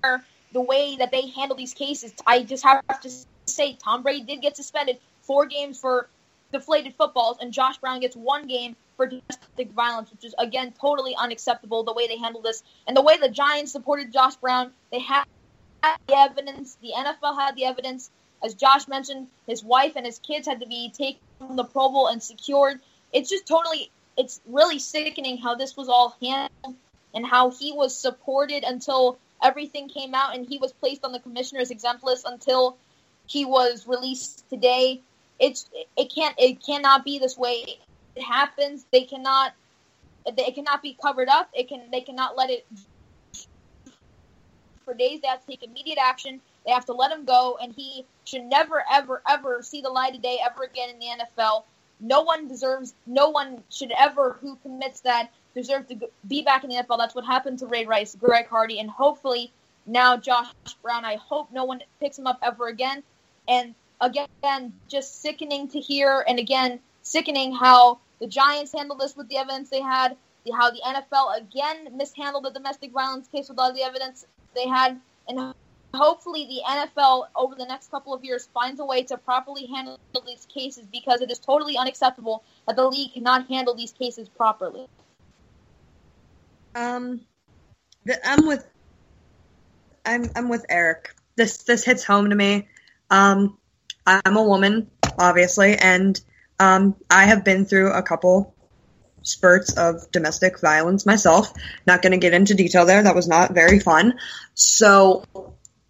the 0.51 0.61
way 0.61 0.95
that 0.97 1.11
they 1.11 1.27
handle 1.27 1.55
these 1.55 1.75
cases. 1.75 2.13
I 2.25 2.41
just 2.41 2.63
have 2.63 2.81
to 3.01 3.11
say 3.45 3.77
Tom 3.83 4.01
Brady 4.01 4.23
did 4.23 4.41
get 4.41 4.57
suspended 4.57 4.97
four 5.21 5.45
games 5.45 5.79
for 5.79 6.09
deflated 6.51 6.95
footballs, 6.95 7.37
and 7.39 7.53
Josh 7.53 7.77
Brown 7.77 7.99
gets 7.99 8.15
one 8.15 8.47
game 8.47 8.75
for 8.99 9.07
domestic 9.07 9.71
violence, 9.71 10.11
which 10.11 10.25
is 10.25 10.35
again 10.37 10.73
totally 10.73 11.15
unacceptable. 11.15 11.83
The 11.83 11.93
way 11.93 12.07
they 12.07 12.17
handled 12.17 12.43
this 12.43 12.61
and 12.85 12.97
the 12.97 13.01
way 13.01 13.15
the 13.15 13.29
Giants 13.29 13.71
supported 13.71 14.11
Josh 14.11 14.35
Brown, 14.35 14.71
they 14.91 14.99
had 14.99 15.23
the 15.81 16.17
evidence. 16.17 16.77
The 16.81 16.91
NFL 16.97 17.39
had 17.39 17.55
the 17.55 17.63
evidence. 17.63 18.11
As 18.43 18.55
Josh 18.55 18.89
mentioned, 18.89 19.27
his 19.47 19.63
wife 19.63 19.93
and 19.95 20.05
his 20.05 20.19
kids 20.19 20.49
had 20.49 20.59
to 20.59 20.67
be 20.67 20.89
taken 20.89 21.21
from 21.37 21.55
the 21.55 21.63
Pro 21.63 21.87
Bowl 21.87 22.07
and 22.07 22.21
secured. 22.21 22.81
It's 23.13 23.29
just 23.29 23.47
totally, 23.47 23.89
it's 24.17 24.41
really 24.45 24.79
sickening 24.79 25.37
how 25.37 25.55
this 25.55 25.77
was 25.77 25.87
all 25.87 26.17
handled 26.21 26.75
and 27.13 27.25
how 27.25 27.51
he 27.51 27.71
was 27.71 27.95
supported 27.95 28.65
until 28.65 29.17
everything 29.41 29.87
came 29.87 30.13
out 30.13 30.35
and 30.35 30.45
he 30.45 30.57
was 30.57 30.73
placed 30.73 31.05
on 31.05 31.13
the 31.13 31.19
commissioner's 31.19 31.71
exempt 31.71 32.03
list 32.03 32.25
until 32.27 32.75
he 33.27 33.45
was 33.45 33.87
released 33.87 34.43
today. 34.49 34.99
It's 35.39 35.69
it 35.95 36.13
can't 36.13 36.35
it 36.37 36.61
cannot 36.61 37.05
be 37.05 37.17
this 37.17 37.37
way. 37.37 37.79
Happens. 38.21 38.85
They 38.91 39.03
cannot 39.03 39.53
it 40.25 40.55
cannot 40.55 40.81
be 40.81 40.97
covered 41.01 41.29
up. 41.29 41.49
It 41.53 41.67
can 41.67 41.89
they 41.91 42.01
cannot 42.01 42.37
let 42.37 42.49
it 42.49 42.65
for 44.89 44.93
days. 44.93 45.21
They 45.21 45.27
have 45.27 45.41
to 45.41 45.47
take 45.47 45.63
immediate 45.63 45.99
action. 46.01 46.41
They 46.65 46.71
have 46.71 46.85
to 46.85 46.93
let 46.93 47.11
him 47.11 47.25
go, 47.25 47.57
and 47.61 47.73
he 47.73 48.05
should 48.25 48.43
never, 48.43 48.83
ever, 48.91 49.21
ever 49.27 49.61
see 49.61 49.81
the 49.81 49.89
light 49.89 50.15
of 50.15 50.21
day 50.21 50.39
ever 50.43 50.63
again 50.63 50.89
in 50.89 50.99
the 50.99 51.05
NFL. 51.05 51.63
No 51.99 52.21
one 52.21 52.47
deserves. 52.47 52.93
No 53.05 53.29
one 53.29 53.63
should 53.69 53.91
ever 53.97 54.37
who 54.41 54.57
commits 54.57 55.01
that 55.01 55.31
deserve 55.53 55.87
to 55.87 56.09
be 56.27 56.41
back 56.41 56.63
in 56.63 56.69
the 56.69 56.77
NFL. 56.77 56.97
That's 56.97 57.15
what 57.15 57.25
happened 57.25 57.59
to 57.59 57.67
Ray 57.67 57.85
Rice, 57.85 58.15
Greg 58.15 58.47
Hardy, 58.47 58.79
and 58.79 58.89
hopefully 58.89 59.51
now 59.85 60.17
Josh 60.17 60.47
Brown. 60.81 61.05
I 61.05 61.15
hope 61.15 61.51
no 61.51 61.65
one 61.65 61.81
picks 61.99 62.17
him 62.17 62.27
up 62.27 62.39
ever 62.41 62.67
again. 62.67 63.03
And 63.47 63.75
again, 64.01 64.73
just 64.87 65.21
sickening 65.21 65.69
to 65.69 65.79
hear, 65.79 66.23
and 66.27 66.39
again, 66.39 66.79
sickening 67.03 67.53
how 67.53 67.99
the 68.19 68.27
Giants 68.27 68.73
handled 68.73 68.99
this 68.99 69.15
with 69.15 69.29
the 69.29 69.37
evidence 69.37 69.69
they 69.69 69.81
had, 69.81 70.17
how 70.53 70.71
the 70.71 70.81
NFL 70.85 71.37
again 71.37 71.95
mishandled 71.95 72.43
the 72.43 72.51
domestic 72.51 72.91
violence 72.91 73.27
case 73.27 73.49
with 73.49 73.59
all 73.59 73.73
the 73.73 73.83
evidence 73.83 74.25
they 74.55 74.67
had, 74.67 74.99
and 75.27 75.53
hopefully 75.93 76.45
the 76.45 76.61
NFL 76.67 77.27
over 77.35 77.55
the 77.55 77.65
next 77.65 77.91
couple 77.91 78.13
of 78.13 78.23
years 78.23 78.49
finds 78.53 78.79
a 78.79 78.85
way 78.85 79.03
to 79.03 79.17
properly 79.17 79.67
handle 79.67 79.97
these 80.25 80.47
cases 80.53 80.85
because 80.91 81.21
it 81.21 81.31
is 81.31 81.39
totally 81.39 81.77
unacceptable 81.77 82.43
that 82.67 82.75
the 82.75 82.87
league 82.87 83.13
cannot 83.13 83.47
handle 83.47 83.75
these 83.75 83.91
cases 83.91 84.27
properly. 84.29 84.85
Um, 86.75 87.21
the, 88.05 88.19
I'm 88.27 88.47
with 88.47 88.65
I'm 90.05 90.29
I'm 90.35 90.49
with 90.49 90.65
Eric. 90.69 91.13
This 91.35 91.63
this 91.63 91.83
hits 91.83 92.03
home 92.03 92.29
to 92.29 92.35
me. 92.35 92.67
Um, 93.09 93.57
I'm 94.05 94.37
a 94.37 94.43
woman, 94.43 94.89
obviously, 95.17 95.75
and 95.75 96.19
um, 96.59 96.95
I 97.09 97.25
have 97.25 97.43
been 97.43 97.65
through 97.65 97.91
a 97.91 98.03
couple 98.03 98.53
spurts 99.23 99.73
of 99.77 100.11
domestic 100.11 100.59
violence 100.59 101.05
myself. 101.05 101.53
Not 101.85 102.01
going 102.01 102.11
to 102.11 102.17
get 102.17 102.33
into 102.33 102.53
detail 102.53 102.85
there. 102.85 103.03
That 103.03 103.15
was 103.15 103.27
not 103.27 103.53
very 103.53 103.79
fun. 103.79 104.19
So 104.53 105.23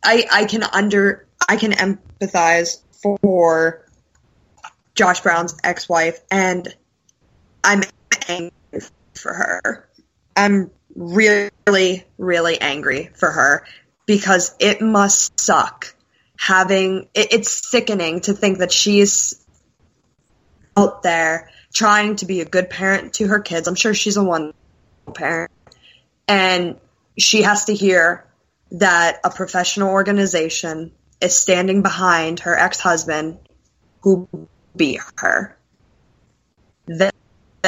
I 0.03 0.25
I 0.31 0.45
can 0.45 0.63
under 0.63 1.27
I 1.47 1.55
can 1.55 1.71
empathize 1.71 2.81
for 3.21 3.85
Josh 4.95 5.21
Brown's 5.21 5.55
ex-wife 5.63 6.19
and 6.29 6.67
I'm 7.63 7.83
angry 8.27 8.51
for 9.13 9.33
her. 9.33 9.89
I'm 10.35 10.71
really 10.95 12.05
really 12.17 12.59
angry 12.59 13.11
for 13.15 13.31
her 13.31 13.65
because 14.05 14.55
it 14.59 14.81
must 14.81 15.39
suck 15.39 15.95
having 16.37 17.07
it, 17.13 17.33
it's 17.33 17.69
sickening 17.69 18.21
to 18.21 18.33
think 18.33 18.59
that 18.59 18.71
she's 18.71 19.45
out 20.79 21.03
there 21.03 21.49
trying 21.73 22.15
to 22.17 22.25
be 22.25 22.41
a 22.41 22.45
good 22.45 22.69
parent 22.69 23.13
to 23.15 23.27
her 23.27 23.39
kids. 23.39 23.67
I'm 23.67 23.75
sure 23.75 23.93
she's 23.93 24.17
a 24.17 24.23
one 24.23 24.53
parent. 25.13 25.51
And 26.27 26.79
she 27.17 27.41
has 27.43 27.65
to 27.65 27.73
hear 27.73 28.25
that 28.71 29.19
a 29.23 29.29
professional 29.29 29.89
organization 29.89 30.91
is 31.21 31.35
standing 31.35 31.81
behind 31.81 32.41
her 32.41 32.57
ex 32.57 32.79
husband 32.79 33.39
who 34.01 34.27
beat 34.75 35.01
her. 35.17 35.57
That's 36.87 37.15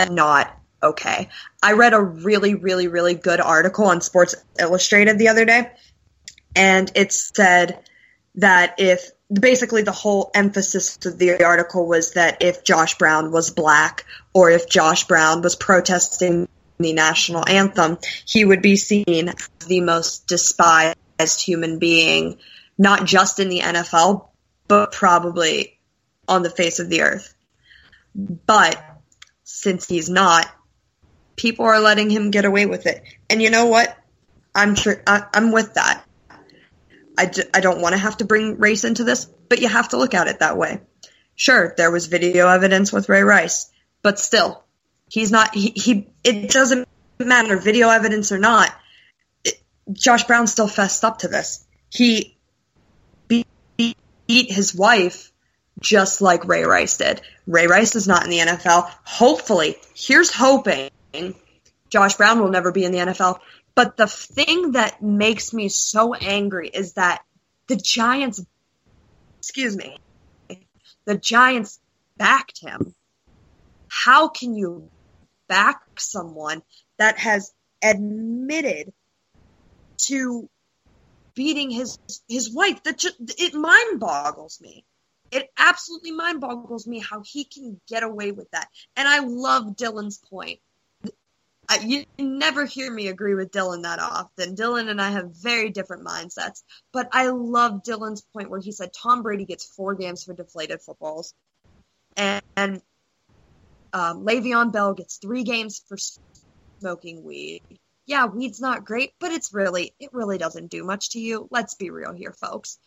not 0.09 0.57
okay. 0.81 1.29
I 1.61 1.73
read 1.73 1.93
a 1.93 2.01
really, 2.01 2.55
really, 2.55 2.87
really 2.87 3.13
good 3.13 3.41
article 3.41 3.85
on 3.85 4.01
Sports 4.01 4.35
Illustrated 4.59 5.19
the 5.19 5.27
other 5.27 5.45
day, 5.45 5.71
and 6.55 6.91
it 6.95 7.11
said 7.11 7.83
that 8.35 8.75
if 8.79 9.11
basically 9.31 9.83
the 9.83 9.91
whole 9.91 10.31
emphasis 10.33 10.97
of 11.05 11.17
the 11.17 11.43
article 11.43 11.87
was 11.87 12.13
that 12.13 12.41
if 12.41 12.63
Josh 12.63 12.97
Brown 12.97 13.31
was 13.31 13.49
black 13.49 14.05
or 14.33 14.49
if 14.49 14.69
Josh 14.69 15.05
Brown 15.05 15.41
was 15.41 15.55
protesting 15.55 16.47
the 16.79 16.93
national 16.93 17.47
anthem, 17.47 17.97
he 18.25 18.43
would 18.43 18.61
be 18.61 18.75
seen 18.75 19.29
as 19.29 19.49
the 19.67 19.81
most 19.81 20.27
despised 20.27 20.97
human 21.41 21.79
being, 21.79 22.39
not 22.77 23.05
just 23.05 23.39
in 23.39 23.49
the 23.49 23.59
NFL, 23.59 24.27
but 24.67 24.91
probably 24.91 25.79
on 26.27 26.43
the 26.43 26.49
face 26.49 26.79
of 26.79 26.89
the 26.89 27.01
earth. 27.01 27.33
But 28.15 28.83
since 29.43 29.87
he's 29.87 30.09
not, 30.09 30.47
people 31.35 31.65
are 31.65 31.79
letting 31.79 32.09
him 32.09 32.31
get 32.31 32.45
away 32.45 32.65
with 32.65 32.85
it. 32.85 33.03
And 33.29 33.41
you 33.41 33.49
know 33.49 33.67
what? 33.67 33.95
I'm 34.53 34.75
sure 34.75 35.01
I, 35.07 35.23
I'm 35.33 35.51
with 35.51 35.75
that. 35.75 36.03
I 37.17 37.25
d- 37.25 37.43
I 37.53 37.59
don't 37.59 37.81
want 37.81 37.93
to 37.93 37.99
have 37.99 38.17
to 38.17 38.25
bring 38.25 38.59
race 38.59 38.83
into 38.83 39.03
this, 39.03 39.25
but 39.25 39.61
you 39.61 39.67
have 39.67 39.89
to 39.89 39.97
look 39.97 40.13
at 40.13 40.27
it 40.27 40.39
that 40.39 40.57
way. 40.57 40.81
Sure, 41.35 41.73
there 41.77 41.91
was 41.91 42.07
video 42.07 42.47
evidence 42.47 42.91
with 42.91 43.09
Ray 43.09 43.23
Rice, 43.23 43.71
but 44.01 44.19
still, 44.19 44.63
he's 45.09 45.31
not. 45.31 45.53
He, 45.53 45.73
he 45.75 46.07
it 46.23 46.49
doesn't 46.49 46.87
matter, 47.19 47.57
video 47.57 47.89
evidence 47.89 48.31
or 48.31 48.37
not. 48.37 48.71
Josh 49.91 50.25
Brown 50.25 50.47
still 50.47 50.67
fessed 50.67 51.03
up 51.03 51.19
to 51.19 51.27
this. 51.27 51.65
He 51.89 52.37
beat 53.27 53.47
his 54.27 54.73
wife 54.73 55.31
just 55.79 56.21
like 56.21 56.47
Ray 56.47 56.63
Rice 56.63 56.97
did. 56.97 57.21
Ray 57.47 57.67
Rice 57.67 57.95
is 57.95 58.07
not 58.07 58.23
in 58.23 58.29
the 58.29 58.37
NFL. 58.39 58.89
Hopefully, 59.03 59.75
here's 59.93 60.31
hoping 60.31 60.89
Josh 61.89 62.15
Brown 62.15 62.39
will 62.39 62.49
never 62.49 62.71
be 62.71 62.85
in 62.85 62.91
the 62.91 62.99
NFL. 62.99 63.39
But 63.75 63.97
the 63.97 64.07
thing 64.07 64.73
that 64.73 65.01
makes 65.01 65.53
me 65.53 65.69
so 65.69 66.13
angry 66.13 66.69
is 66.69 66.93
that 66.93 67.23
the 67.67 67.75
Giants, 67.75 68.43
excuse 69.39 69.75
me, 69.77 69.97
the 71.05 71.17
Giants 71.17 71.79
backed 72.17 72.59
him. 72.59 72.93
How 73.87 74.27
can 74.27 74.55
you 74.55 74.89
back 75.47 75.81
someone 75.99 76.63
that 76.97 77.17
has 77.19 77.53
admitted 77.83 78.93
to 79.97 80.49
beating 81.33 81.71
his 81.71 81.97
his 82.27 82.53
wife? 82.53 82.83
That 82.83 82.97
just, 82.97 83.15
it 83.19 83.53
mind 83.53 83.99
boggles 83.99 84.59
me. 84.61 84.85
It 85.31 85.49
absolutely 85.57 86.11
mind 86.11 86.41
boggles 86.41 86.85
me 86.85 86.99
how 86.99 87.21
he 87.25 87.45
can 87.45 87.79
get 87.87 88.03
away 88.03 88.31
with 88.31 88.51
that. 88.51 88.67
And 88.97 89.07
I 89.07 89.19
love 89.19 89.77
Dylan's 89.77 90.17
point 90.17 90.59
you 91.81 92.05
never 92.17 92.65
hear 92.65 92.91
me 92.91 93.07
agree 93.07 93.35
with 93.35 93.51
Dylan 93.51 93.83
that 93.83 93.99
often. 93.99 94.55
Dylan 94.55 94.89
and 94.89 95.01
I 95.01 95.11
have 95.11 95.35
very 95.35 95.69
different 95.69 96.05
mindsets, 96.05 96.63
but 96.91 97.09
I 97.11 97.27
love 97.27 97.83
Dylan's 97.83 98.21
point 98.33 98.49
where 98.49 98.59
he 98.59 98.71
said 98.71 98.91
Tom 98.93 99.23
Brady 99.23 99.45
gets 99.45 99.65
four 99.65 99.95
games 99.95 100.23
for 100.23 100.33
deflated 100.33 100.81
footballs, 100.81 101.33
and, 102.17 102.41
and 102.55 102.81
um, 103.93 104.25
Le'Veon 104.25 104.71
Bell 104.71 104.93
gets 104.93 105.17
three 105.17 105.43
games 105.43 105.83
for 105.87 105.97
smoking 106.79 107.23
weed. 107.23 107.61
Yeah, 108.05 108.25
weed's 108.25 108.59
not 108.59 108.85
great, 108.85 109.13
but 109.19 109.31
it's 109.31 109.53
really 109.53 109.93
it 109.99 110.13
really 110.13 110.37
doesn't 110.37 110.71
do 110.71 110.83
much 110.83 111.11
to 111.11 111.19
you. 111.19 111.47
Let's 111.51 111.75
be 111.75 111.91
real 111.91 112.13
here, 112.13 112.33
folks. 112.33 112.77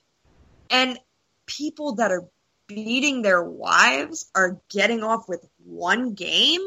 And 0.70 0.98
people 1.46 1.96
that 1.96 2.10
are 2.10 2.24
beating 2.66 3.22
their 3.22 3.42
wives 3.42 4.30
are 4.34 4.60
getting 4.70 5.02
off 5.02 5.28
with 5.28 5.46
one 5.64 6.14
game 6.14 6.66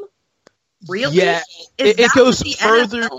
Really? 0.87 1.17
Yeah, 1.17 1.41
it, 1.77 1.99
it 1.99 2.11
goes 2.13 2.41
further. 2.55 3.09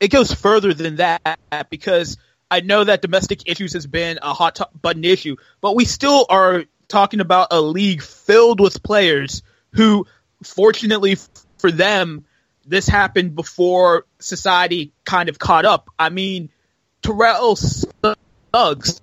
It 0.00 0.08
goes 0.08 0.32
further 0.32 0.74
than 0.74 0.96
that 0.96 1.38
because 1.70 2.18
I 2.50 2.60
know 2.60 2.84
that 2.84 3.00
domestic 3.00 3.48
issues 3.48 3.72
has 3.74 3.86
been 3.86 4.18
a 4.22 4.34
hot 4.34 4.56
to- 4.56 4.68
button 4.80 5.04
issue, 5.04 5.36
but 5.60 5.74
we 5.74 5.84
still 5.84 6.26
are 6.28 6.64
talking 6.88 7.20
about 7.20 7.48
a 7.50 7.60
league 7.60 8.02
filled 8.02 8.60
with 8.60 8.82
players 8.82 9.42
who, 9.72 10.06
fortunately 10.42 11.16
for 11.58 11.70
them, 11.70 12.24
this 12.66 12.88
happened 12.88 13.34
before 13.34 14.06
society 14.18 14.92
kind 15.04 15.28
of 15.28 15.38
caught 15.38 15.64
up. 15.64 15.90
I 15.98 16.10
mean, 16.10 16.50
Terrell 17.02 17.56
Suggs, 17.56 19.00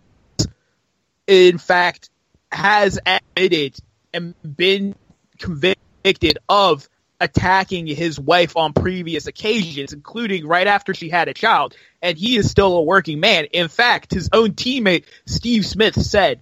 in 1.28 1.58
fact, 1.58 2.10
has 2.52 3.00
admitted 3.06 3.78
and 4.14 4.36
been 4.44 4.96
convicted 5.38 6.38
of 6.50 6.88
attacking 7.22 7.86
his 7.86 8.20
wife 8.20 8.58
on 8.58 8.74
previous 8.74 9.28
occasions, 9.28 9.94
including 9.94 10.46
right 10.48 10.66
after 10.66 10.94
she 10.96 11.08
had 11.08 11.28
a 11.28 11.34
child, 11.34 11.76
and 12.02 12.18
he 12.18 12.36
is 12.36 12.50
still 12.50 12.76
a 12.76 12.82
working 12.82 13.20
man. 13.20 13.46
In 13.46 13.68
fact, 13.68 14.12
his 14.12 14.28
own 14.34 14.54
teammate, 14.54 15.06
Steve 15.28 15.66
Smith, 15.66 16.02
said 16.02 16.40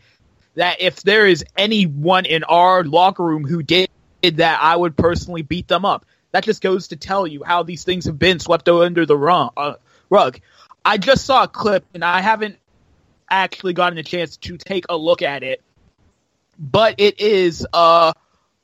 that 0.56 0.82
if 0.82 1.04
there 1.04 1.28
is 1.28 1.44
anyone 1.58 2.26
in 2.26 2.46
our 2.46 2.86
locker 2.86 3.24
room 3.24 3.46
who 3.46 3.62
did 3.62 3.90
that, 4.22 4.60
I 4.62 4.76
would 4.76 4.96
personally 4.96 5.42
beat 5.42 5.68
them 5.68 5.84
up. 5.84 6.06
That 6.32 6.46
just 6.46 6.62
goes 6.62 6.88
to 6.88 6.96
tell 6.96 7.28
you 7.28 7.44
how 7.44 7.64
these 7.64 7.84
things 7.84 8.06
have 8.06 8.18
been 8.18 8.40
swept 8.40 8.70
under 8.70 9.06
the 9.06 9.18
rug. 9.18 9.52
Uh. 9.58 10.32
I 10.86 10.98
just 10.98 11.26
saw 11.26 11.44
a 11.44 11.48
clip, 11.50 11.86
and 11.94 12.06
I 12.06 12.22
haven't 12.22 12.58
actually 13.30 13.74
gotten 13.74 13.98
a 13.98 14.04
chance 14.04 14.38
to 14.38 14.58
take 14.58 14.86
a 14.88 14.96
look 14.96 15.22
at 15.22 15.44
it, 15.44 15.62
but 16.58 16.96
it 17.00 17.20
is 17.20 17.68
uh, 17.74 18.14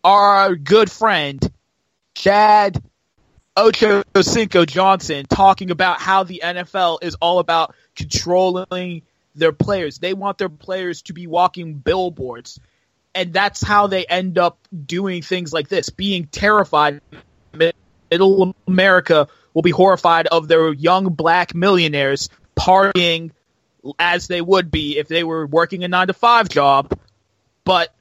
our 0.04 0.56
good 0.56 0.90
friend 0.90 1.52
Chad 2.16 2.82
Ocho 3.56 4.04
Cinco 4.22 4.66
Johnson 4.66 5.26
talking 5.30 5.70
about 5.70 6.02
how 6.02 6.24
the 6.24 6.42
NFL 6.44 7.00
is 7.04 7.16
all 7.16 7.40
about 7.40 7.76
controlling 7.96 9.04
their 9.36 9.52
players. 9.52 10.00
They 10.00 10.14
want 10.14 10.38
their 10.38 10.50
players 10.50 11.04
to 11.04 11.14
be 11.14 11.28
walking 11.28 11.76
billboards. 11.76 12.60
And 13.14 13.32
that's 13.32 13.62
how 13.62 13.88
they 13.88 14.06
end 14.06 14.38
up 14.38 14.58
doing 14.86 15.22
things 15.22 15.54
like 15.54 15.70
this, 15.70 15.90
being 15.90 16.26
terrified. 16.28 17.02
Middle 18.12 18.56
America 18.68 19.28
will 19.54 19.62
be 19.62 19.72
horrified 19.72 20.28
of 20.28 20.48
their 20.48 20.74
young 20.74 21.14
black 21.14 21.56
millionaires 21.56 22.30
partying 22.58 23.32
as 24.00 24.28
they 24.28 24.42
would 24.42 24.72
be 24.72 24.98
if 24.98 25.08
they 25.08 25.24
were 25.24 25.46
working 25.46 25.84
a 25.84 25.88
nine 25.88 26.08
to 26.08 26.14
five 26.14 26.50
job, 26.50 26.98
but 27.64 27.94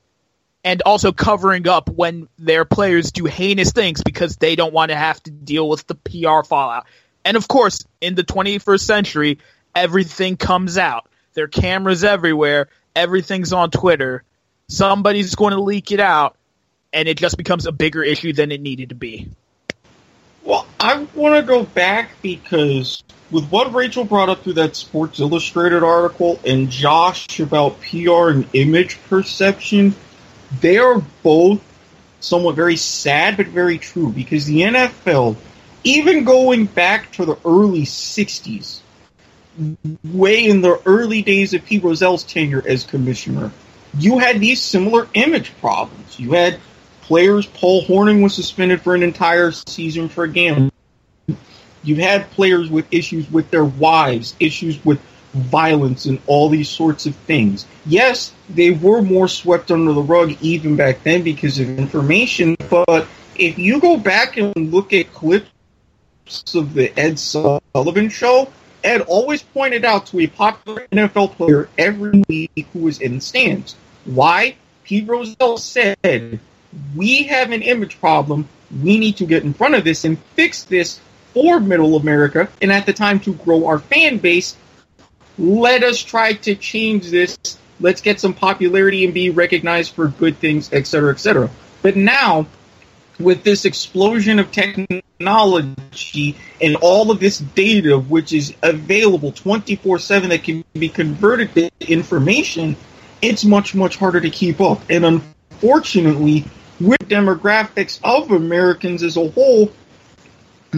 and 0.64 0.82
also 0.86 1.12
covering 1.12 1.68
up 1.68 1.90
when 1.90 2.26
their 2.38 2.64
players 2.64 3.12
do 3.12 3.26
heinous 3.26 3.72
things 3.72 4.02
because 4.02 4.36
they 4.36 4.56
don't 4.56 4.72
want 4.72 4.90
to 4.90 4.96
have 4.96 5.22
to 5.24 5.30
deal 5.30 5.68
with 5.68 5.86
the 5.86 5.94
PR 5.94 6.42
fallout. 6.42 6.86
And 7.24 7.36
of 7.36 7.46
course, 7.46 7.84
in 8.00 8.14
the 8.14 8.24
21st 8.24 8.80
century, 8.80 9.38
everything 9.74 10.36
comes 10.36 10.78
out. 10.78 11.08
There 11.34 11.44
are 11.44 11.48
cameras 11.48 12.02
everywhere. 12.02 12.68
Everything's 12.96 13.52
on 13.52 13.70
Twitter. 13.70 14.24
Somebody's 14.68 15.34
going 15.34 15.52
to 15.52 15.60
leak 15.60 15.92
it 15.92 16.00
out, 16.00 16.36
and 16.92 17.08
it 17.08 17.18
just 17.18 17.36
becomes 17.36 17.66
a 17.66 17.72
bigger 17.72 18.02
issue 18.02 18.32
than 18.32 18.50
it 18.50 18.60
needed 18.60 18.88
to 18.88 18.94
be. 18.94 19.28
Well, 20.42 20.66
I 20.80 21.06
want 21.14 21.34
to 21.36 21.42
go 21.42 21.64
back 21.64 22.10
because 22.22 23.02
with 23.30 23.46
what 23.48 23.74
Rachel 23.74 24.04
brought 24.04 24.28
up 24.28 24.42
through 24.42 24.54
that 24.54 24.76
Sports 24.76 25.20
Illustrated 25.20 25.82
article 25.82 26.38
and 26.46 26.70
Josh 26.70 27.40
about 27.40 27.80
PR 27.80 28.28
and 28.28 28.46
image 28.54 29.02
perception, 29.04 29.94
they 30.60 30.78
are 30.78 31.02
both 31.22 31.62
somewhat 32.20 32.56
very 32.56 32.76
sad 32.76 33.36
but 33.36 33.46
very 33.46 33.78
true 33.78 34.10
because 34.10 34.46
the 34.46 34.62
NFL, 34.62 35.36
even 35.84 36.24
going 36.24 36.66
back 36.66 37.12
to 37.12 37.24
the 37.24 37.36
early 37.44 37.82
60s, 37.82 38.80
way 40.02 40.46
in 40.46 40.60
the 40.62 40.80
early 40.86 41.22
days 41.22 41.54
of 41.54 41.64
Pete 41.64 41.82
Rozelle's 41.82 42.24
tenure 42.24 42.62
as 42.66 42.84
commissioner, 42.84 43.52
you 43.98 44.18
had 44.18 44.40
these 44.40 44.60
similar 44.60 45.06
image 45.14 45.52
problems. 45.60 46.18
You 46.18 46.32
had 46.32 46.58
players, 47.02 47.46
Paul 47.46 47.84
Hornung 47.84 48.22
was 48.22 48.34
suspended 48.34 48.80
for 48.80 48.94
an 48.94 49.02
entire 49.02 49.52
season 49.52 50.08
for 50.08 50.26
gambling. 50.26 50.72
You 51.82 51.96
had 51.96 52.30
players 52.30 52.70
with 52.70 52.86
issues 52.90 53.30
with 53.30 53.50
their 53.50 53.64
wives, 53.64 54.34
issues 54.40 54.82
with 54.84 55.00
violence, 55.34 56.06
and 56.06 56.20
all 56.26 56.48
these 56.48 56.68
sorts 56.68 57.06
of 57.06 57.14
things. 57.14 57.66
Yes, 57.86 58.32
they 58.48 58.70
were 58.70 59.02
more 59.02 59.28
swept 59.28 59.70
under 59.70 59.92
the 59.92 60.02
rug 60.02 60.36
even 60.40 60.76
back 60.76 61.02
then 61.02 61.22
because 61.22 61.58
of 61.58 61.78
information, 61.78 62.56
but 62.70 63.06
if 63.36 63.58
you 63.58 63.80
go 63.80 63.96
back 63.96 64.36
and 64.36 64.54
look 64.72 64.92
at 64.92 65.12
clips 65.12 65.50
of 66.54 66.74
the 66.74 66.96
Ed 66.98 67.18
Sullivan 67.18 68.08
show, 68.08 68.50
Ed 68.82 69.00
always 69.02 69.42
pointed 69.42 69.84
out 69.84 70.06
to 70.06 70.20
a 70.20 70.26
popular 70.26 70.86
NFL 70.92 71.36
player 71.36 71.68
every 71.78 72.22
week 72.28 72.66
who 72.72 72.80
was 72.80 73.00
in 73.00 73.16
the 73.16 73.20
stands. 73.20 73.76
Why? 74.04 74.56
Pete 74.84 75.08
Rozelle 75.08 75.56
said, 75.56 76.38
We 76.94 77.24
have 77.24 77.50
an 77.50 77.62
image 77.62 77.98
problem. 77.98 78.48
We 78.82 78.98
need 78.98 79.16
to 79.18 79.26
get 79.26 79.42
in 79.42 79.54
front 79.54 79.74
of 79.74 79.84
this 79.84 80.04
and 80.04 80.18
fix 80.34 80.64
this 80.64 81.00
for 81.32 81.60
middle 81.60 81.96
America. 81.96 82.48
And 82.60 82.70
at 82.70 82.86
the 82.86 82.92
time, 82.92 83.20
to 83.20 83.34
grow 83.34 83.66
our 83.66 83.78
fan 83.78 84.18
base, 84.18 84.56
let 85.38 85.82
us 85.82 86.02
try 86.02 86.34
to 86.34 86.54
change 86.54 87.10
this. 87.10 87.38
Let's 87.80 88.00
get 88.00 88.20
some 88.20 88.34
popularity 88.34 89.04
and 89.04 89.12
be 89.12 89.30
recognized 89.30 89.94
for 89.94 90.08
good 90.08 90.38
things, 90.38 90.72
etc., 90.72 91.12
etc. 91.12 91.50
But 91.82 91.96
now, 91.96 92.46
with 93.18 93.42
this 93.44 93.64
explosion 93.64 94.38
of 94.38 94.50
technology 94.50 96.36
and 96.60 96.76
all 96.76 97.10
of 97.10 97.20
this 97.20 97.38
data, 97.38 97.98
which 97.98 98.32
is 98.32 98.54
available 98.62 99.32
24 99.32 99.98
7 99.98 100.30
that 100.30 100.44
can 100.44 100.64
be 100.72 100.88
converted 100.88 101.54
to 101.54 101.70
information, 101.80 102.76
it's 103.20 103.44
much, 103.44 103.74
much 103.74 103.96
harder 103.96 104.20
to 104.20 104.30
keep 104.30 104.60
up. 104.60 104.82
And 104.88 105.04
unfortunately, 105.04 106.44
with 106.80 107.00
demographics 107.00 108.00
of 108.02 108.30
Americans 108.30 109.02
as 109.02 109.16
a 109.16 109.28
whole, 109.28 109.72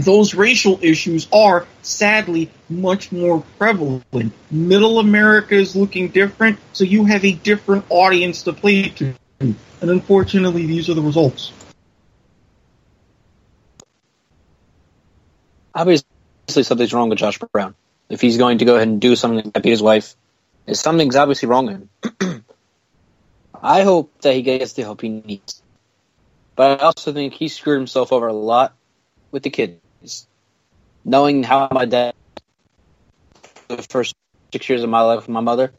those 0.04 0.34
racial 0.34 0.78
issues 0.82 1.28
are 1.32 1.66
sadly 1.82 2.50
much 2.68 3.12
more 3.12 3.44
prevalent. 3.58 4.32
Middle 4.50 4.98
America 4.98 5.54
is 5.54 5.76
looking 5.76 6.08
different, 6.08 6.58
so 6.72 6.84
you 6.84 7.04
have 7.04 7.24
a 7.24 7.32
different 7.32 7.84
audience 7.88 8.42
to 8.44 8.52
play 8.52 8.88
to. 8.90 9.14
And 9.40 9.56
unfortunately, 9.80 10.66
these 10.66 10.88
are 10.88 10.94
the 10.94 11.02
results. 11.02 11.52
Obviously, 15.74 16.06
something's 16.62 16.94
wrong 16.94 17.10
with 17.10 17.18
Josh 17.18 17.38
Brown. 17.52 17.74
If 18.08 18.20
he's 18.20 18.38
going 18.38 18.58
to 18.58 18.64
go 18.64 18.76
ahead 18.76 18.88
and 18.88 19.00
do 19.00 19.14
something 19.14 19.50
to 19.50 19.60
beat 19.60 19.70
his 19.70 19.82
wife, 19.82 20.14
something's 20.72 21.16
obviously 21.16 21.48
wrong 21.48 21.66
with 21.66 22.20
him. 22.22 22.44
I 23.62 23.82
hope 23.82 24.20
that 24.22 24.34
he 24.34 24.42
gets 24.42 24.72
the 24.72 24.82
help 24.82 25.00
he 25.02 25.08
needs. 25.08 25.62
But 26.54 26.80
I 26.80 26.84
also 26.84 27.12
think 27.12 27.34
he 27.34 27.48
screwed 27.48 27.78
himself 27.78 28.12
over 28.12 28.26
a 28.26 28.32
lot 28.32 28.74
with 29.30 29.42
the 29.42 29.50
kids. 30.06 30.26
Knowing 31.04 31.42
how 31.42 31.68
my 31.70 31.84
dad, 31.84 32.14
the 33.68 33.82
first 33.82 34.14
six 34.52 34.68
years 34.68 34.82
of 34.82 34.90
my 34.90 35.02
life 35.02 35.20
with 35.20 35.28
my 35.28 35.40
mother, 35.40 35.72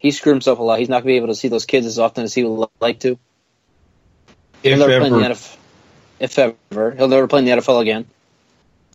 he 0.00 0.10
screwed 0.10 0.34
himself 0.34 0.58
a 0.58 0.62
lot. 0.62 0.78
He's 0.78 0.88
not 0.88 1.02
going 1.02 1.08
to 1.08 1.12
be 1.12 1.16
able 1.16 1.28
to 1.28 1.34
see 1.34 1.48
those 1.48 1.66
kids 1.66 1.86
as 1.86 1.98
often 1.98 2.24
as 2.24 2.34
he 2.34 2.44
would 2.44 2.68
like 2.80 3.00
to. 3.00 3.18
If 4.62 4.72
he'll 4.72 4.78
never 4.78 4.92
ever. 4.92 5.08
play 5.08 5.16
in 5.16 5.22
the 5.22 5.34
NFL, 5.34 5.56
if 6.18 6.38
ever. 6.38 6.90
He'll 6.92 7.08
never 7.08 7.28
play 7.28 7.40
in 7.40 7.44
the 7.44 7.52
NFL 7.52 7.80
again. 7.80 8.06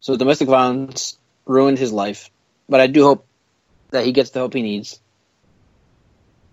So 0.01 0.17
domestic 0.17 0.47
violence 0.47 1.17
ruined 1.45 1.79
his 1.79 1.91
life. 1.91 2.29
But 2.67 2.81
I 2.81 2.87
do 2.87 3.03
hope 3.03 3.25
that 3.91 4.05
he 4.05 4.11
gets 4.11 4.31
the 4.31 4.39
help 4.39 4.53
he 4.53 4.61
needs. 4.61 4.99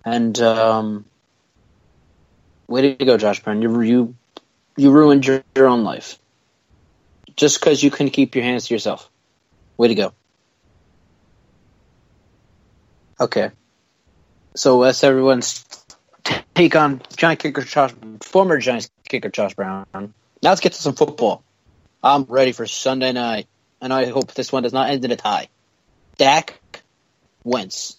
And 0.05 0.38
um, 0.40 1.05
way 2.66 2.94
to 2.94 3.05
go, 3.05 3.16
Josh 3.16 3.40
Brown. 3.40 3.62
You 3.62 3.80
you 3.80 4.14
you 4.76 4.90
ruined 4.90 5.26
your, 5.26 5.44
your 5.55 5.68
own 5.68 5.84
life 5.84 6.18
just 7.37 7.61
because 7.61 7.83
you 7.83 7.91
couldn't 7.91 8.11
keep 8.11 8.35
your 8.35 8.45
hands 8.45 8.66
to 8.66 8.74
yourself. 8.74 9.09
Way 9.76 9.89
to 9.89 9.95
go. 9.95 10.12
Okay. 13.20 13.51
So 14.55 14.83
that's 14.83 15.03
everyone's 15.05 15.64
take 16.55 16.76
on 16.76 17.01
Giant 17.16 17.41
kicker 17.41 17.62
Josh, 17.62 17.93
former 18.22 18.59
Giants 18.59 18.91
kicker 19.09 19.30
Josh 19.30 19.55
Brown. 19.55 19.87
Now 19.95 20.11
let's 20.43 20.61
get 20.61 20.72
to 20.72 20.83
some 20.83 20.95
football. 20.95 21.43
I'm 22.03 22.24
ready 22.24 22.53
for 22.53 22.66
Sunday 22.66 23.12
night, 23.12 23.47
and 23.80 23.93
I 23.93 24.07
hope 24.07 24.35
this 24.35 24.53
one 24.53 24.64
does 24.64 24.72
not 24.72 24.91
end 24.91 25.05
in 25.05 25.12
a 25.12 25.16
tie. 25.16 25.49
Dak, 26.18 26.61
Wentz, 27.45 27.97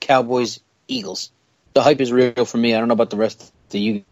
Cowboys, 0.00 0.60
Eagles. 0.86 1.30
The 1.72 1.82
hype 1.82 2.00
is 2.00 2.12
real 2.12 2.44
for 2.44 2.58
me. 2.58 2.74
I 2.74 2.78
don't 2.78 2.88
know 2.88 2.94
about 2.94 3.10
the 3.10 3.16
rest 3.16 3.52
of 3.70 3.74
you. 3.74 4.04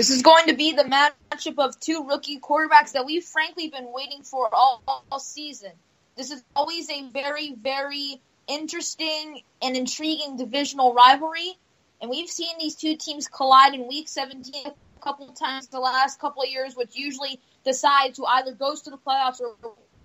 This 0.00 0.08
is 0.08 0.22
going 0.22 0.46
to 0.46 0.54
be 0.54 0.72
the 0.72 0.84
matchup 0.84 1.58
of 1.58 1.78
two 1.78 2.08
rookie 2.08 2.40
quarterbacks 2.40 2.92
that 2.92 3.04
we've 3.04 3.22
frankly 3.22 3.68
been 3.68 3.92
waiting 3.92 4.22
for 4.22 4.48
all, 4.50 4.82
all 4.88 5.20
season. 5.20 5.72
This 6.16 6.30
is 6.30 6.42
always 6.56 6.88
a 6.88 7.10
very, 7.10 7.52
very 7.52 8.18
interesting 8.48 9.42
and 9.60 9.76
intriguing 9.76 10.38
divisional 10.38 10.94
rivalry. 10.94 11.52
And 12.00 12.10
we've 12.10 12.30
seen 12.30 12.56
these 12.58 12.76
two 12.76 12.96
teams 12.96 13.28
collide 13.28 13.74
in 13.74 13.88
week 13.88 14.08
17 14.08 14.68
a 14.68 14.72
couple 15.02 15.28
of 15.28 15.38
times 15.38 15.68
the 15.68 15.80
last 15.80 16.18
couple 16.18 16.44
of 16.44 16.48
years, 16.48 16.74
which 16.74 16.96
usually 16.96 17.38
decides 17.62 18.16
who 18.16 18.24
either 18.24 18.52
goes 18.52 18.80
to 18.84 18.90
the 18.90 18.96
playoffs 18.96 19.42
or 19.42 19.54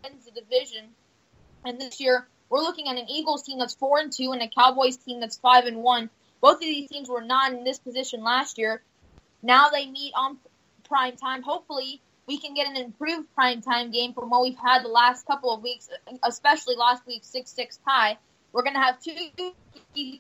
wins 0.04 0.26
the 0.26 0.32
division. 0.32 0.90
And 1.64 1.80
this 1.80 2.02
year, 2.02 2.28
we're 2.50 2.60
looking 2.60 2.90
at 2.90 2.98
an 2.98 3.10
Eagles 3.10 3.44
team 3.44 3.60
that's 3.60 3.76
4 3.76 4.00
and 4.00 4.12
2 4.12 4.34
and 4.34 4.42
a 4.42 4.50
Cowboys 4.50 4.98
team 4.98 5.22
that's 5.22 5.38
5 5.38 5.68
and 5.68 5.78
1. 5.78 6.10
Both 6.42 6.56
of 6.56 6.60
these 6.60 6.90
teams 6.90 7.08
were 7.08 7.24
not 7.24 7.54
in 7.54 7.64
this 7.64 7.80
position 7.80 8.26
last 8.26 8.58
year. 8.58 8.82
Now 9.46 9.70
they 9.70 9.86
meet 9.86 10.12
on 10.16 10.38
prime 10.90 11.16
time. 11.18 11.44
Hopefully, 11.44 12.02
we 12.28 12.40
can 12.40 12.56
get 12.56 12.68
an 12.68 12.76
improved 12.78 13.28
prime 13.36 13.62
time 13.62 13.92
game 13.92 14.14
from 14.14 14.32
what 14.32 14.42
we've 14.42 14.58
had 14.58 14.84
the 14.84 14.90
last 14.90 15.28
couple 15.28 15.54
of 15.54 15.62
weeks, 15.62 15.88
especially 16.24 16.76
last 16.76 17.06
week's 17.06 17.28
6 17.28 17.52
6 17.52 17.80
tie. 17.88 18.18
We're 18.52 18.64
going 18.64 18.74
to 18.74 18.80
have 18.80 19.00
two 19.00 19.14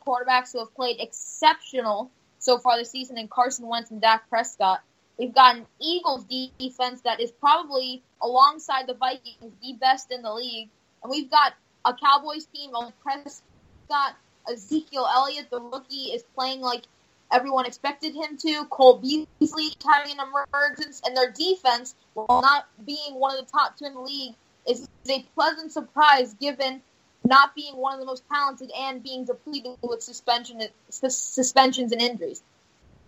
quarterbacks 0.05 0.51
who 0.51 0.59
have 0.59 0.75
played 0.75 0.97
exceptional 0.99 2.11
so 2.37 2.59
far 2.59 2.77
this 2.77 2.91
season 2.91 3.17
in 3.17 3.27
Carson 3.27 3.67
Wentz 3.67 3.89
and 3.89 3.99
Dak 3.99 4.29
Prescott. 4.29 4.81
We've 5.17 5.33
got 5.33 5.55
an 5.55 5.65
Eagles 5.81 6.25
defense 6.59 7.01
that 7.01 7.19
is 7.19 7.31
probably, 7.31 8.03
alongside 8.21 8.85
the 8.87 8.93
Vikings, 8.93 9.53
the 9.63 9.73
best 9.73 10.11
in 10.11 10.21
the 10.21 10.33
league. 10.33 10.69
And 11.01 11.09
we've 11.09 11.31
got 11.31 11.53
a 11.83 11.93
Cowboys 11.93 12.45
team 12.45 12.75
of 12.75 12.91
Prescott, 13.01 14.17
Ezekiel 14.51 15.07
Elliott, 15.11 15.49
the 15.49 15.61
rookie, 15.61 16.11
is 16.11 16.23
playing 16.35 16.61
like 16.61 16.83
everyone 17.35 17.65
expected 17.65 18.15
him 18.15 18.37
to. 18.37 18.65
Cole 18.69 18.97
Beasley 18.97 19.69
having 19.85 20.13
an 20.17 20.25
emergence, 20.25 21.01
and 21.05 21.15
their 21.15 21.31
defense, 21.31 21.93
while 22.13 22.41
not 22.41 22.65
being 22.85 23.15
one 23.15 23.37
of 23.37 23.45
the 23.45 23.51
top 23.51 23.77
two 23.77 23.85
in 23.85 23.93
the 23.93 23.99
league, 23.99 24.35
is 24.67 24.87
a 25.09 25.21
pleasant 25.35 25.71
surprise 25.71 26.33
given 26.35 26.81
not 27.25 27.55
being 27.55 27.75
one 27.75 27.93
of 27.93 27.99
the 27.99 28.05
most 28.05 28.23
talented 28.31 28.71
and 28.77 29.03
being 29.03 29.25
depleted 29.25 29.71
with 29.81 30.01
suspension 30.01 30.61
suspensions 30.89 31.91
and 31.91 32.01
injuries. 32.01 32.41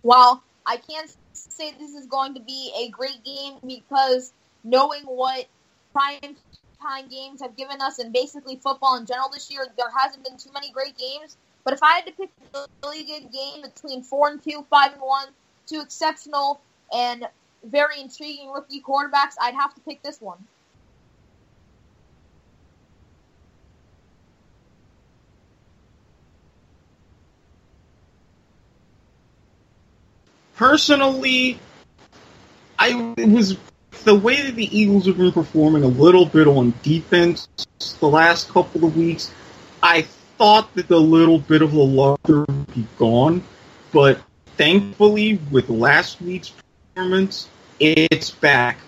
While 0.02 0.42
I 0.66 0.76
can't 0.76 1.10
say 1.32 1.72
this 1.78 1.94
is 1.94 2.06
going 2.06 2.34
to 2.34 2.40
be 2.40 2.72
a 2.76 2.90
great 2.90 3.24
game 3.24 3.54
because 3.66 4.32
knowing 4.62 5.04
what 5.04 5.46
prime 5.92 6.36
time 6.82 7.08
games 7.08 7.40
have 7.40 7.56
given 7.56 7.80
us 7.80 7.98
and 7.98 8.12
basically 8.12 8.56
football 8.56 8.96
in 8.96 9.06
general 9.06 9.30
this 9.32 9.50
year, 9.50 9.66
there 9.76 9.90
hasn't 9.96 10.24
been 10.24 10.36
too 10.36 10.50
many 10.52 10.70
great 10.70 10.96
games. 10.96 11.36
But 11.64 11.74
if 11.74 11.82
I 11.82 11.96
had 11.96 12.06
to 12.06 12.12
pick 12.12 12.30
a 12.54 12.66
really 12.82 13.04
good 13.04 13.32
game 13.32 13.62
between 13.62 14.02
four 14.02 14.28
and 14.28 14.42
two, 14.42 14.64
five 14.70 14.92
and 14.92 15.02
one, 15.02 15.28
two 15.66 15.80
exceptional 15.80 16.60
and 16.92 17.28
very 17.64 18.00
intriguing 18.00 18.50
rookie 18.50 18.80
quarterbacks, 18.80 19.34
I'd 19.40 19.54
have 19.54 19.74
to 19.74 19.80
pick 19.80 20.02
this 20.02 20.20
one. 20.20 20.38
Personally, 30.56 31.58
I 32.78 33.14
was 33.16 33.56
the 34.04 34.14
way 34.14 34.42
that 34.42 34.56
the 34.56 34.76
Eagles 34.76 35.06
have 35.06 35.16
been 35.16 35.30
performing 35.30 35.84
a 35.84 35.88
little 35.88 36.24
bit 36.24 36.48
on 36.48 36.74
defense 36.82 37.46
the 38.00 38.08
last 38.08 38.48
couple 38.48 38.84
of 38.84 38.96
weeks. 38.96 39.32
I 39.82 40.06
thought 40.38 40.74
that 40.74 40.88
the 40.88 41.00
little 41.00 41.38
bit 41.38 41.62
of 41.62 41.72
the 41.72 41.82
luck 41.82 42.20
would 42.28 42.74
be 42.74 42.86
gone, 42.96 43.42
but 43.92 44.20
thankfully, 44.56 45.38
with 45.50 45.68
last 45.68 46.22
week's 46.22 46.52
performance, 46.94 47.48
it's 47.80 48.30
back. 48.30 48.78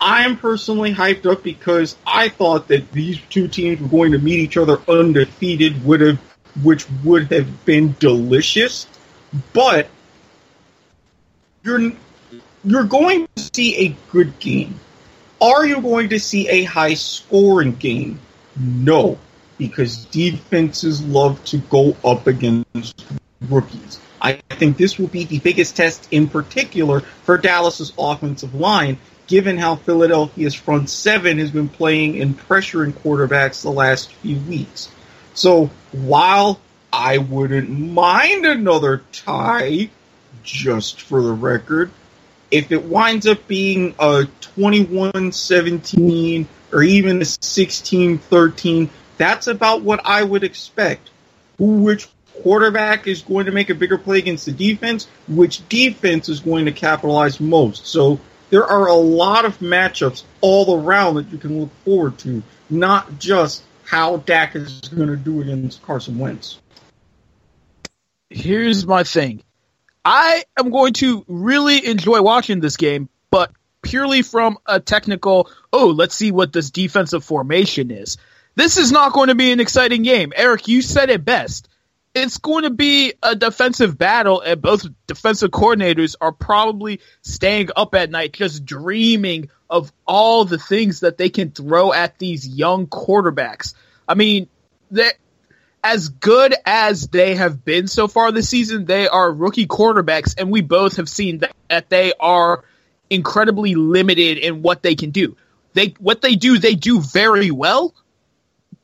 I 0.00 0.24
am 0.24 0.36
personally 0.36 0.92
hyped 0.92 1.26
up 1.26 1.42
because 1.42 1.96
I 2.06 2.28
thought 2.28 2.68
that 2.68 2.92
these 2.92 3.20
two 3.30 3.48
teams 3.48 3.80
were 3.80 3.88
going 3.88 4.12
to 4.12 4.18
meet 4.18 4.38
each 4.40 4.56
other 4.56 4.80
undefeated, 4.88 5.84
would 5.84 6.00
have, 6.00 6.18
which 6.62 6.86
would 7.04 7.32
have 7.32 7.64
been 7.64 7.96
delicious. 7.98 8.86
But 9.52 9.88
you're 11.64 11.92
you're 12.64 12.84
going 12.84 13.28
to 13.34 13.42
see 13.54 13.86
a 13.86 13.96
good 14.10 14.38
game. 14.38 14.78
Are 15.40 15.66
you 15.66 15.80
going 15.80 16.10
to 16.10 16.20
see 16.20 16.48
a 16.48 16.64
high 16.64 16.94
scoring 16.94 17.74
game? 17.74 18.20
No, 18.56 19.18
because 19.58 20.04
defenses 20.06 21.04
love 21.04 21.42
to 21.44 21.58
go 21.58 21.96
up 22.04 22.26
against 22.26 23.04
rookies. 23.48 24.00
I 24.20 24.34
think 24.50 24.76
this 24.76 24.98
will 24.98 25.08
be 25.08 25.24
the 25.24 25.38
biggest 25.38 25.76
test 25.76 26.08
in 26.10 26.28
particular 26.28 27.00
for 27.00 27.38
Dallas's 27.38 27.92
offensive 27.98 28.54
line, 28.54 28.98
given 29.26 29.58
how 29.58 29.76
Philadelphia's 29.76 30.54
front 30.54 30.90
seven 30.90 31.38
has 31.38 31.50
been 31.50 31.68
playing 31.68 32.20
and 32.20 32.38
pressuring 32.38 32.92
quarterbacks 32.92 33.62
the 33.62 33.70
last 33.70 34.12
few 34.14 34.38
weeks. 34.38 34.90
So 35.34 35.70
while 35.92 36.60
I 36.92 37.18
wouldn't 37.18 37.68
mind 37.70 38.46
another 38.46 39.02
tie, 39.12 39.90
just 40.42 41.02
for 41.02 41.22
the 41.22 41.32
record. 41.32 41.90
If 42.50 42.72
it 42.72 42.84
winds 42.84 43.26
up 43.26 43.46
being 43.46 43.94
a 43.98 44.26
21 44.40 45.32
17 45.32 46.48
or 46.72 46.82
even 46.82 47.20
a 47.20 47.24
16 47.24 48.18
13, 48.18 48.90
that's 49.18 49.46
about 49.46 49.82
what 49.82 50.00
I 50.04 50.22
would 50.22 50.44
expect. 50.44 51.10
Which 51.58 52.08
quarterback 52.42 53.06
is 53.06 53.22
going 53.22 53.46
to 53.46 53.52
make 53.52 53.68
a 53.68 53.74
bigger 53.74 53.98
play 53.98 54.18
against 54.18 54.46
the 54.46 54.52
defense? 54.52 55.06
Which 55.26 55.68
defense 55.68 56.28
is 56.28 56.40
going 56.40 56.64
to 56.66 56.72
capitalize 56.72 57.40
most? 57.40 57.86
So 57.86 58.20
there 58.50 58.64
are 58.64 58.86
a 58.86 58.94
lot 58.94 59.44
of 59.44 59.58
matchups 59.58 60.22
all 60.40 60.80
around 60.80 61.16
that 61.16 61.28
you 61.30 61.38
can 61.38 61.60
look 61.60 61.70
forward 61.84 62.18
to, 62.20 62.42
not 62.70 63.18
just 63.18 63.62
how 63.84 64.18
Dak 64.18 64.54
is 64.54 64.80
going 64.80 65.08
to 65.08 65.16
do 65.16 65.40
against 65.42 65.82
Carson 65.82 66.18
Wentz. 66.18 66.58
Here's 68.30 68.86
my 68.86 69.04
thing. 69.04 69.42
I 70.04 70.44
am 70.58 70.70
going 70.70 70.92
to 70.94 71.24
really 71.26 71.84
enjoy 71.86 72.22
watching 72.22 72.60
this 72.60 72.76
game, 72.76 73.08
but 73.30 73.50
purely 73.82 74.22
from 74.22 74.58
a 74.66 74.80
technical, 74.80 75.50
oh, 75.72 75.88
let's 75.88 76.14
see 76.14 76.30
what 76.30 76.52
this 76.52 76.70
defensive 76.70 77.24
formation 77.24 77.90
is. 77.90 78.16
This 78.58 78.76
is 78.76 78.90
not 78.90 79.12
going 79.12 79.28
to 79.28 79.36
be 79.36 79.52
an 79.52 79.60
exciting 79.60 80.02
game. 80.02 80.32
Eric, 80.34 80.66
you 80.66 80.82
said 80.82 81.10
it 81.10 81.24
best. 81.24 81.68
It's 82.12 82.38
going 82.38 82.64
to 82.64 82.70
be 82.70 83.12
a 83.22 83.36
defensive 83.36 83.96
battle, 83.96 84.40
and 84.40 84.60
both 84.60 84.84
defensive 85.06 85.52
coordinators 85.52 86.16
are 86.20 86.32
probably 86.32 86.98
staying 87.22 87.68
up 87.76 87.94
at 87.94 88.10
night 88.10 88.32
just 88.32 88.64
dreaming 88.64 89.50
of 89.70 89.92
all 90.08 90.44
the 90.44 90.58
things 90.58 91.00
that 91.00 91.18
they 91.18 91.30
can 91.30 91.52
throw 91.52 91.92
at 91.92 92.18
these 92.18 92.48
young 92.48 92.88
quarterbacks. 92.88 93.74
I 94.08 94.14
mean, 94.14 94.48
that 94.90 95.14
as 95.84 96.08
good 96.08 96.52
as 96.66 97.06
they 97.06 97.36
have 97.36 97.64
been 97.64 97.86
so 97.86 98.08
far 98.08 98.32
this 98.32 98.48
season, 98.48 98.86
they 98.86 99.06
are 99.06 99.32
rookie 99.32 99.68
quarterbacks, 99.68 100.34
and 100.36 100.50
we 100.50 100.62
both 100.62 100.96
have 100.96 101.08
seen 101.08 101.38
that, 101.38 101.54
that 101.68 101.90
they 101.90 102.12
are 102.18 102.64
incredibly 103.08 103.76
limited 103.76 104.36
in 104.38 104.62
what 104.62 104.82
they 104.82 104.96
can 104.96 105.12
do. 105.12 105.36
They 105.74 105.94
what 106.00 106.22
they 106.22 106.34
do, 106.34 106.58
they 106.58 106.74
do 106.74 107.00
very 107.00 107.52
well, 107.52 107.94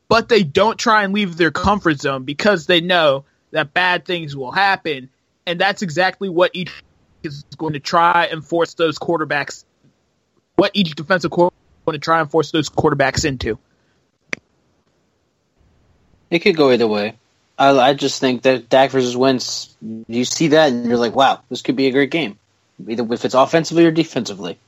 but 0.08 0.28
they 0.28 0.42
don't 0.42 0.78
try 0.78 1.04
and 1.04 1.12
leave 1.12 1.36
their 1.36 1.50
comfort 1.50 2.00
zone 2.00 2.24
because 2.24 2.66
they 2.66 2.80
know 2.80 3.24
that 3.50 3.72
bad 3.72 4.04
things 4.04 4.36
will 4.36 4.52
happen, 4.52 5.08
and 5.46 5.60
that's 5.60 5.82
exactly 5.82 6.28
what 6.28 6.50
each 6.54 6.72
is 7.22 7.44
going 7.56 7.72
to 7.72 7.80
try 7.80 8.26
and 8.26 8.44
force 8.44 8.74
those 8.74 8.98
quarterbacks. 8.98 9.64
What 10.56 10.72
each 10.74 10.94
defensive 10.94 11.30
coordinator 11.30 11.56
is 11.56 11.84
going 11.86 11.94
to 11.94 12.04
try 12.04 12.20
and 12.20 12.30
force 12.30 12.50
those 12.50 12.68
quarterbacks 12.68 13.24
into. 13.24 13.58
It 16.30 16.40
could 16.40 16.56
go 16.56 16.70
either 16.70 16.86
way. 16.86 17.16
I, 17.58 17.70
I 17.70 17.94
just 17.94 18.20
think 18.20 18.42
that 18.42 18.68
Dak 18.68 18.90
versus 18.90 19.16
Wentz, 19.16 19.74
you 20.08 20.24
see 20.24 20.48
that 20.48 20.72
and 20.72 20.86
you're 20.86 20.98
like, 20.98 21.14
wow, 21.14 21.40
this 21.48 21.62
could 21.62 21.76
be 21.76 21.86
a 21.86 21.92
great 21.92 22.10
game, 22.10 22.38
either 22.86 23.06
if 23.12 23.24
it's 23.24 23.34
offensively 23.34 23.86
or 23.86 23.90
defensively. 23.90 24.58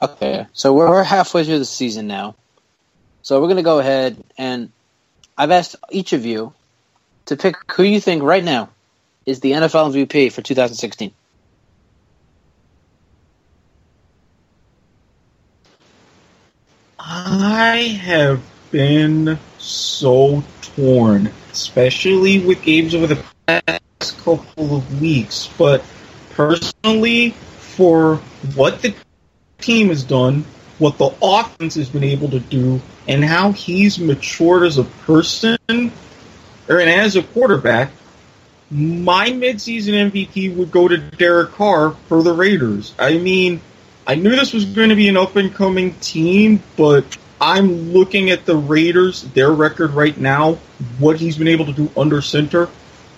Okay, 0.00 0.46
so 0.52 0.74
we're, 0.74 0.88
we're 0.88 1.02
halfway 1.02 1.44
through 1.44 1.58
the 1.60 1.64
season 1.64 2.06
now. 2.06 2.34
So 3.22 3.40
we're 3.40 3.46
going 3.46 3.56
to 3.56 3.62
go 3.62 3.78
ahead 3.78 4.22
and 4.36 4.72
I've 5.38 5.52
asked 5.52 5.76
each 5.90 6.12
of 6.12 6.26
you 6.26 6.52
to 7.26 7.36
pick 7.36 7.56
who 7.72 7.84
you 7.84 8.00
think 8.00 8.22
right 8.22 8.42
now 8.42 8.70
is 9.24 9.40
the 9.40 9.52
NFL 9.52 9.92
MVP 9.92 10.32
for 10.32 10.42
2016. 10.42 11.12
I 16.98 17.98
have 18.02 18.42
been 18.70 19.38
so 19.58 20.42
torn, 20.60 21.30
especially 21.52 22.40
with 22.40 22.62
games 22.62 22.94
over 22.94 23.06
the 23.06 23.24
past 23.46 24.18
couple 24.18 24.76
of 24.76 25.00
weeks. 25.00 25.48
But 25.58 25.84
personally, 26.30 27.30
for 27.30 28.16
what 28.54 28.82
the 28.82 28.94
team 29.60 29.88
has 29.88 30.02
done, 30.04 30.44
what 30.78 30.98
the 30.98 31.14
offense 31.22 31.76
has 31.76 31.88
been 31.88 32.04
able 32.04 32.28
to 32.30 32.40
do, 32.40 32.80
and 33.08 33.24
how 33.24 33.52
he's 33.52 33.98
matured 33.98 34.64
as 34.64 34.78
a 34.78 34.84
person 34.84 35.58
or 36.68 36.78
and 36.78 36.90
as 36.90 37.16
a 37.16 37.22
quarterback, 37.22 37.90
my 38.70 39.30
midseason 39.30 40.10
MVP 40.10 40.56
would 40.56 40.70
go 40.70 40.88
to 40.88 40.96
Derek 40.96 41.52
Carr 41.52 41.90
for 42.08 42.22
the 42.22 42.32
Raiders. 42.32 42.94
I 42.98 43.18
mean, 43.18 43.60
I 44.06 44.14
knew 44.14 44.30
this 44.30 44.52
was 44.52 44.64
going 44.64 44.88
to 44.88 44.94
be 44.94 45.08
an 45.08 45.16
up 45.16 45.36
and 45.36 45.54
coming 45.54 45.94
team, 45.96 46.62
but 46.76 47.18
I'm 47.40 47.92
looking 47.92 48.30
at 48.30 48.46
the 48.46 48.56
Raiders, 48.56 49.22
their 49.22 49.50
record 49.50 49.90
right 49.90 50.16
now, 50.16 50.54
what 50.98 51.18
he's 51.18 51.36
been 51.36 51.48
able 51.48 51.66
to 51.66 51.72
do 51.72 51.90
under 51.96 52.22
center. 52.22 52.68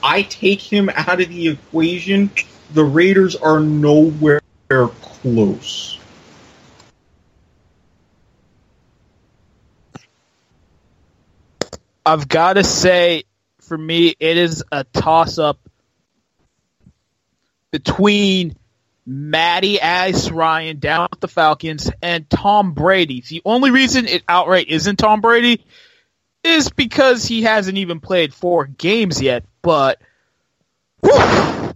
I 0.03 0.23
take 0.23 0.61
him 0.61 0.89
out 0.89 1.21
of 1.21 1.29
the 1.29 1.49
equation. 1.49 2.31
The 2.73 2.85
Raiders 2.85 3.37
are 3.37 3.61
nowhere 3.61 4.41
close. 4.69 5.99
I've 12.07 12.29
got 12.29 12.55
to 12.55 12.65
say, 12.65 13.25
for 13.61 13.79
me, 13.79 14.15
it 14.19 14.37
is 14.37 14.63
a 14.71 14.85
toss 14.85 15.39
up 15.39 15.59
between 17.71 18.57
Matty 19.07 19.81
Ice 19.81 20.31
Ryan 20.31 20.79
down 20.79 21.09
with 21.11 21.21
the 21.21 21.29
Falcons 21.29 21.91
and 22.03 22.29
Tom 22.29 22.73
Brady. 22.73 23.23
The 23.27 23.43
only 23.45 23.71
reason 23.71 24.07
it 24.07 24.23
outright 24.29 24.69
isn't 24.69 24.97
Tom 24.97 25.21
Brady 25.21 25.65
is 26.43 26.71
because 26.71 27.25
he 27.25 27.43
hasn't 27.43 27.79
even 27.79 28.01
played 28.01 28.35
four 28.35 28.67
games 28.67 29.21
yet. 29.21 29.45
But 29.63 30.01
whew, 31.01 31.73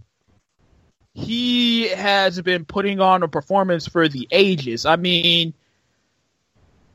he 1.13 1.87
has 1.89 2.39
been 2.41 2.65
putting 2.65 2.99
on 2.99 3.23
a 3.23 3.27
performance 3.27 3.87
for 3.87 4.07
the 4.07 4.27
ages. 4.31 4.85
I 4.85 4.95
mean, 4.95 5.53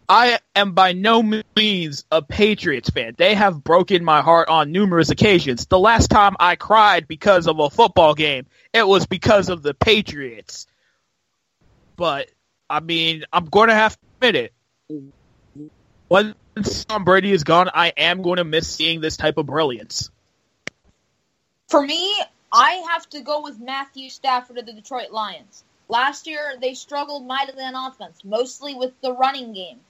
I 0.09 0.39
am 0.55 0.73
by 0.73 0.93
no 0.93 1.23
means 1.57 2.05
a 2.11 2.21
Patriots 2.21 2.91
fan. 2.91 3.15
They 3.17 3.35
have 3.35 3.65
broken 3.65 4.05
my 4.05 4.21
heart 4.21 4.49
on 4.49 4.71
numerous 4.71 5.11
occasions. 5.11 5.67
The 5.67 5.79
last 5.79 6.09
time 6.09 6.37
I 6.39 6.57
cried 6.57 7.09
because 7.09 7.47
of 7.47 7.59
a 7.59 7.71
football 7.71 8.15
game, 8.15 8.47
it 8.73 8.87
was 8.87 9.07
because 9.07 9.49
of 9.49 9.63
the 9.63 9.73
Patriots. 9.73 10.67
But, 11.97 12.29
I 12.69 12.81
mean, 12.81 13.25
I'm 13.33 13.47
going 13.47 13.69
to 13.69 13.75
have 13.75 13.99
to 13.99 14.07
admit 14.17 14.53
it. 14.89 15.11
Once 16.09 16.85
Tom 16.85 17.05
Brady 17.05 17.33
is 17.33 17.45
gone, 17.45 17.71
I 17.73 17.93
am 17.97 18.21
going 18.21 18.37
to 18.37 18.45
miss 18.45 18.69
seeing 18.69 19.01
this 19.01 19.17
type 19.17 19.39
of 19.39 19.47
brilliance. 19.47 20.11
For 21.69 21.81
me, 21.81 22.15
I 22.53 22.85
have 22.91 23.09
to 23.11 23.21
go 23.21 23.43
with 23.43 23.59
Matthew 23.59 24.11
Stafford 24.11 24.59
of 24.59 24.67
the 24.67 24.75
Detroit 24.75 25.11
Lions. 25.13 25.65
Last 25.89 26.27
year, 26.27 26.55
they 26.61 26.75
struggled 26.75 27.27
mightily 27.27 27.65
on 27.65 27.75
offense, 27.75 28.19
mostly 28.23 28.75
with 28.75 28.93
the 29.01 29.13
running 29.13 29.55
game. 29.55 29.81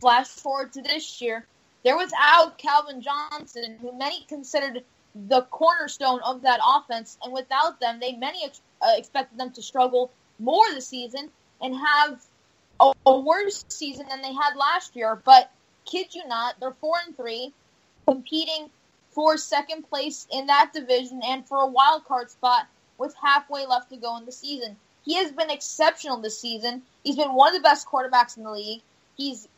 Flash 0.00 0.28
forward 0.28 0.72
to 0.72 0.82
this 0.82 1.20
year, 1.20 1.44
they're 1.84 1.96
without 1.96 2.58
Calvin 2.58 3.02
Johnson, 3.02 3.76
who 3.80 3.96
many 3.96 4.24
considered 4.24 4.84
the 5.14 5.42
cornerstone 5.42 6.20
of 6.24 6.42
that 6.42 6.60
offense, 6.64 7.18
and 7.22 7.32
without 7.32 7.80
them, 7.80 7.98
they 8.00 8.12
many 8.12 8.44
ex- 8.44 8.60
uh, 8.80 8.92
expected 8.96 9.38
them 9.38 9.50
to 9.52 9.62
struggle 9.62 10.10
more 10.38 10.64
this 10.70 10.86
season 10.88 11.30
and 11.60 11.74
have 11.74 12.20
a, 12.80 12.92
a 13.06 13.20
worse 13.20 13.64
season 13.68 14.06
than 14.08 14.22
they 14.22 14.32
had 14.32 14.56
last 14.56 14.96
year. 14.96 15.20
But 15.22 15.50
kid 15.84 16.14
you 16.14 16.26
not, 16.26 16.58
they're 16.60 16.72
four 16.72 16.94
and 17.04 17.16
three, 17.16 17.52
competing 18.06 18.70
for 19.10 19.36
second 19.36 19.88
place 19.88 20.26
in 20.32 20.46
that 20.46 20.72
division 20.72 21.20
and 21.24 21.46
for 21.46 21.58
a 21.58 21.66
wild 21.66 22.04
card 22.04 22.30
spot 22.30 22.66
with 22.96 23.14
halfway 23.20 23.66
left 23.66 23.90
to 23.90 23.96
go 23.96 24.16
in 24.16 24.24
the 24.24 24.32
season. 24.32 24.76
He 25.04 25.14
has 25.16 25.32
been 25.32 25.50
exceptional 25.50 26.18
this 26.18 26.38
season. 26.38 26.82
He's 27.02 27.16
been 27.16 27.34
one 27.34 27.54
of 27.54 27.60
the 27.60 27.66
best 27.66 27.88
quarterbacks 27.88 28.36
in 28.36 28.44
the 28.44 28.50
league. 28.50 28.82
He's 29.16 29.48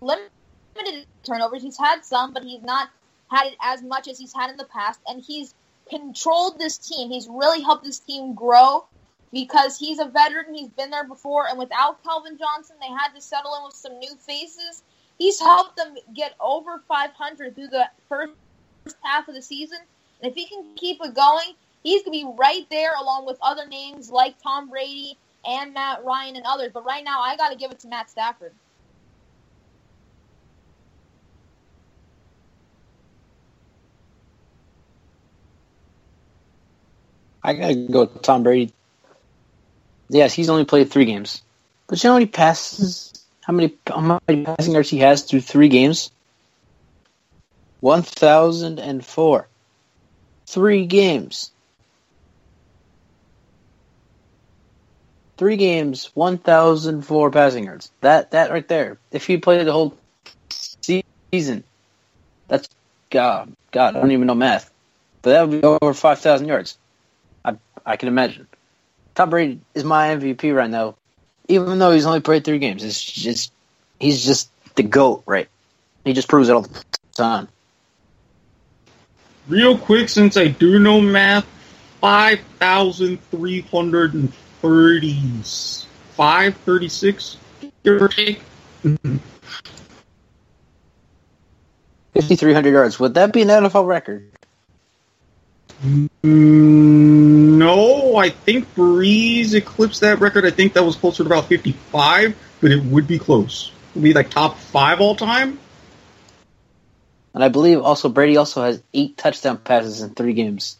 limited 0.00 1.06
turnovers. 1.24 1.62
He's 1.62 1.78
had 1.78 2.04
some, 2.04 2.32
but 2.32 2.44
he's 2.44 2.62
not 2.62 2.88
had 3.30 3.46
it 3.46 3.56
as 3.62 3.82
much 3.82 4.08
as 4.08 4.18
he's 4.18 4.32
had 4.32 4.50
in 4.50 4.56
the 4.56 4.64
past. 4.64 5.00
And 5.06 5.22
he's 5.22 5.54
controlled 5.88 6.58
this 6.58 6.78
team. 6.78 7.10
He's 7.10 7.28
really 7.28 7.62
helped 7.62 7.84
this 7.84 7.98
team 7.98 8.34
grow 8.34 8.84
because 9.32 9.78
he's 9.78 9.98
a 9.98 10.04
veteran. 10.06 10.54
He's 10.54 10.68
been 10.68 10.90
there 10.90 11.06
before. 11.06 11.48
And 11.48 11.58
without 11.58 12.02
Calvin 12.02 12.38
Johnson, 12.38 12.76
they 12.80 12.88
had 12.88 13.08
to 13.14 13.20
settle 13.20 13.54
in 13.56 13.64
with 13.64 13.74
some 13.74 13.98
new 13.98 14.14
faces. 14.16 14.82
He's 15.18 15.40
helped 15.40 15.76
them 15.76 15.94
get 16.14 16.34
over 16.40 16.82
500 16.88 17.54
through 17.54 17.68
the 17.68 17.88
first 18.08 18.32
half 19.02 19.28
of 19.28 19.34
the 19.34 19.42
season. 19.42 19.78
And 20.20 20.30
if 20.30 20.34
he 20.34 20.46
can 20.46 20.64
keep 20.76 20.98
it 21.02 21.14
going, 21.14 21.54
he's 21.82 22.02
going 22.02 22.18
to 22.18 22.26
be 22.26 22.34
right 22.38 22.66
there 22.70 22.92
along 23.00 23.26
with 23.26 23.38
other 23.40 23.66
names 23.66 24.10
like 24.10 24.40
Tom 24.42 24.68
Brady 24.68 25.16
and 25.46 25.74
Matt 25.74 26.04
Ryan 26.04 26.36
and 26.36 26.44
others. 26.46 26.70
But 26.72 26.84
right 26.84 27.04
now, 27.04 27.20
I 27.20 27.36
got 27.36 27.50
to 27.50 27.56
give 27.56 27.70
it 27.70 27.80
to 27.80 27.88
Matt 27.88 28.10
Stafford. 28.10 28.52
I 37.42 37.54
gotta 37.54 37.74
go 37.74 38.00
with 38.00 38.22
Tom 38.22 38.42
Brady. 38.42 38.72
Yes, 40.08 40.34
he's 40.34 40.48
only 40.48 40.64
played 40.64 40.90
three 40.90 41.06
games, 41.06 41.42
but 41.88 42.02
you 42.02 42.08
know 42.08 42.14
how 42.14 42.18
many 42.18 42.30
passes, 42.30 43.12
how 43.42 43.52
many, 43.52 43.76
how 43.86 44.18
many 44.28 44.44
passing 44.44 44.74
yards 44.74 44.90
he 44.90 44.98
has 44.98 45.22
through 45.22 45.40
three 45.40 45.68
games? 45.68 46.10
One 47.80 48.02
thousand 48.02 48.78
and 48.78 49.04
four. 49.04 49.48
Three 50.48 50.86
games. 50.86 51.50
Three 55.38 55.56
games, 55.56 56.10
one 56.14 56.38
thousand 56.38 57.02
four 57.02 57.30
passing 57.30 57.64
yards. 57.64 57.90
That 58.02 58.30
that 58.32 58.52
right 58.52 58.68
there. 58.68 58.98
If 59.10 59.26
he 59.26 59.38
played 59.38 59.66
the 59.66 59.72
whole 59.72 59.96
season, 60.50 61.64
that's 62.48 62.68
God. 63.10 63.52
God, 63.72 63.96
I 63.96 64.00
don't 64.00 64.12
even 64.12 64.26
know 64.26 64.34
math, 64.34 64.70
but 65.22 65.30
that 65.30 65.48
would 65.48 65.60
be 65.60 65.66
over 65.66 65.94
five 65.94 66.20
thousand 66.20 66.46
yards. 66.46 66.78
I 67.84 67.96
can 67.96 68.08
imagine. 68.08 68.46
Tom 69.14 69.30
Brady 69.30 69.60
is 69.74 69.84
my 69.84 70.08
MVP 70.08 70.54
right 70.54 70.70
now, 70.70 70.96
even 71.48 71.78
though 71.78 71.92
he's 71.92 72.06
only 72.06 72.20
played 72.20 72.44
three 72.44 72.58
games. 72.58 72.82
It's 72.82 73.02
just 73.02 73.52
he's 73.98 74.24
just 74.24 74.50
the 74.74 74.82
goat, 74.82 75.22
right? 75.26 75.48
He 76.04 76.12
just 76.12 76.28
proves 76.28 76.48
it 76.48 76.52
all 76.52 76.62
the 76.62 76.84
time. 77.14 77.48
Real 79.48 79.76
quick, 79.76 80.08
since 80.08 80.36
I 80.36 80.48
do 80.48 80.78
know 80.78 81.00
math, 81.00 81.46
five 82.00 82.40
thousand 82.58 83.22
three 83.30 83.60
hundred 83.62 84.14
and 84.14 84.32
thirty 84.62 85.20
five, 86.12 86.56
thirty 86.58 86.88
six, 86.88 87.36
give 87.82 88.00
or 88.00 88.08
take. 88.08 88.40
Fifty 92.14 92.36
three 92.36 92.54
hundred 92.54 92.72
yards. 92.72 92.98
Would 93.00 93.14
that 93.14 93.32
be 93.32 93.42
an 93.42 93.48
NFL 93.48 93.86
record? 93.86 94.28
No, 96.24 98.16
I 98.16 98.30
think 98.30 98.74
Brees 98.74 99.54
eclipsed 99.54 100.02
that 100.02 100.20
record. 100.20 100.44
I 100.44 100.50
think 100.50 100.74
that 100.74 100.84
was 100.84 100.96
closer 100.96 101.24
to 101.24 101.28
about 101.28 101.46
55, 101.46 102.36
but 102.60 102.70
it 102.70 102.82
would 102.84 103.06
be 103.08 103.18
close. 103.18 103.72
It 103.90 103.96
would 103.96 104.04
be 104.04 104.12
like 104.12 104.30
top 104.30 104.56
five 104.58 105.00
all 105.00 105.16
time. 105.16 105.58
And 107.34 107.42
I 107.42 107.48
believe 107.48 107.80
also 107.80 108.08
Brady 108.08 108.36
also 108.36 108.62
has 108.62 108.82
eight 108.92 109.16
touchdown 109.16 109.58
passes 109.58 110.02
in 110.02 110.10
three 110.10 110.34
games. 110.34 110.76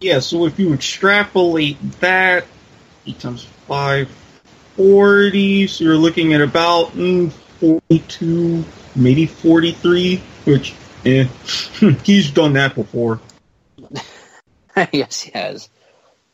Yeah, 0.00 0.20
so 0.20 0.46
if 0.46 0.58
you 0.58 0.72
extrapolate 0.72 1.76
that, 2.00 2.46
8 3.06 3.20
times 3.20 3.44
5, 3.44 4.08
40, 4.76 5.66
so 5.66 5.84
you're 5.84 5.96
looking 5.96 6.32
at 6.32 6.40
about 6.40 6.92
mm, 6.92 7.30
42, 7.60 8.64
maybe 8.96 9.26
43, 9.26 10.22
which, 10.44 10.74
eh, 11.04 11.24
he's 12.04 12.30
done 12.30 12.54
that 12.54 12.74
before. 12.74 13.20
yes, 14.92 15.20
he 15.22 15.30
has. 15.32 15.68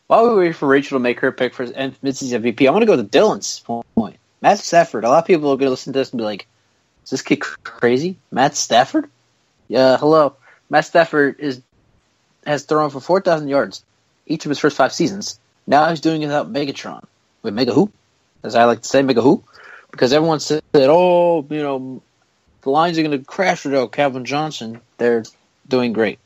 While 0.06 0.30
we 0.30 0.46
wait 0.46 0.56
for 0.56 0.68
Rachel 0.68 0.96
to 0.96 1.02
make 1.02 1.20
her 1.20 1.32
pick 1.32 1.54
for 1.54 1.66
Mitzi's 1.66 2.32
MVP, 2.32 2.66
I 2.66 2.70
want 2.70 2.82
to 2.82 2.86
go 2.86 2.96
to 2.96 3.04
Dylan's 3.04 3.60
point. 3.60 4.16
Matt 4.40 4.58
Stafford. 4.58 5.04
A 5.04 5.08
lot 5.08 5.18
of 5.18 5.26
people 5.26 5.50
are 5.50 5.56
going 5.56 5.66
to 5.66 5.70
listen 5.70 5.92
to 5.92 5.98
this 5.98 6.10
and 6.10 6.18
be 6.18 6.24
like, 6.24 6.46
"Is 7.04 7.10
this 7.10 7.22
kid 7.22 7.40
crazy?" 7.40 8.16
Matt 8.30 8.54
Stafford? 8.54 9.08
Yeah, 9.66 9.96
hello. 9.96 10.36
Matt 10.70 10.84
Stafford 10.84 11.40
is 11.40 11.62
has 12.46 12.64
thrown 12.64 12.90
for 12.90 13.00
four 13.00 13.20
thousand 13.20 13.48
yards 13.48 13.82
each 14.26 14.44
of 14.44 14.50
his 14.50 14.58
first 14.58 14.76
five 14.76 14.92
seasons. 14.92 15.38
Now 15.66 15.88
he's 15.88 16.00
doing 16.00 16.22
it 16.22 16.26
without 16.26 16.52
Megatron. 16.52 17.04
With 17.42 17.54
Mega 17.54 17.72
who? 17.72 17.90
As 18.42 18.54
I 18.54 18.64
like 18.64 18.82
to 18.82 18.88
say, 18.88 19.02
Mega 19.02 19.22
who? 19.22 19.42
Because 19.90 20.12
everyone 20.12 20.40
said, 20.40 20.62
"Oh, 20.74 21.44
you 21.48 21.62
know, 21.62 22.02
the 22.66 22.70
Lions 22.70 22.98
are 22.98 23.02
going 23.04 23.16
to 23.16 23.24
crash 23.24 23.64
without 23.64 23.92
Calvin 23.92 24.24
Johnson." 24.24 24.80
They're 24.98 25.22
doing 25.68 25.92
great. 25.92 26.18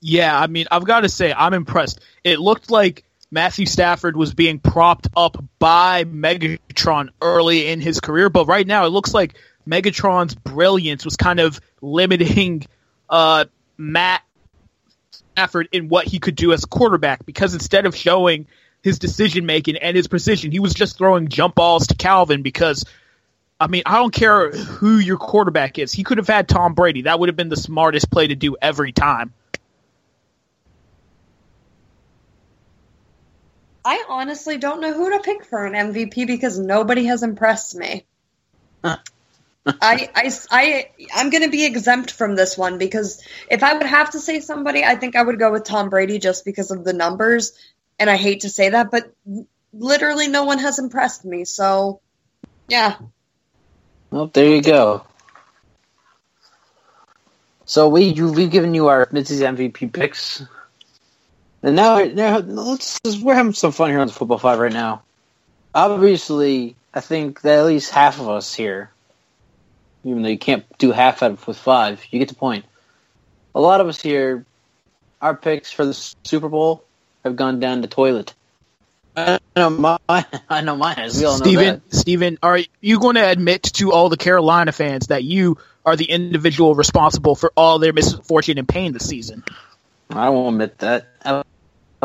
Yeah, 0.00 0.38
I 0.38 0.46
mean, 0.46 0.66
I've 0.70 0.84
got 0.84 1.00
to 1.00 1.08
say, 1.08 1.32
I'm 1.32 1.52
impressed. 1.52 2.00
It 2.22 2.38
looked 2.38 2.70
like 2.70 3.04
Matthew 3.32 3.66
Stafford 3.66 4.16
was 4.16 4.34
being 4.34 4.60
propped 4.60 5.08
up 5.16 5.42
by 5.58 6.04
Megatron 6.04 7.08
early 7.20 7.66
in 7.66 7.80
his 7.80 7.98
career, 7.98 8.28
but 8.28 8.46
right 8.46 8.66
now 8.66 8.86
it 8.86 8.90
looks 8.90 9.12
like 9.12 9.34
Megatron's 9.68 10.34
brilliance 10.34 11.04
was 11.04 11.16
kind 11.16 11.40
of 11.40 11.60
limiting 11.80 12.64
uh, 13.08 13.46
Matt 13.76 14.22
Stafford 15.10 15.68
in 15.72 15.88
what 15.88 16.06
he 16.06 16.18
could 16.20 16.36
do 16.36 16.52
as 16.52 16.62
a 16.62 16.68
quarterback 16.68 17.26
because 17.26 17.54
instead 17.54 17.86
of 17.86 17.96
showing 17.96 18.46
his 18.82 18.98
decision 18.98 19.46
making 19.46 19.76
and 19.76 19.96
his 19.96 20.08
precision, 20.08 20.50
he 20.50 20.60
was 20.60 20.74
just 20.74 20.98
throwing 20.98 21.28
jump 21.28 21.54
balls 21.54 21.86
to 21.88 21.94
Calvin 21.94 22.42
because 22.42 22.84
I 23.62 23.68
mean, 23.68 23.84
I 23.86 23.98
don't 23.98 24.12
care 24.12 24.50
who 24.50 24.98
your 24.98 25.18
quarterback 25.18 25.78
is. 25.78 25.92
He 25.92 26.02
could 26.02 26.18
have 26.18 26.26
had 26.26 26.48
Tom 26.48 26.74
Brady. 26.74 27.02
That 27.02 27.20
would 27.20 27.28
have 27.28 27.36
been 27.36 27.48
the 27.48 27.56
smartest 27.56 28.10
play 28.10 28.26
to 28.26 28.34
do 28.34 28.56
every 28.60 28.90
time. 28.90 29.32
I 33.84 34.04
honestly 34.08 34.58
don't 34.58 34.80
know 34.80 34.92
who 34.92 35.10
to 35.10 35.20
pick 35.20 35.44
for 35.44 35.64
an 35.64 35.74
MVP 35.74 36.26
because 36.26 36.58
nobody 36.58 37.04
has 37.04 37.22
impressed 37.22 37.76
me. 37.76 38.04
I, 38.84 38.98
I, 39.80 40.30
I, 40.50 40.90
I'm 41.14 41.30
going 41.30 41.44
to 41.44 41.50
be 41.50 41.64
exempt 41.64 42.10
from 42.10 42.34
this 42.34 42.58
one 42.58 42.78
because 42.78 43.22
if 43.48 43.62
I 43.62 43.74
would 43.74 43.86
have 43.86 44.10
to 44.10 44.18
say 44.18 44.40
somebody, 44.40 44.82
I 44.82 44.96
think 44.96 45.14
I 45.14 45.22
would 45.22 45.38
go 45.38 45.52
with 45.52 45.62
Tom 45.62 45.88
Brady 45.88 46.18
just 46.18 46.44
because 46.44 46.72
of 46.72 46.82
the 46.82 46.92
numbers. 46.92 47.52
And 47.96 48.10
I 48.10 48.16
hate 48.16 48.40
to 48.40 48.50
say 48.50 48.70
that, 48.70 48.90
but 48.90 49.12
literally 49.72 50.26
no 50.26 50.44
one 50.44 50.58
has 50.58 50.80
impressed 50.80 51.24
me. 51.24 51.44
So, 51.44 52.00
yeah. 52.66 52.96
Well, 54.12 54.26
there 54.26 54.54
you 54.54 54.60
go. 54.60 55.06
So 57.64 57.88
we 57.88 58.04
you, 58.04 58.30
we've 58.30 58.50
given 58.50 58.74
you 58.74 58.88
our 58.88 59.06
Mitzi's 59.06 59.40
MVP 59.40 59.90
picks. 59.90 60.44
And 61.62 61.76
now, 61.76 62.04
now 62.04 62.38
let's 62.38 63.00
we're 63.22 63.34
having 63.34 63.54
some 63.54 63.72
fun 63.72 63.88
here 63.88 64.00
on 64.00 64.08
the 64.08 64.12
Football 64.12 64.36
Five 64.36 64.58
right 64.58 64.72
now. 64.72 65.02
Obviously, 65.74 66.76
I 66.92 67.00
think 67.00 67.40
that 67.40 67.60
at 67.60 67.64
least 67.64 67.90
half 67.90 68.20
of 68.20 68.28
us 68.28 68.52
here, 68.52 68.90
even 70.04 70.20
though 70.20 70.28
you 70.28 70.38
can't 70.38 70.66
do 70.76 70.92
half 70.92 71.22
out 71.22 71.30
of 71.30 71.46
with 71.46 71.56
five, 71.56 72.04
you 72.10 72.18
get 72.18 72.28
the 72.28 72.34
point. 72.34 72.66
a 73.54 73.60
lot 73.62 73.80
of 73.80 73.88
us 73.88 73.98
here, 73.98 74.44
our 75.22 75.34
picks 75.34 75.72
for 75.72 75.86
the 75.86 75.94
Super 76.24 76.50
Bowl 76.50 76.84
have 77.24 77.36
gone 77.36 77.60
down 77.60 77.80
the 77.80 77.88
toilet. 77.88 78.34
I 79.16 79.38
know 79.56 79.70
my, 79.70 79.98
I 80.48 80.60
know 80.62 80.76
mine. 80.76 80.96
We 81.16 81.24
all 81.24 81.36
Steven. 81.36 81.82
Steven, 81.90 82.38
are 82.42 82.58
you 82.80 83.00
going 83.00 83.16
to 83.16 83.28
admit 83.28 83.64
to 83.74 83.92
all 83.92 84.08
the 84.08 84.16
Carolina 84.16 84.72
fans 84.72 85.08
that 85.08 85.24
you 85.24 85.58
are 85.84 85.96
the 85.96 86.04
individual 86.04 86.74
responsible 86.74 87.34
for 87.34 87.52
all 87.56 87.78
their 87.78 87.92
misfortune 87.92 88.58
and 88.58 88.68
pain 88.68 88.92
this 88.92 89.08
season? 89.08 89.44
I 90.10 90.28
won't 90.30 90.54
admit 90.54 90.78
that. 90.78 91.06
I, 91.24 91.42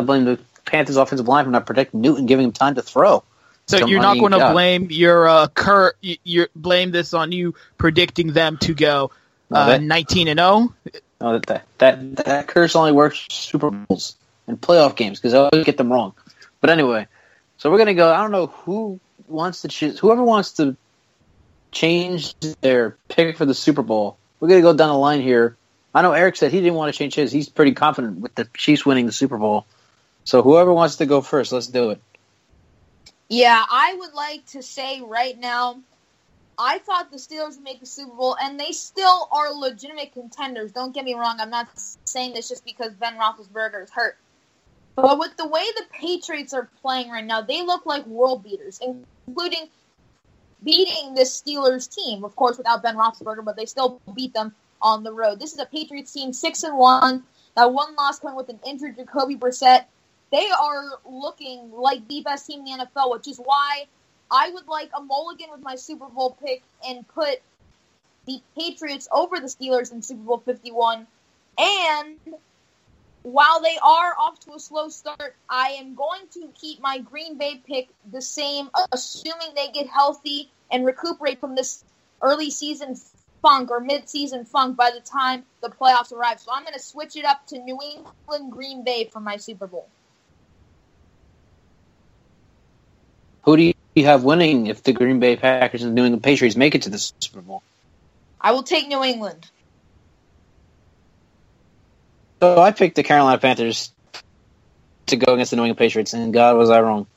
blame 0.02 0.26
the 0.26 0.40
Panthers' 0.66 0.98
offensive 0.98 1.28
line 1.28 1.46
for 1.46 1.52
not 1.52 1.66
protecting 1.66 2.02
Newton, 2.02 2.26
giving 2.26 2.46
him 2.46 2.52
time 2.52 2.76
to 2.76 2.82
throw. 2.82 3.24
So 3.68 3.86
you're 3.86 4.02
not 4.02 4.18
going 4.18 4.32
to 4.32 4.52
blame 4.52 4.88
your 4.92 5.28
uh, 5.28 5.48
cur 5.48 5.94
you 6.02 6.48
blame 6.56 6.92
this 6.92 7.14
on 7.14 7.34
you 7.34 7.56
predicting 7.78 8.32
them 8.32 8.58
to 8.60 8.74
go 8.74 9.12
No, 9.50 9.60
uh, 9.60 9.68
that- 9.68 9.82
19 9.82 10.30
and 10.30 10.40
oh? 10.40 10.74
0? 10.90 11.02
No, 11.20 11.40
that, 11.40 11.46
that 11.48 11.66
that 11.80 12.26
that 12.26 12.48
curse 12.48 12.76
only 12.76 12.92
works 12.92 13.26
Super 13.30 13.72
Bowls 13.72 14.16
and 14.46 14.62
playoff 14.62 14.96
games 14.96 15.20
because 15.20 15.34
I 15.34 15.40
always 15.40 15.66
get 15.66 15.76
them 15.76 15.92
wrong. 15.92 16.14
But 16.62 16.70
anyway, 16.70 17.08
so 17.58 17.72
we're 17.72 17.78
gonna 17.78 17.94
go. 17.94 18.14
I 18.14 18.18
don't 18.18 18.32
know 18.32 18.48
who 18.48 19.00
wants 19.28 19.62
to 19.62 19.68
choose. 19.68 20.00
Whoever 20.00 20.24
wants 20.24 20.54
to 20.54 20.76
change 21.72 22.34
their 22.62 22.98
pick 23.10 23.38
for 23.38 23.46
the 23.46 23.54
Super 23.54 23.82
Bowl. 23.84 24.18
We're 24.40 24.50
gonna 24.50 24.62
go 24.62 24.74
down 24.74 24.90
the 24.90 24.98
line 24.98 25.22
here. 25.22 25.58
I 25.94 26.02
know 26.02 26.14
Eric 26.14 26.36
said 26.36 26.52
he 26.52 26.60
didn't 26.60 26.76
want 26.76 26.94
to 26.94 26.98
change 26.98 27.16
his. 27.16 27.32
He's 27.32 27.50
pretty 27.50 27.74
confident 27.74 28.20
with 28.20 28.36
the 28.36 28.46
Chiefs 28.56 28.86
winning 28.86 29.06
the 29.06 29.12
Super 29.12 29.38
Bowl. 29.38 29.66
So 30.26 30.42
whoever 30.42 30.74
wants 30.74 30.98
to 30.98 31.06
go 31.06 31.22
first, 31.22 31.52
let's 31.52 31.68
do 31.68 31.92
it. 31.92 32.02
Yeah, 33.30 33.64
I 33.70 33.96
would 33.98 34.14
like 34.14 34.46
to 34.48 34.62
say 34.62 35.02
right 35.02 35.38
now, 35.38 35.80
I 36.58 36.80
thought 36.80 37.12
the 37.12 37.18
Steelers 37.18 37.56
would 37.56 37.64
make 37.64 37.80
the 37.80 37.86
Super 37.86 38.14
Bowl, 38.14 38.36
and 38.42 38.60
they 38.60 38.72
still 38.72 39.28
are 39.32 39.52
legitimate 39.54 40.14
contenders. 40.14 40.72
Don't 40.72 40.94
get 40.94 41.06
me 41.06 41.14
wrong. 41.14 41.38
I'm 41.40 41.50
not 41.50 41.68
saying 42.06 42.34
this 42.34 42.50
just 42.50 42.66
because 42.66 42.94
Ben 42.94 43.16
Roethlisberger 43.16 43.84
is 43.84 43.92
hurt. 43.92 44.18
But 44.98 45.20
with 45.20 45.38
the 45.38 45.48
way 45.48 45.64
the 45.76 45.86
Patriots 45.94 46.56
are 46.56 46.68
playing 46.82 47.12
right 47.12 47.24
now, 47.24 47.42
they 47.42 47.62
look 47.62 47.86
like 47.86 48.08
world 48.08 48.44
beaters, 48.44 48.80
including 48.82 49.70
beating 50.64 51.14
this 51.14 51.40
Steelers 51.40 51.88
team. 51.88 52.24
Of 52.24 52.36
course, 52.36 52.58
without 52.58 52.82
Ben 52.82 52.96
Roethlisberger, 52.96 53.46
but 53.46 53.56
they 53.56 53.68
still 53.68 54.02
beat 54.16 54.34
them 54.34 54.56
on 54.82 55.04
the 55.04 55.14
road. 55.14 55.40
This 55.40 55.54
is 55.54 55.60
a 55.60 55.68
Patriots 55.68 56.12
team 56.12 56.34
six 56.34 56.64
and 56.64 56.76
one. 56.76 57.24
That 57.56 57.72
one 57.72 57.96
loss 57.96 58.20
coming 58.20 58.36
with 58.38 58.50
an 58.50 58.60
injured 58.66 58.98
Jacoby 58.98 59.36
Brissett. 59.36 59.86
They 60.32 60.50
are 60.50 60.84
looking 61.06 61.72
like 61.72 62.08
the 62.08 62.22
best 62.22 62.48
team 62.48 62.66
in 62.66 62.66
the 62.66 62.86
NFL, 62.86 63.12
which 63.12 63.28
is 63.28 63.38
why 63.38 63.86
I 64.32 64.50
would 64.50 64.68
like 64.68 64.90
a 64.98 65.02
mulligan 65.02 65.50
with 65.52 65.62
my 65.62 65.76
Super 65.76 66.08
Bowl 66.08 66.36
pick 66.44 66.64
and 66.88 67.08
put 67.08 67.40
the 68.26 68.42
Patriots 68.58 69.08
over 69.12 69.40
the 69.40 69.46
Steelers 69.46 69.92
in 69.92 70.02
Super 70.02 70.24
Bowl 70.24 70.40
51. 70.40 71.06
And 71.60 72.18
while 73.32 73.62
they 73.62 73.78
are 73.84 74.14
off 74.18 74.40
to 74.40 74.54
a 74.54 74.60
slow 74.60 74.88
start, 74.88 75.36
I 75.50 75.78
am 75.80 75.96
going 75.96 76.22
to 76.36 76.48
keep 76.56 76.80
my 76.80 77.00
Green 77.00 77.38
Bay 77.38 77.62
pick 77.66 77.90
the 78.10 78.22
same, 78.22 78.70
assuming 78.94 79.50
they 79.54 79.68
get 79.74 79.88
healthy 79.88 80.50
and 80.72 80.86
recuperate 80.86 81.42
from 81.42 81.54
this 81.54 81.84
early 82.22 82.50
season 82.50 82.96
funk 83.42 83.70
or 83.70 83.82
mid-season 83.82 84.46
funk 84.46 84.78
by 84.78 84.92
the 84.92 85.02
time 85.02 85.44
the 85.62 85.68
playoffs 85.68 86.14
arrive. 86.14 86.40
So 86.40 86.52
I'm 86.54 86.64
going 86.64 86.74
to 86.74 86.80
switch 86.80 87.18
it 87.18 87.26
up 87.26 87.46
to 87.48 87.60
New 87.60 87.78
England 87.84 88.52
Green 88.54 88.86
Bay 88.86 89.10
for 89.12 89.20
my 89.20 89.36
Super 89.36 89.68
Bowl. 89.68 89.90
Who 93.44 93.58
do 93.58 93.74
you 93.96 94.06
have 94.06 94.24
winning 94.24 94.68
if 94.68 94.84
the 94.84 94.94
Green 94.94 95.20
Bay 95.20 95.36
Packers 95.36 95.84
and 95.84 95.92
the 95.92 95.96
New 95.96 96.06
England 96.06 96.24
Patriots 96.24 96.56
make 96.56 96.76
it 96.76 96.84
to 96.84 96.90
the 96.90 96.98
Super 96.98 97.42
Bowl? 97.42 97.62
I 98.40 98.52
will 98.52 98.64
take 98.64 98.88
New 98.88 99.04
England. 99.04 99.50
So 102.40 102.62
I 102.62 102.72
picked 102.72 102.96
the 102.96 103.04
Carolina 103.04 103.40
Panthers 103.40 103.92
to 105.08 105.16
go 105.16 105.34
against 105.34 105.52
the 105.52 105.58
New 105.58 105.64
England 105.64 105.80
Patriots, 105.80 106.14
and 106.14 106.34
God 106.34 106.58
was 106.58 106.70
I 106.70 106.82
wrong. 106.82 107.08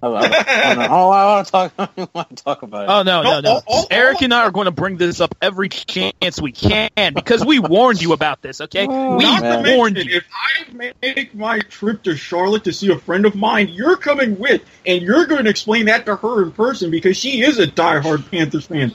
I, 0.00 0.06
I, 0.06 0.20
I, 0.20 0.74
don't 0.74 0.78
know. 0.78 0.88
Oh, 0.90 1.10
I 1.10 1.24
want 1.24 1.46
to 1.46 1.50
talk. 1.50 1.72
I 1.78 1.88
don't 1.96 2.14
want 2.14 2.36
to 2.36 2.44
talk 2.44 2.62
about 2.62 2.84
it. 2.84 2.88
Oh 2.88 3.02
no, 3.02 3.22
no, 3.22 3.40
no! 3.40 3.86
Eric 3.90 4.22
and 4.22 4.32
I 4.32 4.44
are 4.44 4.52
going 4.52 4.66
to 4.66 4.70
bring 4.70 4.96
this 4.96 5.20
up 5.20 5.34
every 5.42 5.68
chance 5.68 6.40
we 6.40 6.52
can 6.52 7.14
because 7.14 7.44
we 7.44 7.58
warned 7.58 8.00
you 8.00 8.12
about 8.12 8.40
this. 8.40 8.60
Okay, 8.60 8.86
we 8.86 8.94
Not 8.94 9.66
warned 9.66 9.96
you. 9.96 10.18
if 10.18 10.24
I 10.32 10.92
make 11.02 11.34
my 11.34 11.58
trip 11.58 12.04
to 12.04 12.16
Charlotte 12.16 12.64
to 12.64 12.72
see 12.72 12.92
a 12.92 12.98
friend 12.98 13.26
of 13.26 13.34
mine, 13.34 13.70
you're 13.70 13.96
coming 13.96 14.38
with, 14.38 14.62
and 14.86 15.02
you're 15.02 15.26
going 15.26 15.44
to 15.44 15.50
explain 15.50 15.86
that 15.86 16.06
to 16.06 16.14
her 16.14 16.44
in 16.44 16.52
person 16.52 16.92
because 16.92 17.16
she 17.16 17.42
is 17.42 17.58
a 17.58 17.66
diehard 17.66 18.30
Panthers 18.30 18.66
fan. 18.66 18.92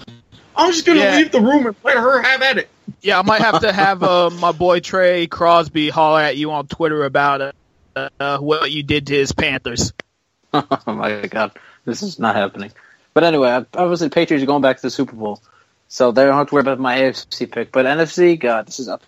I'm 0.55 0.71
just 0.71 0.85
going 0.85 0.97
to 0.97 1.03
Yeah. 1.03 1.17
leave 1.17 1.31
the 1.31 1.41
room 1.41 1.65
and 1.65 1.75
let 1.83 1.97
her 1.97 2.21
have 2.21 2.41
at 2.41 2.57
it. 2.57 2.69
Yeah, 3.01 3.19
I 3.19 3.21
might 3.21 3.41
have 3.41 3.61
to 3.61 3.71
have 3.71 4.03
uh, 4.03 4.29
my 4.41 4.51
boy 4.51 4.79
Trey 4.79 5.27
Crosby 5.27 5.89
holler 5.89 6.21
at 6.21 6.37
you 6.37 6.51
on 6.51 6.67
Twitter 6.67 7.03
about 7.05 7.53
uh, 7.95 8.09
uh, 8.19 8.37
what 8.39 8.71
you 8.71 8.83
did 8.83 9.07
to 9.07 9.13
his 9.15 9.31
Panthers. 9.31 9.93
oh 10.53 10.67
my 10.87 11.25
God, 11.27 11.51
this 11.85 12.03
is 12.03 12.19
not 12.19 12.35
happening. 12.35 12.71
But 13.13 13.23
anyway, 13.23 13.49
obviously 13.73 14.07
the 14.07 14.13
Patriots 14.13 14.43
are 14.43 14.47
going 14.47 14.61
back 14.61 14.77
to 14.77 14.81
the 14.83 14.91
Super 14.91 15.15
Bowl, 15.15 15.41
so 15.87 16.11
they 16.11 16.25
don't 16.25 16.35
have 16.35 16.47
to 16.49 16.55
worry 16.55 16.61
about 16.61 16.79
my 16.79 16.97
AFC 16.97 17.51
pick. 17.51 17.71
But 17.71 17.85
NFC, 17.85 18.39
God, 18.39 18.67
this 18.67 18.79
is 18.79 18.87
up 18.87 19.03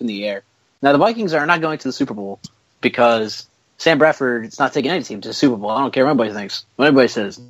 in 0.00 0.06
the 0.06 0.26
air. 0.26 0.42
Now 0.80 0.92
the 0.92 0.98
Vikings 0.98 1.34
are 1.34 1.46
not 1.46 1.60
going 1.60 1.78
to 1.78 1.88
the 1.88 1.92
Super 1.92 2.14
Bowl 2.14 2.40
because 2.80 3.48
Sam 3.78 3.98
Bradford 3.98 4.46
is 4.46 4.58
not 4.58 4.72
taking 4.72 4.90
any 4.90 5.04
team 5.04 5.20
to 5.20 5.28
the 5.28 5.34
Super 5.34 5.56
Bowl. 5.56 5.70
I 5.70 5.80
don't 5.80 5.92
care 5.92 6.04
what 6.04 6.10
anybody 6.10 6.32
thinks. 6.32 6.64
What 6.76 6.86
anybody 6.86 7.08
says, 7.08 7.40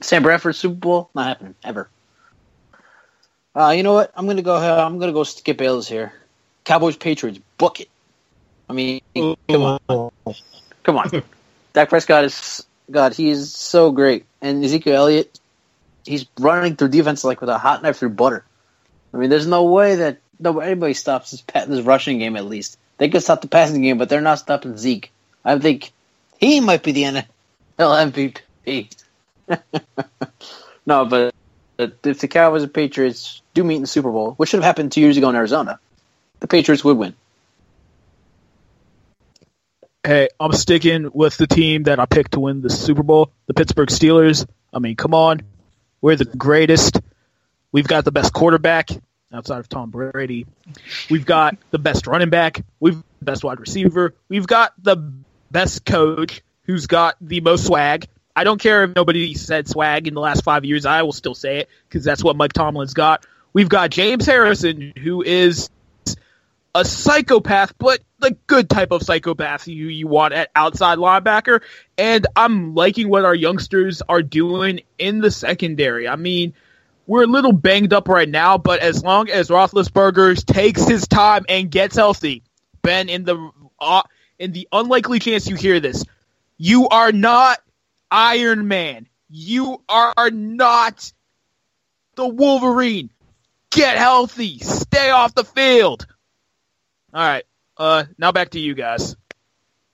Sam 0.00 0.22
Bradford 0.22 0.56
Super 0.56 0.74
Bowl 0.74 1.10
not 1.14 1.26
happening 1.26 1.54
ever. 1.64 1.88
Uh, 3.56 3.70
you 3.70 3.82
know 3.82 3.94
what? 3.94 4.12
I'm 4.14 4.26
gonna 4.26 4.42
go. 4.42 4.56
ahead. 4.56 4.78
I'm 4.78 4.98
gonna 4.98 5.14
go 5.14 5.24
Skip 5.24 5.56
Bayless 5.56 5.88
here. 5.88 6.12
Cowboys 6.64 6.96
Patriots 6.96 7.40
book 7.56 7.80
it. 7.80 7.88
I 8.68 8.74
mean, 8.74 9.00
come 9.48 9.62
on, 9.62 10.10
come 10.82 10.98
on. 10.98 11.22
Dak 11.72 11.88
Prescott 11.88 12.24
is 12.24 12.66
God. 12.90 13.14
He 13.14 13.30
is 13.30 13.54
so 13.54 13.92
great, 13.92 14.26
and 14.42 14.62
Ezekiel 14.62 14.96
Elliott, 14.96 15.40
he's 16.04 16.26
running 16.38 16.76
through 16.76 16.88
defense 16.88 17.24
like 17.24 17.40
with 17.40 17.48
a 17.48 17.56
hot 17.56 17.82
knife 17.82 17.96
through 17.96 18.10
butter. 18.10 18.44
I 19.14 19.16
mean, 19.16 19.30
there's 19.30 19.46
no 19.46 19.64
way 19.64 19.94
that 19.94 20.18
no 20.38 20.60
anybody 20.60 20.92
stops 20.92 21.30
this 21.30 21.42
this 21.66 21.82
rushing 21.82 22.18
game. 22.18 22.36
At 22.36 22.44
least 22.44 22.78
they 22.98 23.08
could 23.08 23.22
stop 23.22 23.40
the 23.40 23.48
passing 23.48 23.80
game, 23.80 23.96
but 23.96 24.10
they're 24.10 24.20
not 24.20 24.38
stopping 24.38 24.76
Zeke. 24.76 25.10
I 25.42 25.58
think 25.58 25.92
he 26.38 26.60
might 26.60 26.82
be 26.82 26.92
the 26.92 27.04
NFL 27.04 28.42
MVP. 28.66 28.90
no, 30.86 31.06
but 31.06 31.34
if 31.78 32.20
the 32.20 32.28
Cowboys 32.28 32.62
and 32.62 32.72
Patriots 32.72 33.42
do 33.54 33.64
meet 33.64 33.76
in 33.76 33.82
the 33.82 33.86
Super 33.86 34.10
Bowl, 34.10 34.32
which 34.32 34.50
should 34.50 34.58
have 34.58 34.64
happened 34.64 34.92
two 34.92 35.00
years 35.00 35.16
ago 35.16 35.28
in 35.28 35.36
Arizona, 35.36 35.78
the 36.40 36.48
Patriots 36.48 36.84
would 36.84 36.96
win. 36.96 37.14
Hey, 40.04 40.28
I'm 40.38 40.52
sticking 40.52 41.10
with 41.12 41.36
the 41.36 41.48
team 41.48 41.84
that 41.84 41.98
I 41.98 42.06
picked 42.06 42.32
to 42.32 42.40
win 42.40 42.62
the 42.62 42.70
Super 42.70 43.02
Bowl, 43.02 43.30
the 43.46 43.54
Pittsburgh 43.54 43.88
Steelers. 43.88 44.46
I 44.72 44.78
mean, 44.78 44.94
come 44.94 45.14
on. 45.14 45.42
We're 46.00 46.16
the 46.16 46.24
greatest. 46.24 47.00
We've 47.72 47.88
got 47.88 48.04
the 48.04 48.12
best 48.12 48.32
quarterback 48.32 48.90
outside 49.32 49.58
of 49.58 49.68
Tom 49.68 49.90
Brady. 49.90 50.46
We've 51.10 51.26
got 51.26 51.56
the 51.70 51.78
best 51.78 52.06
running 52.06 52.30
back. 52.30 52.64
We've 52.78 52.94
got 52.94 53.04
the 53.18 53.24
best 53.24 53.44
wide 53.44 53.58
receiver. 53.58 54.14
We've 54.28 54.46
got 54.46 54.72
the 54.80 55.12
best 55.50 55.84
coach 55.84 56.42
who's 56.62 56.86
got 56.86 57.16
the 57.20 57.40
most 57.40 57.66
swag. 57.66 58.06
I 58.36 58.44
don't 58.44 58.60
care 58.60 58.84
if 58.84 58.94
nobody 58.94 59.32
said 59.32 59.66
swag 59.66 60.06
in 60.06 60.12
the 60.12 60.20
last 60.20 60.44
five 60.44 60.66
years. 60.66 60.84
I 60.84 61.02
will 61.02 61.12
still 61.12 61.34
say 61.34 61.60
it 61.60 61.70
because 61.88 62.04
that's 62.04 62.22
what 62.22 62.36
Mike 62.36 62.52
Tomlin's 62.52 62.92
got. 62.92 63.24
We've 63.54 63.68
got 63.68 63.90
James 63.90 64.26
Harrison, 64.26 64.92
who 65.02 65.22
is 65.22 65.70
a 66.74 66.84
psychopath, 66.84 67.72
but 67.78 68.00
the 68.18 68.36
good 68.46 68.68
type 68.68 68.92
of 68.92 69.02
psychopath 69.02 69.66
you, 69.66 69.86
you 69.86 70.06
want 70.06 70.34
at 70.34 70.50
outside 70.54 70.98
linebacker. 70.98 71.62
And 71.96 72.26
I'm 72.36 72.74
liking 72.74 73.08
what 73.08 73.24
our 73.24 73.34
youngsters 73.34 74.02
are 74.06 74.20
doing 74.20 74.82
in 74.98 75.20
the 75.20 75.30
secondary. 75.30 76.06
I 76.06 76.16
mean, 76.16 76.52
we're 77.06 77.22
a 77.22 77.26
little 77.26 77.52
banged 77.52 77.94
up 77.94 78.08
right 78.08 78.28
now, 78.28 78.58
but 78.58 78.80
as 78.80 79.02
long 79.02 79.30
as 79.30 79.48
Roethlisberger 79.48 80.44
takes 80.44 80.86
his 80.86 81.08
time 81.08 81.46
and 81.48 81.70
gets 81.70 81.96
healthy, 81.96 82.42
Ben, 82.82 83.08
in 83.08 83.24
the 83.24 83.50
uh, 83.80 84.02
in 84.38 84.52
the 84.52 84.68
unlikely 84.70 85.20
chance 85.20 85.48
you 85.48 85.56
hear 85.56 85.80
this, 85.80 86.04
you 86.58 86.88
are 86.88 87.12
not 87.12 87.58
Iron 88.10 88.68
Man. 88.68 89.08
You 89.28 89.82
are 89.88 90.30
not 90.30 91.12
the 92.14 92.26
Wolverine. 92.26 93.10
Get 93.70 93.98
healthy. 93.98 94.58
Stay 94.58 95.10
off 95.10 95.34
the 95.34 95.44
field. 95.44 96.06
All 97.12 97.26
right. 97.26 97.44
Uh, 97.76 98.04
now 98.18 98.32
back 98.32 98.50
to 98.50 98.60
you 98.60 98.74
guys. 98.74 99.16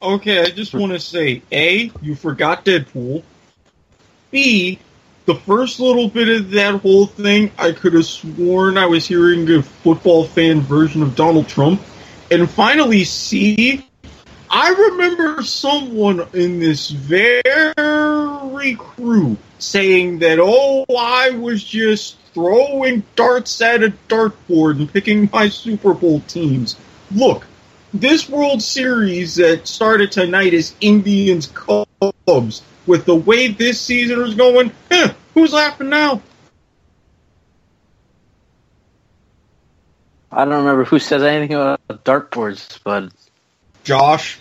Okay, 0.00 0.40
I 0.40 0.50
just 0.50 0.74
want 0.74 0.92
to 0.92 1.00
say, 1.00 1.42
A, 1.52 1.90
you 2.00 2.14
forgot 2.14 2.64
Deadpool. 2.64 3.22
B, 4.30 4.78
the 5.26 5.34
first 5.34 5.78
little 5.78 6.08
bit 6.08 6.28
of 6.28 6.50
that 6.50 6.80
whole 6.80 7.06
thing, 7.06 7.52
I 7.56 7.72
could 7.72 7.94
have 7.94 8.06
sworn 8.06 8.76
I 8.76 8.86
was 8.86 9.06
hearing 9.06 9.48
a 9.50 9.62
football 9.62 10.24
fan 10.24 10.60
version 10.60 11.02
of 11.02 11.14
Donald 11.14 11.48
Trump. 11.48 11.80
And 12.30 12.50
finally, 12.50 13.04
C, 13.04 13.86
I 14.55 14.68
remember 14.68 15.42
someone 15.42 16.28
in 16.34 16.61
this 16.61 16.90
very 16.90 18.74
crew 18.74 19.38
saying 19.59 20.18
that, 20.18 20.38
oh, 20.38 20.84
I 20.94 21.30
was 21.30 21.64
just 21.64 22.18
throwing 22.34 23.03
darts 23.16 23.62
at 23.62 23.82
a 23.82 23.94
dartboard 24.09 24.78
and 24.78 24.92
picking 24.92 25.30
my 25.32 25.48
Super 25.48 25.94
Bowl 25.94 26.20
teams. 26.28 26.76
look, 27.11 27.46
this 27.94 28.28
World 28.28 28.62
Series 28.62 29.36
that 29.36 29.66
started 29.66 30.12
tonight 30.12 30.53
is 30.53 30.74
Indians 30.82 31.46
Cubs. 31.55 32.62
With 32.86 33.07
the 33.07 33.14
way 33.14 33.48
this 33.48 33.80
season 33.80 34.20
is 34.20 34.34
going, 34.34 34.70
eh, 34.90 35.14
who's 35.32 35.55
laughing 35.55 35.88
now? 35.88 36.20
I 40.30 40.44
don't 40.44 40.55
remember 40.55 40.84
who 40.84 40.98
says 40.98 41.22
anything 41.22 41.55
about 41.55 41.80
dartboards, 42.05 42.78
but 42.84 43.12
Josh. 43.84 44.38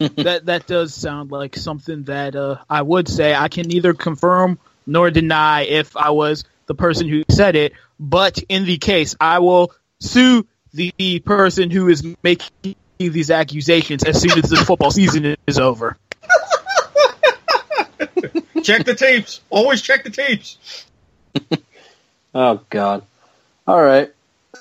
That 0.00 0.46
that 0.46 0.66
does 0.66 0.94
sound 0.94 1.30
like 1.30 1.56
something 1.56 2.04
that 2.04 2.34
uh, 2.34 2.56
I 2.68 2.82
would 2.82 3.08
say. 3.08 3.34
I 3.34 3.48
can 3.48 3.68
neither 3.68 3.92
confirm 3.92 4.58
nor 4.86 5.10
deny 5.10 5.62
if 5.62 5.96
I 5.96 6.10
was 6.10 6.44
the 6.66 6.74
person 6.74 7.08
who 7.08 7.24
said 7.28 7.54
it. 7.54 7.74
But 7.98 8.38
in 8.48 8.64
the 8.64 8.78
case, 8.78 9.14
I 9.20 9.40
will 9.40 9.72
sue 10.00 10.46
the 10.72 11.20
person 11.20 11.70
who 11.70 11.88
is 11.88 12.02
making 12.22 12.76
these 12.98 13.30
accusations 13.30 14.04
as 14.04 14.20
soon 14.20 14.38
as 14.38 14.48
this 14.48 14.62
football 14.62 14.90
season 14.90 15.36
is 15.46 15.58
over. 15.58 15.96
check 18.62 18.84
the 18.84 18.94
tapes. 18.94 19.40
Always 19.50 19.82
check 19.82 20.04
the 20.04 20.10
tapes. 20.10 20.86
oh 22.34 22.60
God. 22.70 23.02
All 23.66 23.82
right. 23.82 24.12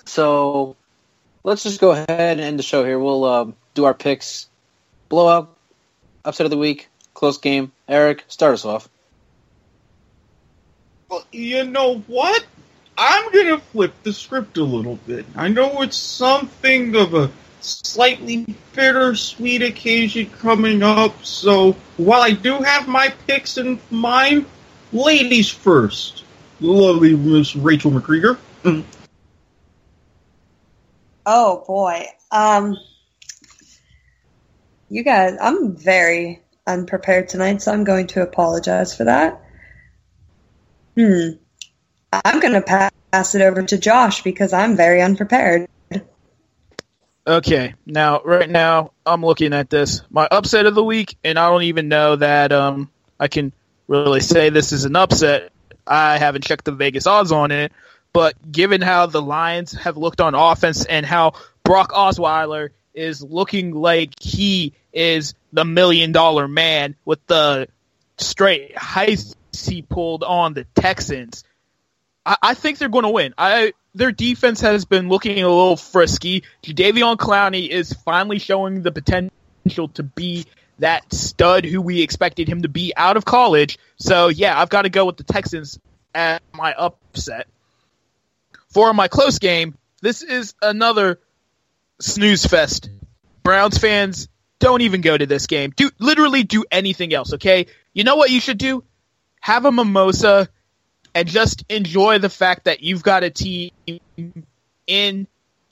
So 0.06 0.76
let's 1.44 1.64
just 1.64 1.80
go 1.80 1.92
ahead 1.92 2.10
and 2.10 2.42
end 2.42 2.60
the 2.60 2.64
show 2.64 2.84
here. 2.84 3.00
We'll 3.00 3.24
um, 3.24 3.56
do 3.74 3.86
our 3.86 3.94
picks. 3.94 4.49
Blowout, 5.10 5.58
upset 6.24 6.46
of 6.46 6.52
the 6.52 6.58
week, 6.58 6.90
close 7.16 7.40
game. 7.40 7.72
Eric, 7.88 8.24
start 8.28 8.54
us 8.54 8.66
off. 8.66 8.88
Well, 11.10 11.26
you 11.32 11.66
know 11.66 12.00
what? 12.08 12.46
I'm 12.98 13.32
gonna 13.32 13.60
flip 13.60 13.94
the 14.04 14.14
script 14.14 14.58
a 14.58 14.64
little 14.64 14.98
bit. 15.08 15.26
I 15.36 15.48
know 15.48 15.82
it's 15.82 15.98
something 15.98 16.96
of 16.96 17.16
a 17.16 17.32
slightly 17.62 18.46
bittersweet 18.74 19.64
occasion 19.64 20.30
coming 20.30 20.84
up, 20.84 21.26
so 21.26 21.74
while 21.98 22.22
I 22.22 22.32
do 22.32 22.58
have 22.58 22.88
my 22.88 23.10
picks 23.28 23.58
in 23.58 23.80
mind, 23.90 24.46
ladies 24.92 25.50
first. 25.50 26.26
Lovely 26.60 27.16
Miss 27.16 27.56
Rachael 27.56 27.92
McKriger. 27.92 28.38
Oh 31.26 31.64
boy. 31.68 32.06
Um 32.32 32.78
you 34.90 35.04
guys, 35.04 35.38
I'm 35.40 35.76
very 35.76 36.42
unprepared 36.66 37.30
tonight, 37.30 37.62
so 37.62 37.72
I'm 37.72 37.84
going 37.84 38.08
to 38.08 38.22
apologize 38.22 38.96
for 38.96 39.06
that. 39.06 39.42
Hmm. 40.96 41.30
I'm 42.12 42.40
going 42.40 42.54
to 42.54 42.92
pass 43.12 43.36
it 43.36 43.42
over 43.42 43.62
to 43.64 43.78
Josh 43.78 44.24
because 44.24 44.54
I'm 44.54 44.76
very 44.76 45.02
unprepared. 45.02 45.68
Okay, 47.28 47.76
now 47.86 48.22
right 48.24 48.50
now 48.50 48.92
I'm 49.06 49.24
looking 49.24 49.54
at 49.54 49.70
this. 49.70 50.02
My 50.10 50.28
upset 50.32 50.66
of 50.66 50.74
the 50.74 50.84
week, 50.84 51.16
and 51.24 51.38
I 51.38 51.50
don't 51.50 51.64
even 51.64 51.88
know 51.88 52.16
that 52.16 52.52
um 52.52 52.90
I 53.20 53.28
can 53.28 53.54
really 53.88 54.22
say 54.22 54.50
this 54.50 54.72
is 54.72 54.86
an 54.86 54.96
upset. 54.96 55.52
I 55.86 56.18
haven't 56.18 56.44
checked 56.44 56.66
the 56.66 56.72
Vegas 56.72 57.06
odds 57.06 57.32
on 57.32 57.52
it, 57.52 57.72
but 58.14 58.52
given 58.52 58.82
how 58.82 59.06
the 59.06 59.22
Lions 59.22 59.74
have 59.74 59.96
looked 59.96 60.22
on 60.22 60.34
offense 60.34 60.86
and 60.86 61.06
how 61.06 61.34
Brock 61.64 61.92
Osweiler 61.92 62.70
is 63.00 63.24
looking 63.24 63.72
like 63.72 64.14
he 64.22 64.74
is 64.94 65.34
the 65.54 65.66
million 65.66 66.12
dollar 66.12 66.48
man 66.48 66.96
with 67.06 67.26
the 67.28 67.68
straight 68.18 68.76
heist 68.76 69.36
he 69.68 69.82
pulled 69.82 70.24
on 70.24 70.54
the 70.54 70.66
Texans. 70.76 71.44
I, 72.26 72.38
I 72.42 72.54
think 72.54 72.78
they're 72.78 72.90
going 72.90 73.04
to 73.04 73.10
win. 73.10 73.34
I 73.38 73.74
their 73.96 74.12
defense 74.12 74.62
has 74.62 74.86
been 74.86 75.10
looking 75.10 75.44
a 75.44 75.48
little 75.50 75.78
frisky. 75.78 76.44
Jadeveon 76.64 77.18
Clowney 77.18 77.70
is 77.70 77.94
finally 77.94 78.40
showing 78.40 78.84
the 78.84 78.92
potential 78.92 79.88
to 79.96 80.04
be 80.04 80.46
that 80.80 81.12
stud 81.14 81.66
who 81.66 81.82
we 81.82 82.02
expected 82.02 82.48
him 82.48 82.62
to 82.62 82.70
be 82.70 82.94
out 82.96 83.18
of 83.18 83.26
college. 83.26 83.80
So 83.98 84.28
yeah, 84.28 84.60
I've 84.60 84.70
got 84.70 84.84
to 84.84 84.90
go 84.90 85.06
with 85.06 85.18
the 85.18 85.24
Texans 85.24 85.80
at 86.14 86.42
my 86.54 86.74
upset. 86.74 87.48
For 88.70 88.94
my 88.94 89.08
close 89.08 89.40
game, 89.40 89.78
this 90.02 90.22
is 90.22 90.54
another 90.62 91.20
snooze 92.00 92.46
fest. 92.46 92.90
Browns 93.44 93.78
fans, 93.78 94.28
don't 94.60 94.82
even 94.82 95.02
go 95.02 95.18
to 95.18 95.26
this 95.26 95.48
game. 95.48 95.72
Do 95.76 95.90
literally 96.00 96.44
do 96.44 96.66
anything 96.72 97.14
else, 97.14 97.34
okay? 97.34 97.68
You 97.94 98.04
know 98.04 98.16
what 98.16 98.30
you 98.30 98.40
should 98.40 98.58
do? 98.58 98.84
Have 99.42 99.66
a 99.66 99.72
mimosa 99.72 100.50
and 101.16 101.28
just 101.28 101.64
enjoy 101.70 102.20
the 102.20 102.30
fact 102.30 102.66
that 102.66 102.82
you've 102.82 103.04
got 103.04 103.24
a 103.24 103.30
team 103.30 103.72
in 104.86 105.28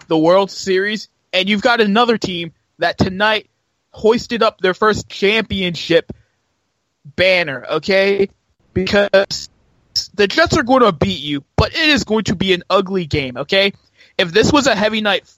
the 0.08 0.18
World 0.18 0.50
Series 0.52 1.10
and 1.34 1.50
you've 1.50 1.62
got 1.62 1.82
another 1.82 2.18
team 2.18 2.54
that 2.80 2.98
tonight 2.98 3.50
hoisted 3.92 4.44
up 4.44 4.60
their 4.62 4.74
first 4.74 5.10
championship 5.10 6.14
banner, 7.06 7.66
okay? 7.72 8.30
Because 8.74 9.50
the 10.14 10.28
Jets 10.28 10.58
are 10.58 10.64
going 10.64 10.84
to 10.84 10.92
beat 10.92 11.20
you, 11.20 11.44
but 11.56 11.74
it 11.74 11.90
is 11.90 12.04
going 12.04 12.26
to 12.26 12.36
be 12.36 12.54
an 12.54 12.64
ugly 12.70 13.06
game, 13.06 13.38
okay? 13.38 13.74
If 14.18 14.32
this 14.32 14.52
was 14.52 14.68
a 14.68 14.76
heavy 14.76 15.02
night 15.02 15.32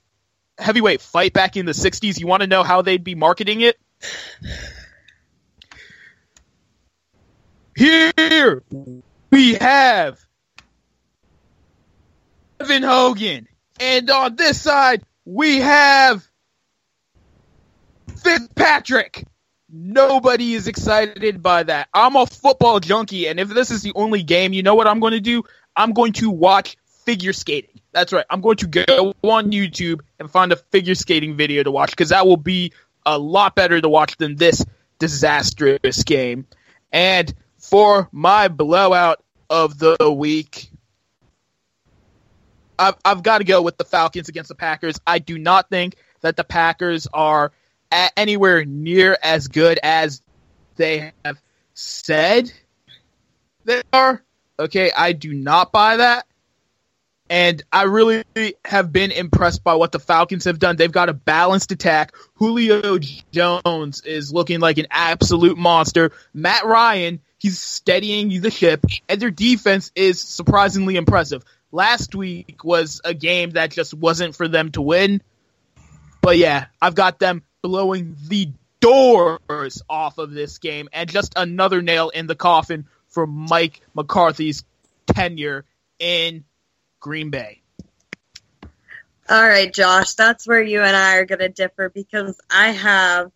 heavyweight 0.59 1.01
fight 1.01 1.33
back 1.33 1.57
in 1.57 1.65
the 1.65 1.71
60s, 1.71 2.19
you 2.19 2.27
want 2.27 2.41
to 2.41 2.47
know 2.47 2.63
how 2.63 2.81
they'd 2.81 3.03
be 3.03 3.15
marketing 3.15 3.61
it? 3.61 3.79
Here 7.75 8.63
we 9.31 9.53
have 9.53 10.19
Kevin 12.59 12.83
Hogan. 12.83 13.47
And 13.79 14.09
on 14.09 14.35
this 14.35 14.61
side, 14.61 15.03
we 15.23 15.59
have 15.59 16.27
Fitzpatrick. 18.21 19.25
Nobody 19.71 20.55
is 20.55 20.67
excited 20.67 21.41
by 21.41 21.63
that. 21.63 21.87
I'm 21.93 22.15
a 22.15 22.25
football 22.25 22.79
junkie, 22.79 23.27
and 23.27 23.39
if 23.39 23.49
this 23.49 23.71
is 23.71 23.83
the 23.83 23.93
only 23.95 24.23
game, 24.23 24.51
you 24.51 24.63
know 24.63 24.75
what 24.75 24.87
I'm 24.87 24.99
going 24.99 25.13
to 25.13 25.21
do? 25.21 25.43
I'm 25.75 25.93
going 25.93 26.13
to 26.13 26.29
watch 26.29 26.75
figure 27.05 27.33
skating. 27.33 27.78
That's 27.91 28.13
right. 28.13 28.25
I'm 28.29 28.41
going 28.41 28.57
to 28.57 28.67
go 28.67 29.13
on 29.23 29.51
YouTube 29.51 30.01
and 30.19 30.29
find 30.29 30.51
a 30.51 30.55
figure 30.55 30.95
skating 30.95 31.35
video 31.35 31.63
to 31.63 31.71
watch 31.71 31.91
because 31.91 32.09
that 32.09 32.27
will 32.27 32.37
be 32.37 32.73
a 33.05 33.17
lot 33.17 33.55
better 33.55 33.81
to 33.81 33.89
watch 33.89 34.17
than 34.17 34.35
this 34.35 34.63
disastrous 34.99 36.03
game. 36.03 36.45
And 36.91 37.33
for 37.57 38.09
my 38.11 38.47
blowout 38.47 39.23
of 39.49 39.79
the 39.79 40.11
week, 40.11 40.69
I've, 42.77 42.95
I've 43.03 43.23
got 43.23 43.39
to 43.39 43.43
go 43.43 43.61
with 43.61 43.77
the 43.77 43.85
Falcons 43.85 44.29
against 44.29 44.49
the 44.49 44.55
Packers. 44.55 44.99
I 45.05 45.19
do 45.19 45.37
not 45.37 45.69
think 45.69 45.95
that 46.21 46.37
the 46.37 46.43
Packers 46.43 47.07
are 47.13 47.51
anywhere 48.15 48.65
near 48.65 49.17
as 49.23 49.47
good 49.47 49.79
as 49.81 50.21
they 50.75 51.11
have 51.25 51.41
said 51.73 52.51
they 53.65 53.81
are. 53.91 54.23
Okay, 54.59 54.91
I 54.95 55.13
do 55.13 55.33
not 55.33 55.71
buy 55.71 55.97
that. 55.97 56.25
And 57.29 57.61
I 57.71 57.83
really 57.83 58.23
have 58.65 58.91
been 58.91 59.11
impressed 59.11 59.63
by 59.63 59.75
what 59.75 59.91
the 59.91 59.99
Falcons 59.99 60.45
have 60.45 60.57
done. 60.57 60.77
They've 60.77 60.91
got 60.91 61.09
a 61.09 61.13
balanced 61.13 61.71
attack. 61.71 62.15
Julio 62.35 62.97
Jones 63.31 64.01
is 64.01 64.33
looking 64.33 64.59
like 64.59 64.79
an 64.79 64.87
absolute 64.89 65.57
monster. 65.57 66.11
Matt 66.33 66.65
Ryan, 66.65 67.21
he's 67.37 67.59
steadying 67.59 68.41
the 68.41 68.49
ship, 68.49 68.83
and 69.07 69.21
their 69.21 69.29
defense 69.29 69.91
is 69.95 70.19
surprisingly 70.19 70.95
impressive. 70.95 71.43
Last 71.71 72.15
week 72.15 72.63
was 72.63 72.99
a 73.05 73.13
game 73.13 73.51
that 73.51 73.69
just 73.69 73.93
wasn't 73.93 74.35
for 74.35 74.47
them 74.47 74.71
to 74.71 74.81
win. 74.81 75.21
But 76.21 76.37
yeah, 76.37 76.65
I've 76.81 76.95
got 76.95 77.19
them 77.19 77.43
blowing 77.61 78.15
the 78.27 78.51
doors 78.79 79.83
off 79.87 80.17
of 80.17 80.31
this 80.31 80.57
game 80.57 80.89
and 80.91 81.09
just 81.09 81.33
another 81.35 81.81
nail 81.81 82.09
in 82.09 82.25
the 82.27 82.35
coffin 82.35 82.87
for 83.07 83.27
Mike 83.27 83.81
McCarthy's 83.93 84.63
tenure 85.07 85.65
in 85.99 86.45
Green 86.99 87.29
Bay. 87.29 87.61
All 89.29 89.47
right, 89.47 89.71
Josh, 89.71 90.15
that's 90.15 90.47
where 90.47 90.61
you 90.61 90.81
and 90.81 90.95
I 90.95 91.17
are 91.17 91.25
going 91.25 91.39
to 91.39 91.49
differ 91.49 91.89
because 91.89 92.39
I 92.49 92.71
have 92.71 93.31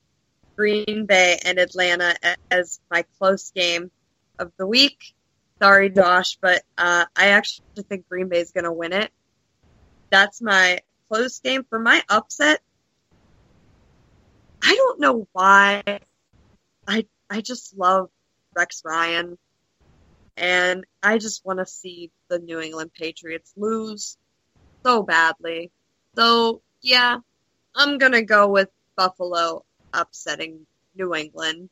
Green 0.58 1.06
Bay 1.06 1.40
and 1.46 1.60
Atlanta 1.60 2.16
as 2.50 2.80
my 2.90 3.06
close 3.20 3.52
game 3.52 3.92
of 4.40 4.52
the 4.58 4.66
week. 4.66 5.14
Sorry, 5.62 5.90
Josh, 5.90 6.38
but 6.42 6.64
uh, 6.78 7.06
I 7.16 7.30
actually 7.30 7.84
think 7.88 8.10
Green 8.10 8.28
Bay 8.28 8.40
is 8.40 8.52
going 8.52 8.64
to 8.64 8.72
win 8.72 8.92
it. 8.92 9.12
That's 10.10 10.42
my 10.42 10.80
close 11.10 11.40
game. 11.40 11.64
For 11.70 11.80
my 11.80 12.04
upset, 12.10 12.60
I 14.64 14.76
don't 14.76 15.00
know 15.00 15.28
why. 15.32 15.84
I 16.88 17.06
I 17.30 17.42
just 17.42 17.78
love 17.78 18.10
Rex 18.56 18.82
Ryan. 18.84 19.38
And 20.36 20.86
I 21.02 21.18
just 21.18 21.46
want 21.46 21.60
to 21.60 21.66
see 21.66 22.12
the 22.28 22.40
New 22.40 22.60
England 22.60 22.92
Patriots 22.94 23.54
lose 23.56 24.18
so 24.84 25.04
badly. 25.04 25.72
So, 26.16 26.62
yeah, 26.82 27.18
I'm 27.76 27.98
going 27.98 28.14
to 28.14 28.24
go 28.24 28.48
with 28.48 28.70
Buffalo 28.96 29.64
upsetting 29.94 30.66
New 30.96 31.14
England. 31.14 31.70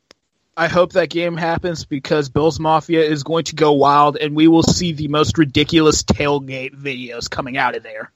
I 0.56 0.68
hope 0.68 0.92
that 0.92 1.08
game 1.08 1.36
happens 1.36 1.86
because 1.86 2.28
Bills 2.28 2.60
Mafia 2.60 3.02
is 3.02 3.22
going 3.22 3.44
to 3.44 3.54
go 3.54 3.72
wild 3.72 4.18
and 4.18 4.36
we 4.36 4.48
will 4.48 4.62
see 4.62 4.92
the 4.92 5.08
most 5.08 5.38
ridiculous 5.38 6.02
tailgate 6.02 6.74
videos 6.74 7.30
coming 7.30 7.56
out 7.56 7.74
of 7.74 7.82
there. 7.82 8.12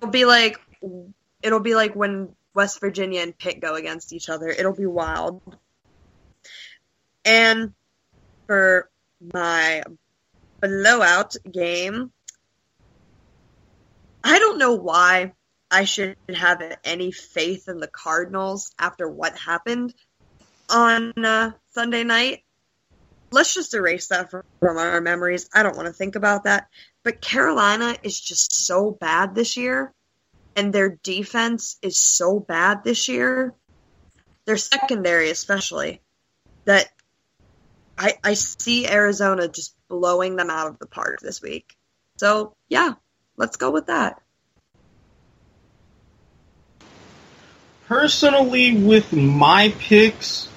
It'll 0.00 0.10
be 0.10 0.24
like 0.24 0.58
It'll 1.42 1.60
be 1.60 1.74
like 1.74 1.94
when 1.94 2.34
West 2.54 2.80
Virginia 2.80 3.20
and 3.20 3.36
Pitt 3.36 3.60
go 3.60 3.74
against 3.74 4.12
each 4.12 4.28
other. 4.28 4.48
It'll 4.48 4.74
be 4.74 4.86
wild. 4.86 5.40
And 7.24 7.74
for 8.46 8.89
my 9.20 9.82
blowout 10.60 11.36
game, 11.50 12.12
I 14.22 14.38
don't 14.38 14.58
know 14.58 14.74
why 14.74 15.32
I 15.70 15.84
should 15.84 16.16
have 16.34 16.62
any 16.84 17.12
faith 17.12 17.68
in 17.68 17.78
the 17.78 17.86
Cardinals 17.86 18.72
after 18.78 19.08
what 19.08 19.38
happened 19.38 19.94
on 20.68 21.12
uh, 21.24 21.52
Sunday 21.72 22.04
night. 22.04 22.44
Let's 23.30 23.54
just 23.54 23.74
erase 23.74 24.08
that 24.08 24.30
from, 24.30 24.42
from 24.58 24.78
our 24.78 25.00
memories. 25.00 25.48
I 25.54 25.62
don't 25.62 25.76
want 25.76 25.86
to 25.86 25.92
think 25.92 26.16
about 26.16 26.44
that. 26.44 26.68
But 27.04 27.20
Carolina 27.20 27.96
is 28.02 28.20
just 28.20 28.52
so 28.52 28.90
bad 28.90 29.34
this 29.34 29.56
year, 29.56 29.94
and 30.56 30.72
their 30.72 30.98
defense 31.02 31.76
is 31.80 31.98
so 31.98 32.40
bad 32.40 32.82
this 32.84 33.08
year, 33.08 33.54
their 34.44 34.56
secondary 34.56 35.30
especially, 35.30 36.02
that 36.64 36.90
I, 38.00 38.14
I 38.24 38.32
see 38.32 38.88
Arizona 38.88 39.46
just 39.46 39.76
blowing 39.90 40.36
them 40.36 40.48
out 40.48 40.68
of 40.68 40.78
the 40.78 40.86
park 40.86 41.20
this 41.20 41.42
week. 41.42 41.76
So, 42.16 42.54
yeah, 42.70 42.94
let's 43.36 43.58
go 43.58 43.70
with 43.70 43.88
that. 43.88 44.22
Personally, 47.86 48.74
with 48.74 49.12
my 49.12 49.74
picks, 49.78 50.48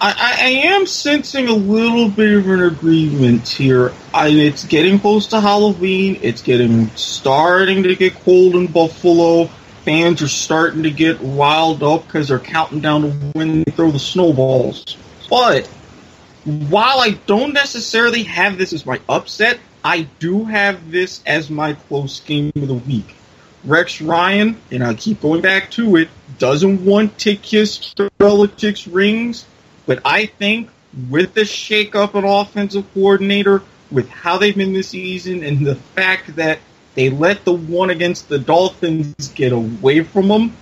I, 0.00 0.14
I, 0.16 0.48
am 0.68 0.86
sensing 0.86 1.48
a 1.48 1.54
little 1.54 2.08
bit 2.08 2.36
of 2.36 2.48
an 2.48 2.62
agreement 2.62 3.48
here. 3.48 3.92
I, 4.14 4.28
it's 4.28 4.64
getting 4.64 5.00
close 5.00 5.26
to 5.28 5.40
Halloween. 5.40 6.20
It's 6.22 6.42
getting 6.42 6.88
starting 6.90 7.82
to 7.82 7.96
get 7.96 8.14
cold 8.14 8.54
in 8.54 8.68
Buffalo. 8.68 9.46
Fans 9.84 10.22
are 10.22 10.28
starting 10.28 10.84
to 10.84 10.92
get 10.92 11.18
riled 11.20 11.82
up 11.82 12.06
because 12.06 12.28
they're 12.28 12.38
counting 12.38 12.78
down 12.80 13.02
to 13.02 13.08
when 13.32 13.64
they 13.64 13.72
throw 13.72 13.90
the 13.90 13.98
snowballs. 13.98 14.96
But 15.28 15.68
while 16.46 17.00
I 17.00 17.10
don't 17.26 17.52
necessarily 17.52 18.22
have 18.22 18.56
this 18.56 18.72
as 18.72 18.86
my 18.86 19.00
upset, 19.08 19.58
I 19.84 20.02
do 20.20 20.44
have 20.44 20.92
this 20.92 21.20
as 21.26 21.50
my 21.50 21.74
close 21.74 22.20
game 22.20 22.52
of 22.54 22.68
the 22.68 22.74
week. 22.74 23.16
Rex 23.64 24.00
Ryan, 24.00 24.56
and 24.70 24.84
I 24.84 24.94
keep 24.94 25.20
going 25.20 25.42
back 25.42 25.72
to 25.72 25.96
it, 25.96 26.08
doesn't 26.38 26.84
want 26.84 27.18
to 27.18 27.34
kiss 27.34 27.94
Belichick's 28.20 28.86
rings, 28.86 29.44
but 29.86 30.00
I 30.04 30.26
think 30.26 30.70
with 31.10 31.34
the 31.34 31.40
shakeup 31.40 32.14
an 32.14 32.24
offensive 32.24 32.86
coordinator, 32.94 33.62
with 33.90 34.08
how 34.08 34.38
they've 34.38 34.56
been 34.56 34.72
this 34.72 34.90
season, 34.90 35.42
and 35.42 35.66
the 35.66 35.74
fact 35.74 36.36
that 36.36 36.60
they 36.94 37.10
let 37.10 37.44
the 37.44 37.52
one 37.52 37.90
against 37.90 38.28
the 38.28 38.38
Dolphins 38.38 39.28
get 39.34 39.52
away 39.52 40.02
from 40.02 40.28
them, 40.28 40.56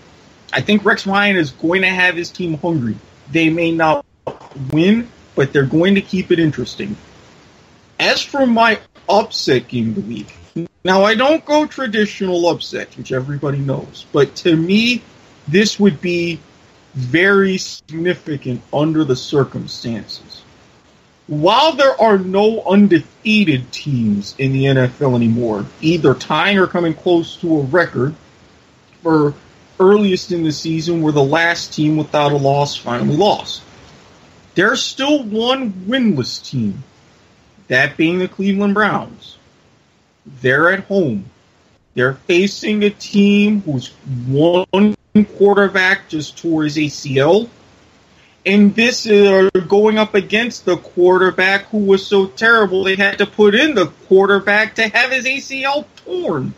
I 0.50 0.62
think 0.62 0.84
Rex 0.84 1.06
Ryan 1.06 1.36
is 1.36 1.50
going 1.50 1.82
to 1.82 1.88
have 1.88 2.16
his 2.16 2.30
team 2.30 2.54
hungry. 2.54 2.96
They 3.30 3.50
may 3.50 3.70
not 3.70 4.04
win, 4.72 5.10
but 5.34 5.52
they're 5.52 5.66
going 5.66 5.94
to 5.96 6.00
keep 6.00 6.30
it 6.30 6.38
interesting. 6.38 6.96
As 7.98 8.22
for 8.22 8.46
my 8.46 8.80
upset 9.08 9.68
game 9.68 9.90
of 9.90 9.94
the 9.96 10.00
week, 10.00 10.34
now 10.84 11.04
I 11.04 11.14
don't 11.14 11.44
go 11.44 11.66
traditional 11.66 12.48
upset, 12.48 12.96
which 12.96 13.12
everybody 13.12 13.58
knows, 13.58 14.06
but 14.12 14.34
to 14.36 14.56
me, 14.56 15.02
this 15.48 15.78
would 15.78 16.00
be 16.00 16.40
very 16.94 17.58
significant 17.58 18.62
under 18.72 19.04
the 19.04 19.16
circumstances. 19.16 20.42
While 21.26 21.72
there 21.72 21.98
are 22.00 22.18
no 22.18 22.62
undefeated 22.62 23.72
teams 23.72 24.34
in 24.38 24.52
the 24.52 24.64
NFL 24.64 25.16
anymore, 25.16 25.64
either 25.80 26.14
tying 26.14 26.58
or 26.58 26.66
coming 26.66 26.94
close 26.94 27.36
to 27.36 27.60
a 27.60 27.62
record, 27.62 28.14
for 29.02 29.34
earliest 29.80 30.32
in 30.32 30.44
the 30.44 30.52
season 30.52 31.02
were 31.02 31.12
the 31.12 31.24
last 31.24 31.72
team 31.72 31.96
without 31.96 32.32
a 32.32 32.36
loss 32.36 32.76
finally 32.76 33.16
lost. 33.16 33.62
There's 34.54 34.82
still 34.82 35.22
one 35.24 35.72
winless 35.72 36.42
team, 36.42 36.84
that 37.68 37.96
being 37.96 38.18
the 38.18 38.28
Cleveland 38.28 38.74
Browns. 38.74 39.38
They're 40.40 40.70
at 40.70 40.84
home. 40.84 41.26
They're 41.94 42.14
facing 42.14 42.82
a 42.84 42.90
team 42.90 43.62
whose 43.62 43.88
one 44.26 44.96
quarterback 45.36 46.08
just 46.08 46.38
tore 46.38 46.64
his 46.64 46.76
ACL. 46.76 47.48
And 48.46 48.74
this 48.74 49.06
is 49.06 49.50
going 49.68 49.96
up 49.96 50.14
against 50.14 50.66
the 50.66 50.76
quarterback 50.76 51.66
who 51.66 51.78
was 51.78 52.06
so 52.06 52.26
terrible 52.26 52.84
they 52.84 52.96
had 52.96 53.18
to 53.18 53.26
put 53.26 53.54
in 53.54 53.74
the 53.74 53.86
quarterback 54.06 54.74
to 54.76 54.88
have 54.88 55.10
his 55.12 55.24
ACL 55.24 55.86
torn. 56.04 56.52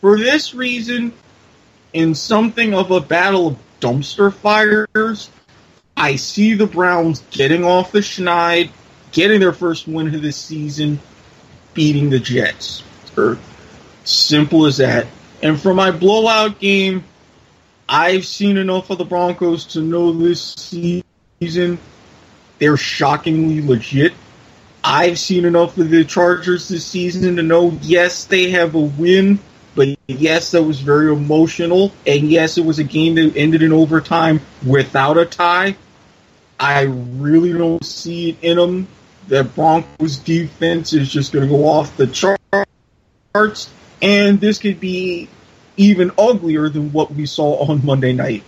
For 0.00 0.18
this 0.18 0.54
reason, 0.54 1.12
in 1.92 2.14
something 2.14 2.74
of 2.74 2.90
a 2.90 3.00
battle 3.00 3.48
of 3.48 3.58
dumpster 3.80 4.32
fires, 4.32 5.30
I 6.00 6.16
see 6.16 6.54
the 6.54 6.66
Browns 6.66 7.22
getting 7.30 7.62
off 7.62 7.92
the 7.92 7.98
schneid, 7.98 8.70
getting 9.12 9.38
their 9.38 9.52
first 9.52 9.86
win 9.86 10.14
of 10.14 10.22
the 10.22 10.32
season, 10.32 10.98
beating 11.74 12.08
the 12.08 12.18
Jets. 12.18 12.82
Or 13.18 13.38
simple 14.04 14.64
as 14.64 14.78
that. 14.78 15.06
And 15.42 15.60
for 15.60 15.74
my 15.74 15.90
blowout 15.90 16.58
game, 16.58 17.04
I've 17.86 18.24
seen 18.24 18.56
enough 18.56 18.88
of 18.88 18.96
the 18.96 19.04
Broncos 19.04 19.66
to 19.66 19.82
know 19.82 20.12
this 20.12 20.54
season 20.54 21.78
they're 22.58 22.76
shockingly 22.78 23.60
legit. 23.60 24.14
I've 24.82 25.18
seen 25.18 25.44
enough 25.44 25.76
of 25.76 25.90
the 25.90 26.04
Chargers 26.04 26.68
this 26.68 26.86
season 26.86 27.36
to 27.36 27.42
know 27.42 27.78
yes, 27.82 28.24
they 28.24 28.50
have 28.50 28.74
a 28.74 28.80
win, 28.80 29.38
but 29.74 29.88
yes, 30.06 30.52
that 30.52 30.62
was 30.62 30.80
very 30.80 31.12
emotional. 31.12 31.92
And 32.06 32.30
yes, 32.30 32.56
it 32.56 32.64
was 32.64 32.78
a 32.78 32.84
game 32.84 33.16
that 33.16 33.36
ended 33.36 33.62
in 33.62 33.72
overtime 33.72 34.40
without 34.66 35.18
a 35.18 35.26
tie. 35.26 35.76
I 36.62 36.82
really 36.82 37.54
don't 37.54 37.82
see 37.82 38.28
it 38.28 38.36
in 38.42 38.58
them. 38.58 38.86
The 39.28 39.44
Broncos 39.44 40.18
defense 40.18 40.92
is 40.92 41.10
just 41.10 41.32
going 41.32 41.48
to 41.48 41.50
go 41.50 41.66
off 41.66 41.96
the 41.96 42.06
charts, 43.32 43.70
and 44.02 44.38
this 44.38 44.58
could 44.58 44.78
be 44.78 45.30
even 45.78 46.10
uglier 46.18 46.68
than 46.68 46.92
what 46.92 47.14
we 47.14 47.24
saw 47.24 47.64
on 47.66 47.82
Monday 47.86 48.12
night. 48.12 48.42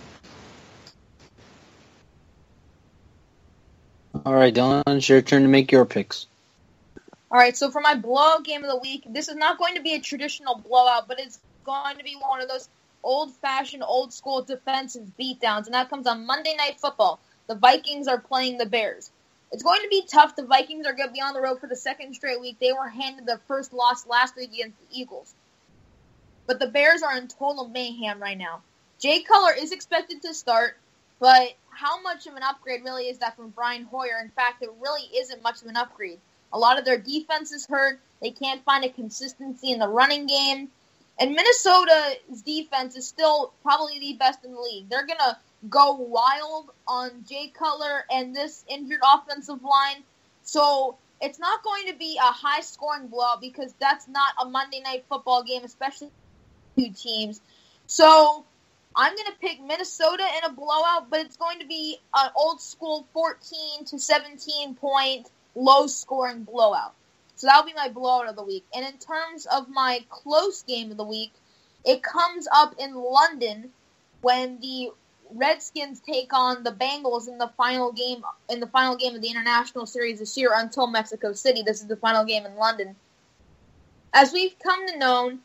All 4.23 4.35
right, 4.35 4.53
Dylan, 4.53 4.83
it's 4.85 5.09
your 5.09 5.23
turn 5.23 5.41
to 5.41 5.47
make 5.47 5.71
your 5.71 5.85
picks. 5.85 6.27
All 7.31 7.39
right, 7.39 7.57
so 7.57 7.71
for 7.71 7.81
my 7.81 7.95
blowout 7.95 8.43
game 8.43 8.63
of 8.63 8.69
the 8.69 8.77
week, 8.77 9.05
this 9.09 9.27
is 9.27 9.35
not 9.35 9.57
going 9.57 9.73
to 9.73 9.81
be 9.81 9.95
a 9.95 9.99
traditional 9.99 10.55
blowout, 10.59 11.07
but 11.07 11.19
it's 11.19 11.39
going 11.65 11.97
to 11.97 12.03
be 12.03 12.15
one 12.15 12.41
of 12.41 12.47
those 12.47 12.69
old-fashioned, 13.01 13.83
old-school 13.83 14.43
defensive 14.43 15.11
beatdowns, 15.19 15.65
and 15.65 15.73
that 15.73 15.89
comes 15.89 16.05
on 16.05 16.27
Monday 16.27 16.55
Night 16.55 16.79
Football. 16.79 17.19
The 17.53 17.59
Vikings 17.59 18.07
are 18.07 18.17
playing 18.17 18.57
the 18.57 18.65
Bears. 18.65 19.11
It's 19.51 19.61
going 19.61 19.83
to 19.83 19.87
be 19.87 20.03
tough. 20.11 20.35
The 20.35 20.43
Vikings 20.43 20.87
are 20.87 20.93
going 20.93 21.09
to 21.09 21.13
be 21.13 21.21
on 21.21 21.35
the 21.35 21.39
road 21.39 21.59
for 21.59 21.67
the 21.67 21.75
second 21.75 22.15
straight 22.15 22.41
week. 22.41 22.57
They 22.59 22.73
were 22.73 22.89
handed 22.89 23.27
their 23.27 23.39
first 23.47 23.73
loss 23.73 24.07
last 24.07 24.35
week 24.35 24.51
against 24.53 24.79
the 24.79 24.99
Eagles. 24.99 25.35
But 26.47 26.59
the 26.59 26.65
Bears 26.65 27.03
are 27.03 27.15
in 27.15 27.27
total 27.27 27.67
mayhem 27.67 28.19
right 28.19 28.39
now. 28.39 28.63
Jay 28.99 29.21
Cutler 29.21 29.53
is 29.55 29.71
expected 29.71 30.23
to 30.23 30.33
start, 30.33 30.77
but 31.19 31.49
how 31.69 32.01
much 32.01 32.25
of 32.25 32.33
an 32.33 32.41
upgrade 32.41 32.83
really 32.83 33.03
is 33.03 33.19
that 33.19 33.35
from 33.35 33.51
Brian 33.51 33.83
Hoyer? 33.83 34.19
In 34.19 34.29
fact, 34.29 34.63
it 34.63 34.71
really 34.81 35.03
isn't 35.15 35.43
much 35.43 35.61
of 35.61 35.67
an 35.67 35.77
upgrade. 35.77 36.17
A 36.53 36.57
lot 36.57 36.79
of 36.79 36.85
their 36.85 36.97
defense 36.97 37.51
is 37.51 37.67
hurt. 37.67 37.99
They 38.19 38.31
can't 38.31 38.65
find 38.65 38.83
a 38.83 38.89
consistency 38.89 39.71
in 39.71 39.77
the 39.77 39.87
running 39.87 40.25
game. 40.25 40.69
And 41.19 41.35
Minnesota's 41.35 42.41
defense 42.43 42.95
is 42.95 43.07
still 43.07 43.53
probably 43.61 43.99
the 43.99 44.13
best 44.13 44.43
in 44.43 44.53
the 44.53 44.59
league. 44.59 44.89
They're 44.89 45.05
going 45.05 45.19
to 45.19 45.37
go 45.69 45.93
wild 45.93 46.71
on 46.87 47.23
Jay 47.27 47.51
Cutler 47.53 48.05
and 48.11 48.35
this 48.35 48.63
injured 48.67 48.99
offensive 49.03 49.63
line. 49.63 50.03
So 50.43 50.97
it's 51.21 51.39
not 51.39 51.63
going 51.63 51.87
to 51.87 51.93
be 51.93 52.17
a 52.17 52.31
high 52.31 52.61
scoring 52.61 53.07
blowout 53.07 53.41
because 53.41 53.73
that's 53.79 54.07
not 54.07 54.33
a 54.41 54.49
Monday 54.49 54.81
night 54.81 55.05
football 55.07 55.43
game, 55.43 55.63
especially 55.63 56.09
two 56.77 56.89
teams. 56.91 57.39
So 57.87 58.45
I'm 58.95 59.15
going 59.15 59.27
to 59.27 59.39
pick 59.39 59.61
Minnesota 59.61 60.25
in 60.37 60.51
a 60.51 60.53
blowout, 60.53 61.09
but 61.09 61.21
it's 61.21 61.37
going 61.37 61.59
to 61.59 61.67
be 61.67 61.97
an 62.15 62.29
old 62.35 62.61
school 62.61 63.07
14 63.13 63.85
to 63.85 63.99
17 63.99 64.75
point 64.75 65.29
low 65.55 65.87
scoring 65.87 66.43
blowout. 66.43 66.93
So 67.35 67.47
that'll 67.47 67.65
be 67.65 67.73
my 67.73 67.89
blowout 67.89 68.27
of 68.27 68.35
the 68.35 68.43
week. 68.43 68.65
And 68.75 68.85
in 68.85 68.97
terms 68.99 69.45
of 69.45 69.69
my 69.69 70.05
close 70.09 70.63
game 70.63 70.91
of 70.91 70.97
the 70.97 71.03
week, 71.03 71.31
it 71.85 72.03
comes 72.03 72.47
up 72.53 72.75
in 72.79 72.93
London 72.93 73.71
when 74.21 74.59
the 74.59 74.91
Redskins 75.35 75.99
take 75.99 76.33
on 76.33 76.63
the 76.63 76.71
Bengals 76.71 77.27
in 77.27 77.37
the 77.37 77.51
final 77.57 77.91
game 77.91 78.23
in 78.49 78.59
the 78.59 78.67
final 78.67 78.95
game 78.95 79.15
of 79.15 79.21
the 79.21 79.29
international 79.29 79.85
series 79.85 80.19
this 80.19 80.37
year 80.37 80.51
until 80.53 80.87
Mexico 80.87 81.33
City. 81.33 81.63
This 81.63 81.81
is 81.81 81.87
the 81.87 81.95
final 81.95 82.25
game 82.25 82.45
in 82.45 82.55
London. 82.55 82.95
As 84.13 84.31
we've 84.31 84.57
come 84.59 84.87
to 84.87 84.97
know, 84.97 85.37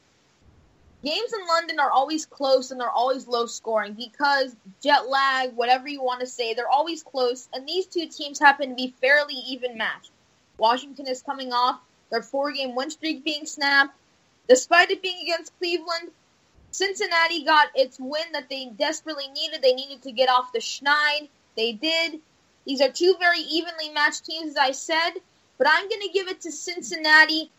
games 1.04 1.32
in 1.32 1.46
London 1.46 1.80
are 1.80 1.90
always 1.90 2.26
close 2.26 2.70
and 2.70 2.80
they're 2.80 2.90
always 2.90 3.26
low 3.26 3.46
scoring 3.46 3.94
because 3.94 4.54
jet 4.82 5.08
lag, 5.08 5.56
whatever 5.56 5.88
you 5.88 6.02
want 6.02 6.20
to 6.20 6.26
say, 6.26 6.54
they're 6.54 6.68
always 6.68 7.02
close. 7.02 7.48
And 7.52 7.66
these 7.66 7.86
two 7.86 8.08
teams 8.08 8.38
happen 8.38 8.70
to 8.70 8.74
be 8.74 8.94
fairly 9.00 9.36
even 9.48 9.78
matched. 9.78 10.10
Washington 10.58 11.06
is 11.06 11.22
coming 11.22 11.52
off 11.52 11.80
their 12.10 12.22
four 12.22 12.52
game 12.52 12.74
win 12.74 12.90
streak 12.90 13.24
being 13.24 13.46
snapped. 13.46 13.96
Despite 14.48 14.90
it 14.90 15.02
being 15.02 15.22
against 15.22 15.56
Cleveland, 15.58 16.10
Cincinnati 16.78 17.42
got 17.44 17.66
its 17.74 17.98
win 17.98 18.32
that 18.32 18.48
they 18.48 18.66
desperately 18.66 19.26
needed. 19.34 19.62
They 19.62 19.74
needed 19.74 20.02
to 20.02 20.12
get 20.12 20.28
off 20.28 20.52
the 20.52 20.60
schneid. 20.60 21.28
They 21.56 21.72
did. 21.72 22.20
These 22.64 22.80
are 22.80 22.90
two 22.90 23.16
very 23.18 23.40
evenly 23.40 23.88
matched 23.90 24.24
teams, 24.24 24.50
as 24.52 24.56
I 24.56 24.70
said, 24.70 25.10
but 25.58 25.66
I'm 25.68 25.88
going 25.88 26.02
to 26.02 26.12
give 26.12 26.28
it 26.28 26.42
to 26.42 26.52
Cincinnati 26.52 27.50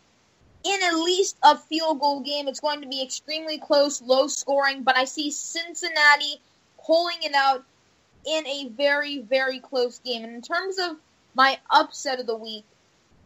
in 0.64 0.78
at 0.82 0.94
least 0.94 1.36
a 1.42 1.58
field 1.58 2.00
goal 2.00 2.20
game. 2.20 2.48
It's 2.48 2.60
going 2.60 2.80
to 2.80 2.88
be 2.88 3.02
extremely 3.02 3.58
close, 3.58 4.00
low 4.00 4.26
scoring, 4.26 4.84
but 4.84 4.96
I 4.96 5.04
see 5.04 5.30
Cincinnati 5.30 6.40
pulling 6.86 7.22
it 7.22 7.34
out 7.34 7.64
in 8.26 8.46
a 8.46 8.68
very, 8.68 9.18
very 9.18 9.58
close 9.58 9.98
game. 9.98 10.24
And 10.24 10.34
in 10.34 10.42
terms 10.42 10.78
of 10.78 10.96
my 11.34 11.58
upset 11.70 12.20
of 12.20 12.26
the 12.26 12.36
week, 12.36 12.64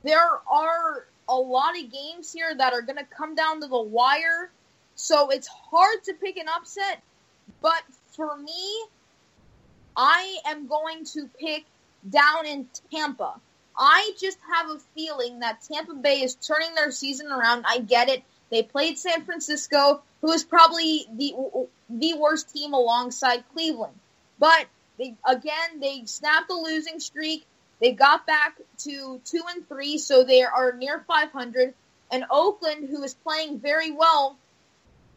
there 0.03 0.29
are 0.51 1.07
a 1.29 1.37
lot 1.37 1.79
of 1.79 1.93
games 1.93 2.33
here 2.33 2.53
that 2.55 2.73
are 2.73 2.83
going 2.83 2.99
to 2.99 3.05
come 3.05 3.35
down 3.35 3.61
to 3.61 3.69
the 3.69 3.81
wire. 3.81 4.51
So 4.95 5.31
it's 5.31 5.49
hard 5.49 6.05
to 6.05 6.15
pick 6.15 6.37
an 6.37 6.47
upset. 6.49 7.03
But 7.61 7.83
for 8.17 8.37
me, 8.37 8.85
I 9.97 10.39
am 10.47 10.67
going 10.67 11.05
to 11.15 11.29
pick 11.39 11.65
down 12.09 12.47
in 12.47 12.69
Tampa. 12.93 13.35
I 13.77 14.13
just 14.21 14.39
have 14.55 14.71
a 14.71 14.79
feeling 14.95 15.41
that 15.41 15.63
Tampa 15.63 15.95
Bay 15.95 16.23
is 16.23 16.35
turning 16.37 16.75
their 16.75 16.91
season 16.91 17.31
around. 17.31 17.65
I 17.67 17.79
get 17.81 18.09
it. 18.09 18.23
They 18.51 18.63
played 18.63 18.99
San 18.99 19.25
Francisco, 19.25 20.03
who 20.21 20.31
is 20.33 20.45
probably 20.45 21.07
the 21.13 21.35
the 21.91 22.15
worst 22.15 22.53
team 22.53 22.73
alongside 22.73 23.45
Cleveland. 23.53 23.95
But 24.39 24.67
they 24.99 25.17
again 25.27 25.81
they 25.81 26.05
snapped 26.05 26.49
the 26.49 26.55
losing 26.55 27.01
streak. 27.01 27.45
They 27.81 27.93
got 27.93 28.27
back 28.27 28.57
to 28.79 29.21
two 29.25 29.43
and 29.55 29.69
three, 29.69 29.99
so 29.99 30.23
they 30.23 30.43
are 30.43 30.73
near 30.73 31.05
500. 31.09 31.75
And 32.13 32.25
Oakland, 32.31 32.89
who 32.89 33.03
is 33.03 33.15
playing 33.15 33.59
very 33.59 33.91
well, 33.91 34.37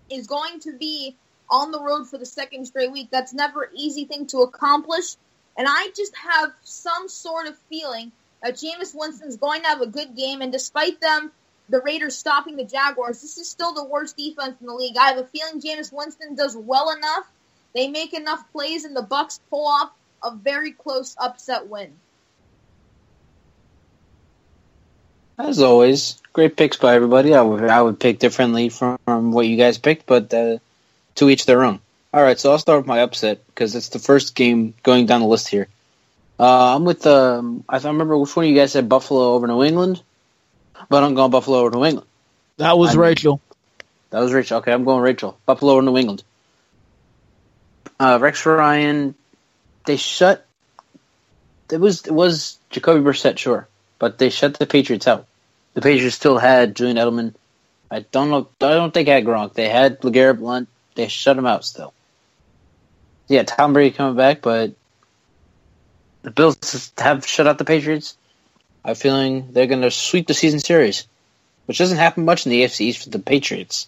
is 0.09 0.27
going 0.27 0.59
to 0.61 0.73
be 0.77 1.15
on 1.49 1.71
the 1.71 1.81
road 1.81 2.07
for 2.07 2.17
the 2.17 2.25
second 2.25 2.65
straight 2.65 2.91
week. 2.91 3.09
That's 3.11 3.33
never 3.33 3.63
an 3.63 3.71
easy 3.75 4.05
thing 4.05 4.27
to 4.27 4.39
accomplish. 4.39 5.15
And 5.57 5.67
I 5.69 5.89
just 5.95 6.15
have 6.15 6.51
some 6.63 7.09
sort 7.09 7.47
of 7.47 7.57
feeling 7.69 8.11
that 8.43 8.55
Jameis 8.55 8.93
Winston's 8.93 9.37
going 9.37 9.61
to 9.61 9.67
have 9.67 9.81
a 9.81 9.87
good 9.87 10.15
game. 10.15 10.41
And 10.41 10.51
despite 10.51 11.01
them, 11.01 11.31
the 11.69 11.81
Raiders 11.81 12.15
stopping 12.15 12.55
the 12.55 12.65
Jaguars, 12.65 13.21
this 13.21 13.37
is 13.37 13.49
still 13.49 13.73
the 13.73 13.83
worst 13.83 14.15
defense 14.17 14.55
in 14.61 14.67
the 14.67 14.73
league. 14.73 14.97
I 14.97 15.09
have 15.09 15.17
a 15.17 15.25
feeling 15.25 15.61
Jameis 15.61 15.91
Winston 15.91 16.35
does 16.35 16.55
well 16.55 16.91
enough. 16.91 17.25
They 17.73 17.87
make 17.89 18.13
enough 18.13 18.51
plays, 18.51 18.85
and 18.85 18.95
the 18.95 19.01
Bucs 19.03 19.39
pull 19.49 19.67
off 19.67 19.91
a 20.23 20.35
very 20.35 20.71
close 20.71 21.15
upset 21.19 21.67
win. 21.67 21.93
As 25.37 25.61
always, 25.61 26.19
great 26.33 26.55
picks 26.57 26.77
by 26.77 26.95
everybody. 26.95 27.33
I 27.35 27.41
would 27.41 27.63
I 27.63 27.81
would 27.81 27.99
pick 27.99 28.19
differently 28.19 28.69
from, 28.69 28.97
from 29.05 29.31
what 29.31 29.45
you 29.45 29.55
guys 29.57 29.77
picked, 29.77 30.05
but 30.07 30.33
uh, 30.33 30.57
to 31.15 31.29
each 31.29 31.45
their 31.45 31.63
own. 31.63 31.79
All 32.13 32.23
right, 32.23 32.39
so 32.39 32.51
I'll 32.51 32.57
start 32.59 32.79
with 32.79 32.87
my 32.87 33.01
upset 33.01 33.45
because 33.47 33.75
it's 33.75 33.89
the 33.89 33.99
first 33.99 34.33
game 34.33 34.73
going 34.81 35.05
down 35.05 35.21
the 35.21 35.27
list 35.27 35.47
here. 35.47 35.67
Uh, 36.39 36.75
I'm 36.75 36.85
with 36.85 37.05
um, 37.05 37.63
I 37.69 37.77
don't 37.79 37.93
remember 37.93 38.17
which 38.17 38.35
one 38.35 38.45
of 38.45 38.51
you 38.51 38.57
guys 38.57 38.71
said 38.71 38.89
Buffalo 38.89 39.33
over 39.33 39.45
New 39.47 39.63
England, 39.63 40.01
but 40.89 41.03
I'm 41.03 41.13
going 41.13 41.31
Buffalo 41.31 41.59
over 41.59 41.71
New 41.71 41.85
England. 41.85 42.07
That 42.57 42.77
was 42.77 42.91
I'm- 42.91 42.99
Rachael. 42.99 43.41
That 44.09 44.19
was 44.21 44.31
Rachael. 44.31 44.59
Okay, 44.59 44.71
I'm 44.71 44.85
going 44.85 45.01
Rachael. 45.01 45.37
Buffalo 45.45 45.73
over 45.73 45.81
New 45.81 45.97
England. 45.97 46.23
Uh, 47.99 48.17
Rex 48.21 48.45
Ryan, 48.45 49.15
they 49.85 49.97
shut. 49.97 50.45
It 51.71 51.79
was 51.79 52.05
it 52.05 52.13
was 52.13 52.57
Jacoby 52.69 53.01
Brissett, 53.03 53.37
sure, 53.37 53.67
but 53.99 54.17
they 54.17 54.29
shut 54.29 54.55
the 54.55 54.65
Patriots 54.65 55.07
out. 55.07 55.27
The 55.73 55.81
Patriots 55.81 56.15
still 56.15 56.37
had 56.37 56.75
Julian 56.75 56.97
Edelman. 56.97 57.33
I 57.89 57.99
don't 57.99 58.29
know. 58.29 58.49
I 58.61 58.73
don't 58.73 58.93
think 58.93 59.05
they 59.05 59.13
had 59.13 59.25
Gronk. 59.25 59.53
They 59.53 59.69
had 59.69 60.01
LeGarrette 60.01 60.39
Blount. 60.39 60.67
They 60.95 61.07
shut 61.07 61.37
him 61.37 61.45
out 61.45 61.63
still. 61.63 61.93
Yeah, 63.27 63.43
Tom 63.43 63.73
Brady 63.73 63.95
coming 63.95 64.15
back, 64.15 64.41
but 64.41 64.73
the 66.23 66.31
Bills 66.31 66.91
have 66.97 67.25
shut 67.25 67.47
out 67.47 67.57
the 67.57 67.65
Patriots. 67.65 68.17
I 68.83 68.89
have 68.89 68.97
a 68.97 68.99
feeling 68.99 69.49
they're 69.51 69.67
going 69.67 69.81
to 69.81 69.91
sweep 69.91 70.27
the 70.27 70.33
season 70.33 70.59
series, 70.59 71.07
which 71.65 71.77
doesn't 71.77 71.97
happen 71.97 72.25
much 72.25 72.45
in 72.45 72.51
the 72.51 72.63
AFC 72.63 72.81
East 72.81 73.03
for 73.03 73.09
the 73.09 73.19
Patriots. 73.19 73.87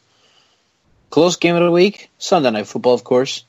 Close 1.10 1.38
game 1.38 1.56
of 1.56 1.64
the 1.64 1.72
week, 1.72 2.10
Sunday 2.19 2.52
night 2.52 2.68
football, 2.68 2.94
of 2.94 3.03
course. 3.03 3.44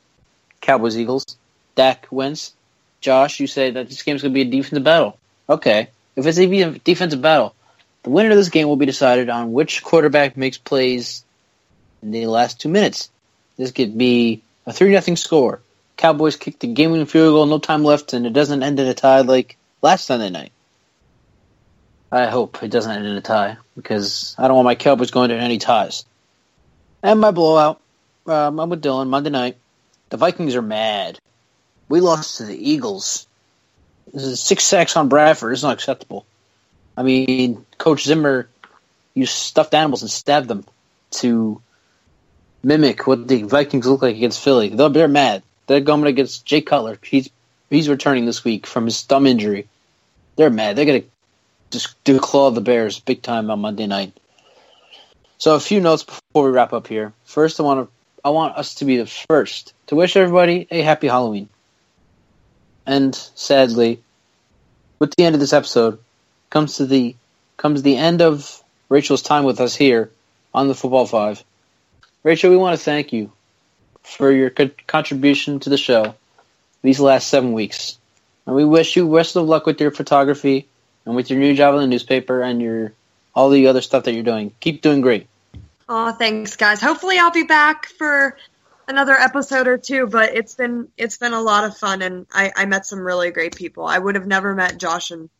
Cowboys 0.60 0.96
Eagles. 0.96 1.36
Dak 1.74 2.06
wins. 2.10 2.52
Josh, 3.00 3.40
you 3.40 3.46
say 3.46 3.70
that 3.70 3.88
this 3.88 4.02
game's 4.02 4.22
going 4.22 4.32
to 4.32 4.44
be 4.44 4.48
a 4.48 4.50
defensive 4.50 4.84
battle. 4.84 5.18
Okay, 5.48 5.88
if 6.16 6.26
it's 6.26 6.38
a 6.38 6.78
defensive 6.78 7.22
battle, 7.22 7.54
the 8.02 8.10
winner 8.10 8.30
of 8.30 8.36
this 8.36 8.48
game 8.48 8.68
will 8.68 8.76
be 8.76 8.86
decided 8.86 9.28
on 9.28 9.52
which 9.52 9.82
quarterback 9.82 10.36
makes 10.36 10.58
plays 10.58 11.24
in 12.02 12.10
the 12.10 12.26
last 12.26 12.60
two 12.60 12.68
minutes. 12.68 13.10
This 13.56 13.72
could 13.72 13.96
be 13.96 14.42
a 14.66 14.72
three 14.72 14.92
nothing 14.92 15.16
score. 15.16 15.60
Cowboys 15.96 16.36
kick 16.36 16.58
the 16.58 16.66
game-winning 16.66 17.06
field 17.06 17.34
goal, 17.34 17.44
no 17.44 17.58
time 17.58 17.84
left, 17.84 18.14
and 18.14 18.26
it 18.26 18.32
doesn't 18.32 18.62
end 18.62 18.80
in 18.80 18.86
a 18.86 18.94
tie 18.94 19.20
like 19.20 19.58
last 19.82 20.06
Sunday 20.06 20.30
night. 20.30 20.52
I 22.10 22.26
hope 22.26 22.62
it 22.62 22.70
doesn't 22.70 22.90
end 22.90 23.06
in 23.06 23.16
a 23.16 23.20
tie 23.20 23.58
because 23.76 24.34
I 24.38 24.48
don't 24.48 24.56
want 24.56 24.64
my 24.64 24.74
Cowboys 24.74 25.10
going 25.10 25.28
to 25.28 25.36
any 25.36 25.58
ties. 25.58 26.04
And 27.02 27.20
my 27.20 27.30
blowout, 27.30 27.80
um, 28.26 28.58
I'm 28.58 28.70
with 28.70 28.82
Dylan 28.82 29.08
Monday 29.08 29.30
night. 29.30 29.58
The 30.08 30.16
Vikings 30.16 30.56
are 30.56 30.62
mad. 30.62 31.18
We 31.88 32.00
lost 32.00 32.38
to 32.38 32.44
the 32.44 32.70
Eagles. 32.70 33.26
Six 34.16 34.64
sacks 34.64 34.96
on 34.96 35.08
Bradford. 35.08 35.52
is 35.52 35.62
not 35.62 35.74
acceptable. 35.74 36.26
I 36.96 37.02
mean, 37.02 37.64
Coach 37.78 38.04
Zimmer 38.04 38.48
used 39.14 39.32
stuffed 39.32 39.74
animals 39.74 40.02
and 40.02 40.10
stabbed 40.10 40.48
them 40.48 40.64
to 41.12 41.60
mimic 42.62 43.06
what 43.06 43.26
the 43.26 43.42
Vikings 43.42 43.86
look 43.86 44.02
like 44.02 44.16
against 44.16 44.42
Philly. 44.42 44.68
They're, 44.68 44.88
they're 44.88 45.08
mad. 45.08 45.42
They're 45.66 45.80
going 45.80 46.04
against 46.06 46.44
Jay 46.44 46.60
Cutler. 46.60 46.98
He's 47.02 47.30
he's 47.68 47.88
returning 47.88 48.26
this 48.26 48.44
week 48.44 48.66
from 48.66 48.84
his 48.84 49.02
thumb 49.02 49.26
injury. 49.26 49.68
They're 50.36 50.50
mad. 50.50 50.76
They're 50.76 50.84
gonna 50.84 51.04
just 51.70 52.02
do 52.04 52.18
claw 52.18 52.50
the 52.50 52.60
Bears 52.60 52.98
big 52.98 53.22
time 53.22 53.50
on 53.50 53.60
Monday 53.60 53.86
night. 53.86 54.12
So 55.38 55.54
a 55.54 55.60
few 55.60 55.80
notes 55.80 56.02
before 56.02 56.44
we 56.44 56.50
wrap 56.50 56.72
up 56.72 56.86
here. 56.86 57.12
First, 57.24 57.60
I 57.60 57.62
want 57.62 57.88
to 57.88 57.92
I 58.24 58.30
want 58.30 58.56
us 58.56 58.74
to 58.76 58.84
be 58.84 58.96
the 58.98 59.06
first 59.06 59.72
to 59.86 59.96
wish 59.96 60.16
everybody 60.16 60.66
a 60.70 60.82
happy 60.82 61.06
Halloween. 61.06 61.48
And 62.86 63.14
sadly, 63.14 64.02
with 64.98 65.14
the 65.16 65.24
end 65.24 65.34
of 65.34 65.40
this 65.40 65.52
episode, 65.52 65.98
comes 66.50 66.76
to 66.76 66.86
the 66.86 67.16
comes 67.56 67.82
the 67.82 67.96
end 67.96 68.22
of 68.22 68.62
Rachael's 68.88 69.22
time 69.22 69.44
with 69.44 69.60
us 69.60 69.74
here 69.74 70.10
on 70.54 70.68
the 70.68 70.74
Football 70.74 71.06
Five. 71.06 71.44
Rachael, 72.22 72.50
we 72.50 72.56
want 72.56 72.78
to 72.78 72.84
thank 72.84 73.12
you 73.12 73.32
for 74.02 74.30
your 74.30 74.50
co- 74.50 74.70
contribution 74.86 75.60
to 75.60 75.70
the 75.70 75.76
show 75.76 76.14
these 76.82 77.00
last 77.00 77.28
seven 77.28 77.52
weeks, 77.52 77.98
and 78.46 78.56
we 78.56 78.64
wish 78.64 78.96
you 78.96 79.12
best 79.14 79.36
of 79.36 79.46
luck 79.46 79.66
with 79.66 79.80
your 79.80 79.90
photography 79.90 80.66
and 81.06 81.14
with 81.14 81.30
your 81.30 81.38
new 81.38 81.54
job 81.54 81.74
in 81.74 81.80
the 81.80 81.86
newspaper 81.86 82.42
and 82.42 82.60
your 82.60 82.92
all 83.34 83.50
the 83.50 83.68
other 83.68 83.80
stuff 83.80 84.04
that 84.04 84.12
you're 84.12 84.22
doing. 84.22 84.52
Keep 84.60 84.82
doing 84.82 85.00
great. 85.00 85.26
Oh, 85.88 86.12
thanks, 86.12 86.56
guys. 86.56 86.80
Hopefully, 86.80 87.18
I'll 87.18 87.30
be 87.30 87.44
back 87.44 87.86
for 87.86 88.36
another 88.90 89.14
episode 89.14 89.68
or 89.68 89.78
two. 89.78 90.06
But 90.06 90.34
it's 90.34 90.54
been 90.54 90.88
it's 90.96 91.16
been 91.16 91.32
a 91.32 91.40
lot 91.40 91.64
of 91.64 91.76
fun, 91.76 92.02
and 92.02 92.26
I, 92.32 92.52
I 92.54 92.66
met 92.66 92.84
some 92.84 93.00
really 93.00 93.30
great 93.30 93.56
people. 93.56 93.86
I 93.86 93.98
would 93.98 94.16
have 94.16 94.26
never 94.26 94.54
met 94.54 94.78
Josh 94.78 95.10
and 95.10 95.30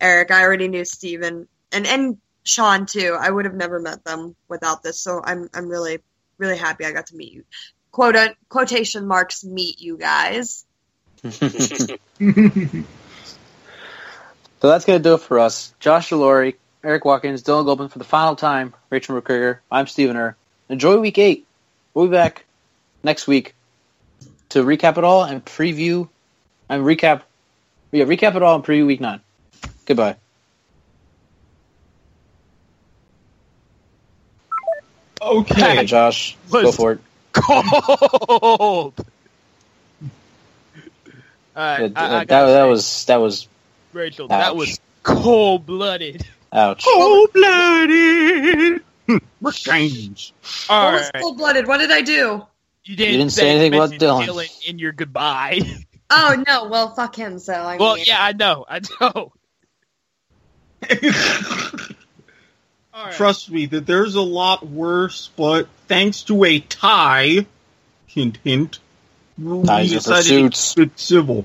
Eric. 0.00 0.30
I 0.30 0.42
already 0.42 0.68
knew 0.68 0.84
Steven 0.84 1.46
and 1.72 1.86
and 1.86 2.18
Sean 2.42 2.86
too. 2.86 3.16
I 3.20 3.30
would 3.30 3.44
have 3.44 3.54
never 3.54 3.78
met 3.78 4.04
them 4.04 4.34
without 4.48 4.82
this. 4.82 4.98
So 4.98 5.20
I'm 5.22 5.50
I'm 5.52 5.68
really 5.68 5.98
really 6.38 6.56
happy 6.56 6.86
I 6.86 6.92
got 6.92 7.08
to 7.08 7.16
meet 7.16 7.32
you. 7.32 7.44
Quote 7.92 8.16
quotation 8.48 9.06
marks 9.06 9.44
meet 9.44 9.80
you 9.80 9.98
guys. 9.98 10.64
So 14.60 14.68
that's 14.68 14.84
going 14.84 14.98
to 14.98 15.02
do 15.02 15.14
it 15.14 15.22
for 15.22 15.38
us. 15.38 15.72
Josh 15.80 16.12
Laurie, 16.12 16.56
Eric 16.84 17.06
Watkins, 17.06 17.42
Dylan 17.42 17.64
Goldman 17.64 17.88
for 17.88 17.98
the 17.98 18.04
final 18.04 18.36
time. 18.36 18.74
Rachael 18.90 19.20
McKriger. 19.20 19.58
I'm 19.70 19.86
Stephen 19.86 20.16
Err. 20.16 20.36
Enjoy 20.68 20.98
week 20.98 21.16
eight. 21.16 21.46
We'll 21.94 22.06
be 22.06 22.12
back 22.12 22.44
next 23.02 23.26
week 23.26 23.54
to 24.50 24.64
recap 24.64 24.98
it 24.98 25.04
all 25.04 25.24
and 25.24 25.44
preview 25.44 26.08
and 26.68 26.84
recap. 26.84 27.22
Yeah, 27.92 28.04
recap 28.04 28.36
it 28.36 28.42
all 28.42 28.56
and 28.56 28.64
preview 28.64 28.86
week 28.86 29.00
nine. 29.00 29.20
Goodbye. 29.86 30.16
Okay. 35.20 35.84
Josh, 35.86 36.36
go 36.50 36.72
for 36.72 36.92
it. 36.92 37.00
Cold. 37.32 38.94
Alright, 41.56 41.92
I, 41.96 42.20
I 42.20 42.24
that, 42.24 42.28
that 42.28 42.46
say, 42.46 42.68
was 42.68 43.04
that 43.06 43.16
was 43.16 43.48
Rachael, 43.92 44.28
that 44.28 44.56
was 44.56 44.80
cold 45.02 45.66
blooded. 45.66 46.24
ouch. 46.52 46.84
Cold 46.84 47.32
blooded. 47.32 48.82
Change. 49.52 50.32
All 50.68 50.92
what 50.92 51.00
was 51.00 51.10
cold 51.20 51.36
blooded? 51.36 51.66
What 51.66 51.78
did 51.78 51.90
I 51.90 52.00
do? 52.02 52.46
You 52.84 52.96
didn't, 52.96 53.12
You 53.12 53.18
didn't 53.18 53.32
say 53.32 53.50
anything 53.50 53.74
about 53.74 53.90
Dylan. 53.90 54.26
Dylan 54.26 54.68
in 54.68 54.78
your 54.78 54.92
goodbye. 54.92 55.60
Oh 56.12 56.42
no, 56.44 56.68
well 56.68 56.92
fuck 56.92 57.14
him. 57.14 57.38
So 57.38 57.52
I 57.52 57.76
well, 57.76 57.94
mean, 57.94 58.04
yeah, 58.08 58.20
I 58.20 58.32
know. 58.32 58.64
I 58.68 58.80
know. 59.00 59.32
Trust 63.12 63.48
me 63.48 63.66
that 63.66 63.86
there's 63.86 64.16
a 64.16 64.20
lot 64.20 64.66
worse, 64.66 65.30
but 65.36 65.68
thanks 65.86 66.24
to 66.24 66.42
a 66.42 66.58
tie, 66.58 67.46
hint 68.06 68.38
hint, 68.42 68.80
we 69.38 69.62
Ties 69.64 69.92
are 69.92 69.98
decided 69.98 70.50
pursuits. 70.50 70.74
to 70.74 70.80
keep 70.80 70.98
civil. 70.98 71.44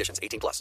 conditions. 0.01 0.19
18 0.21 0.39
plus. 0.39 0.59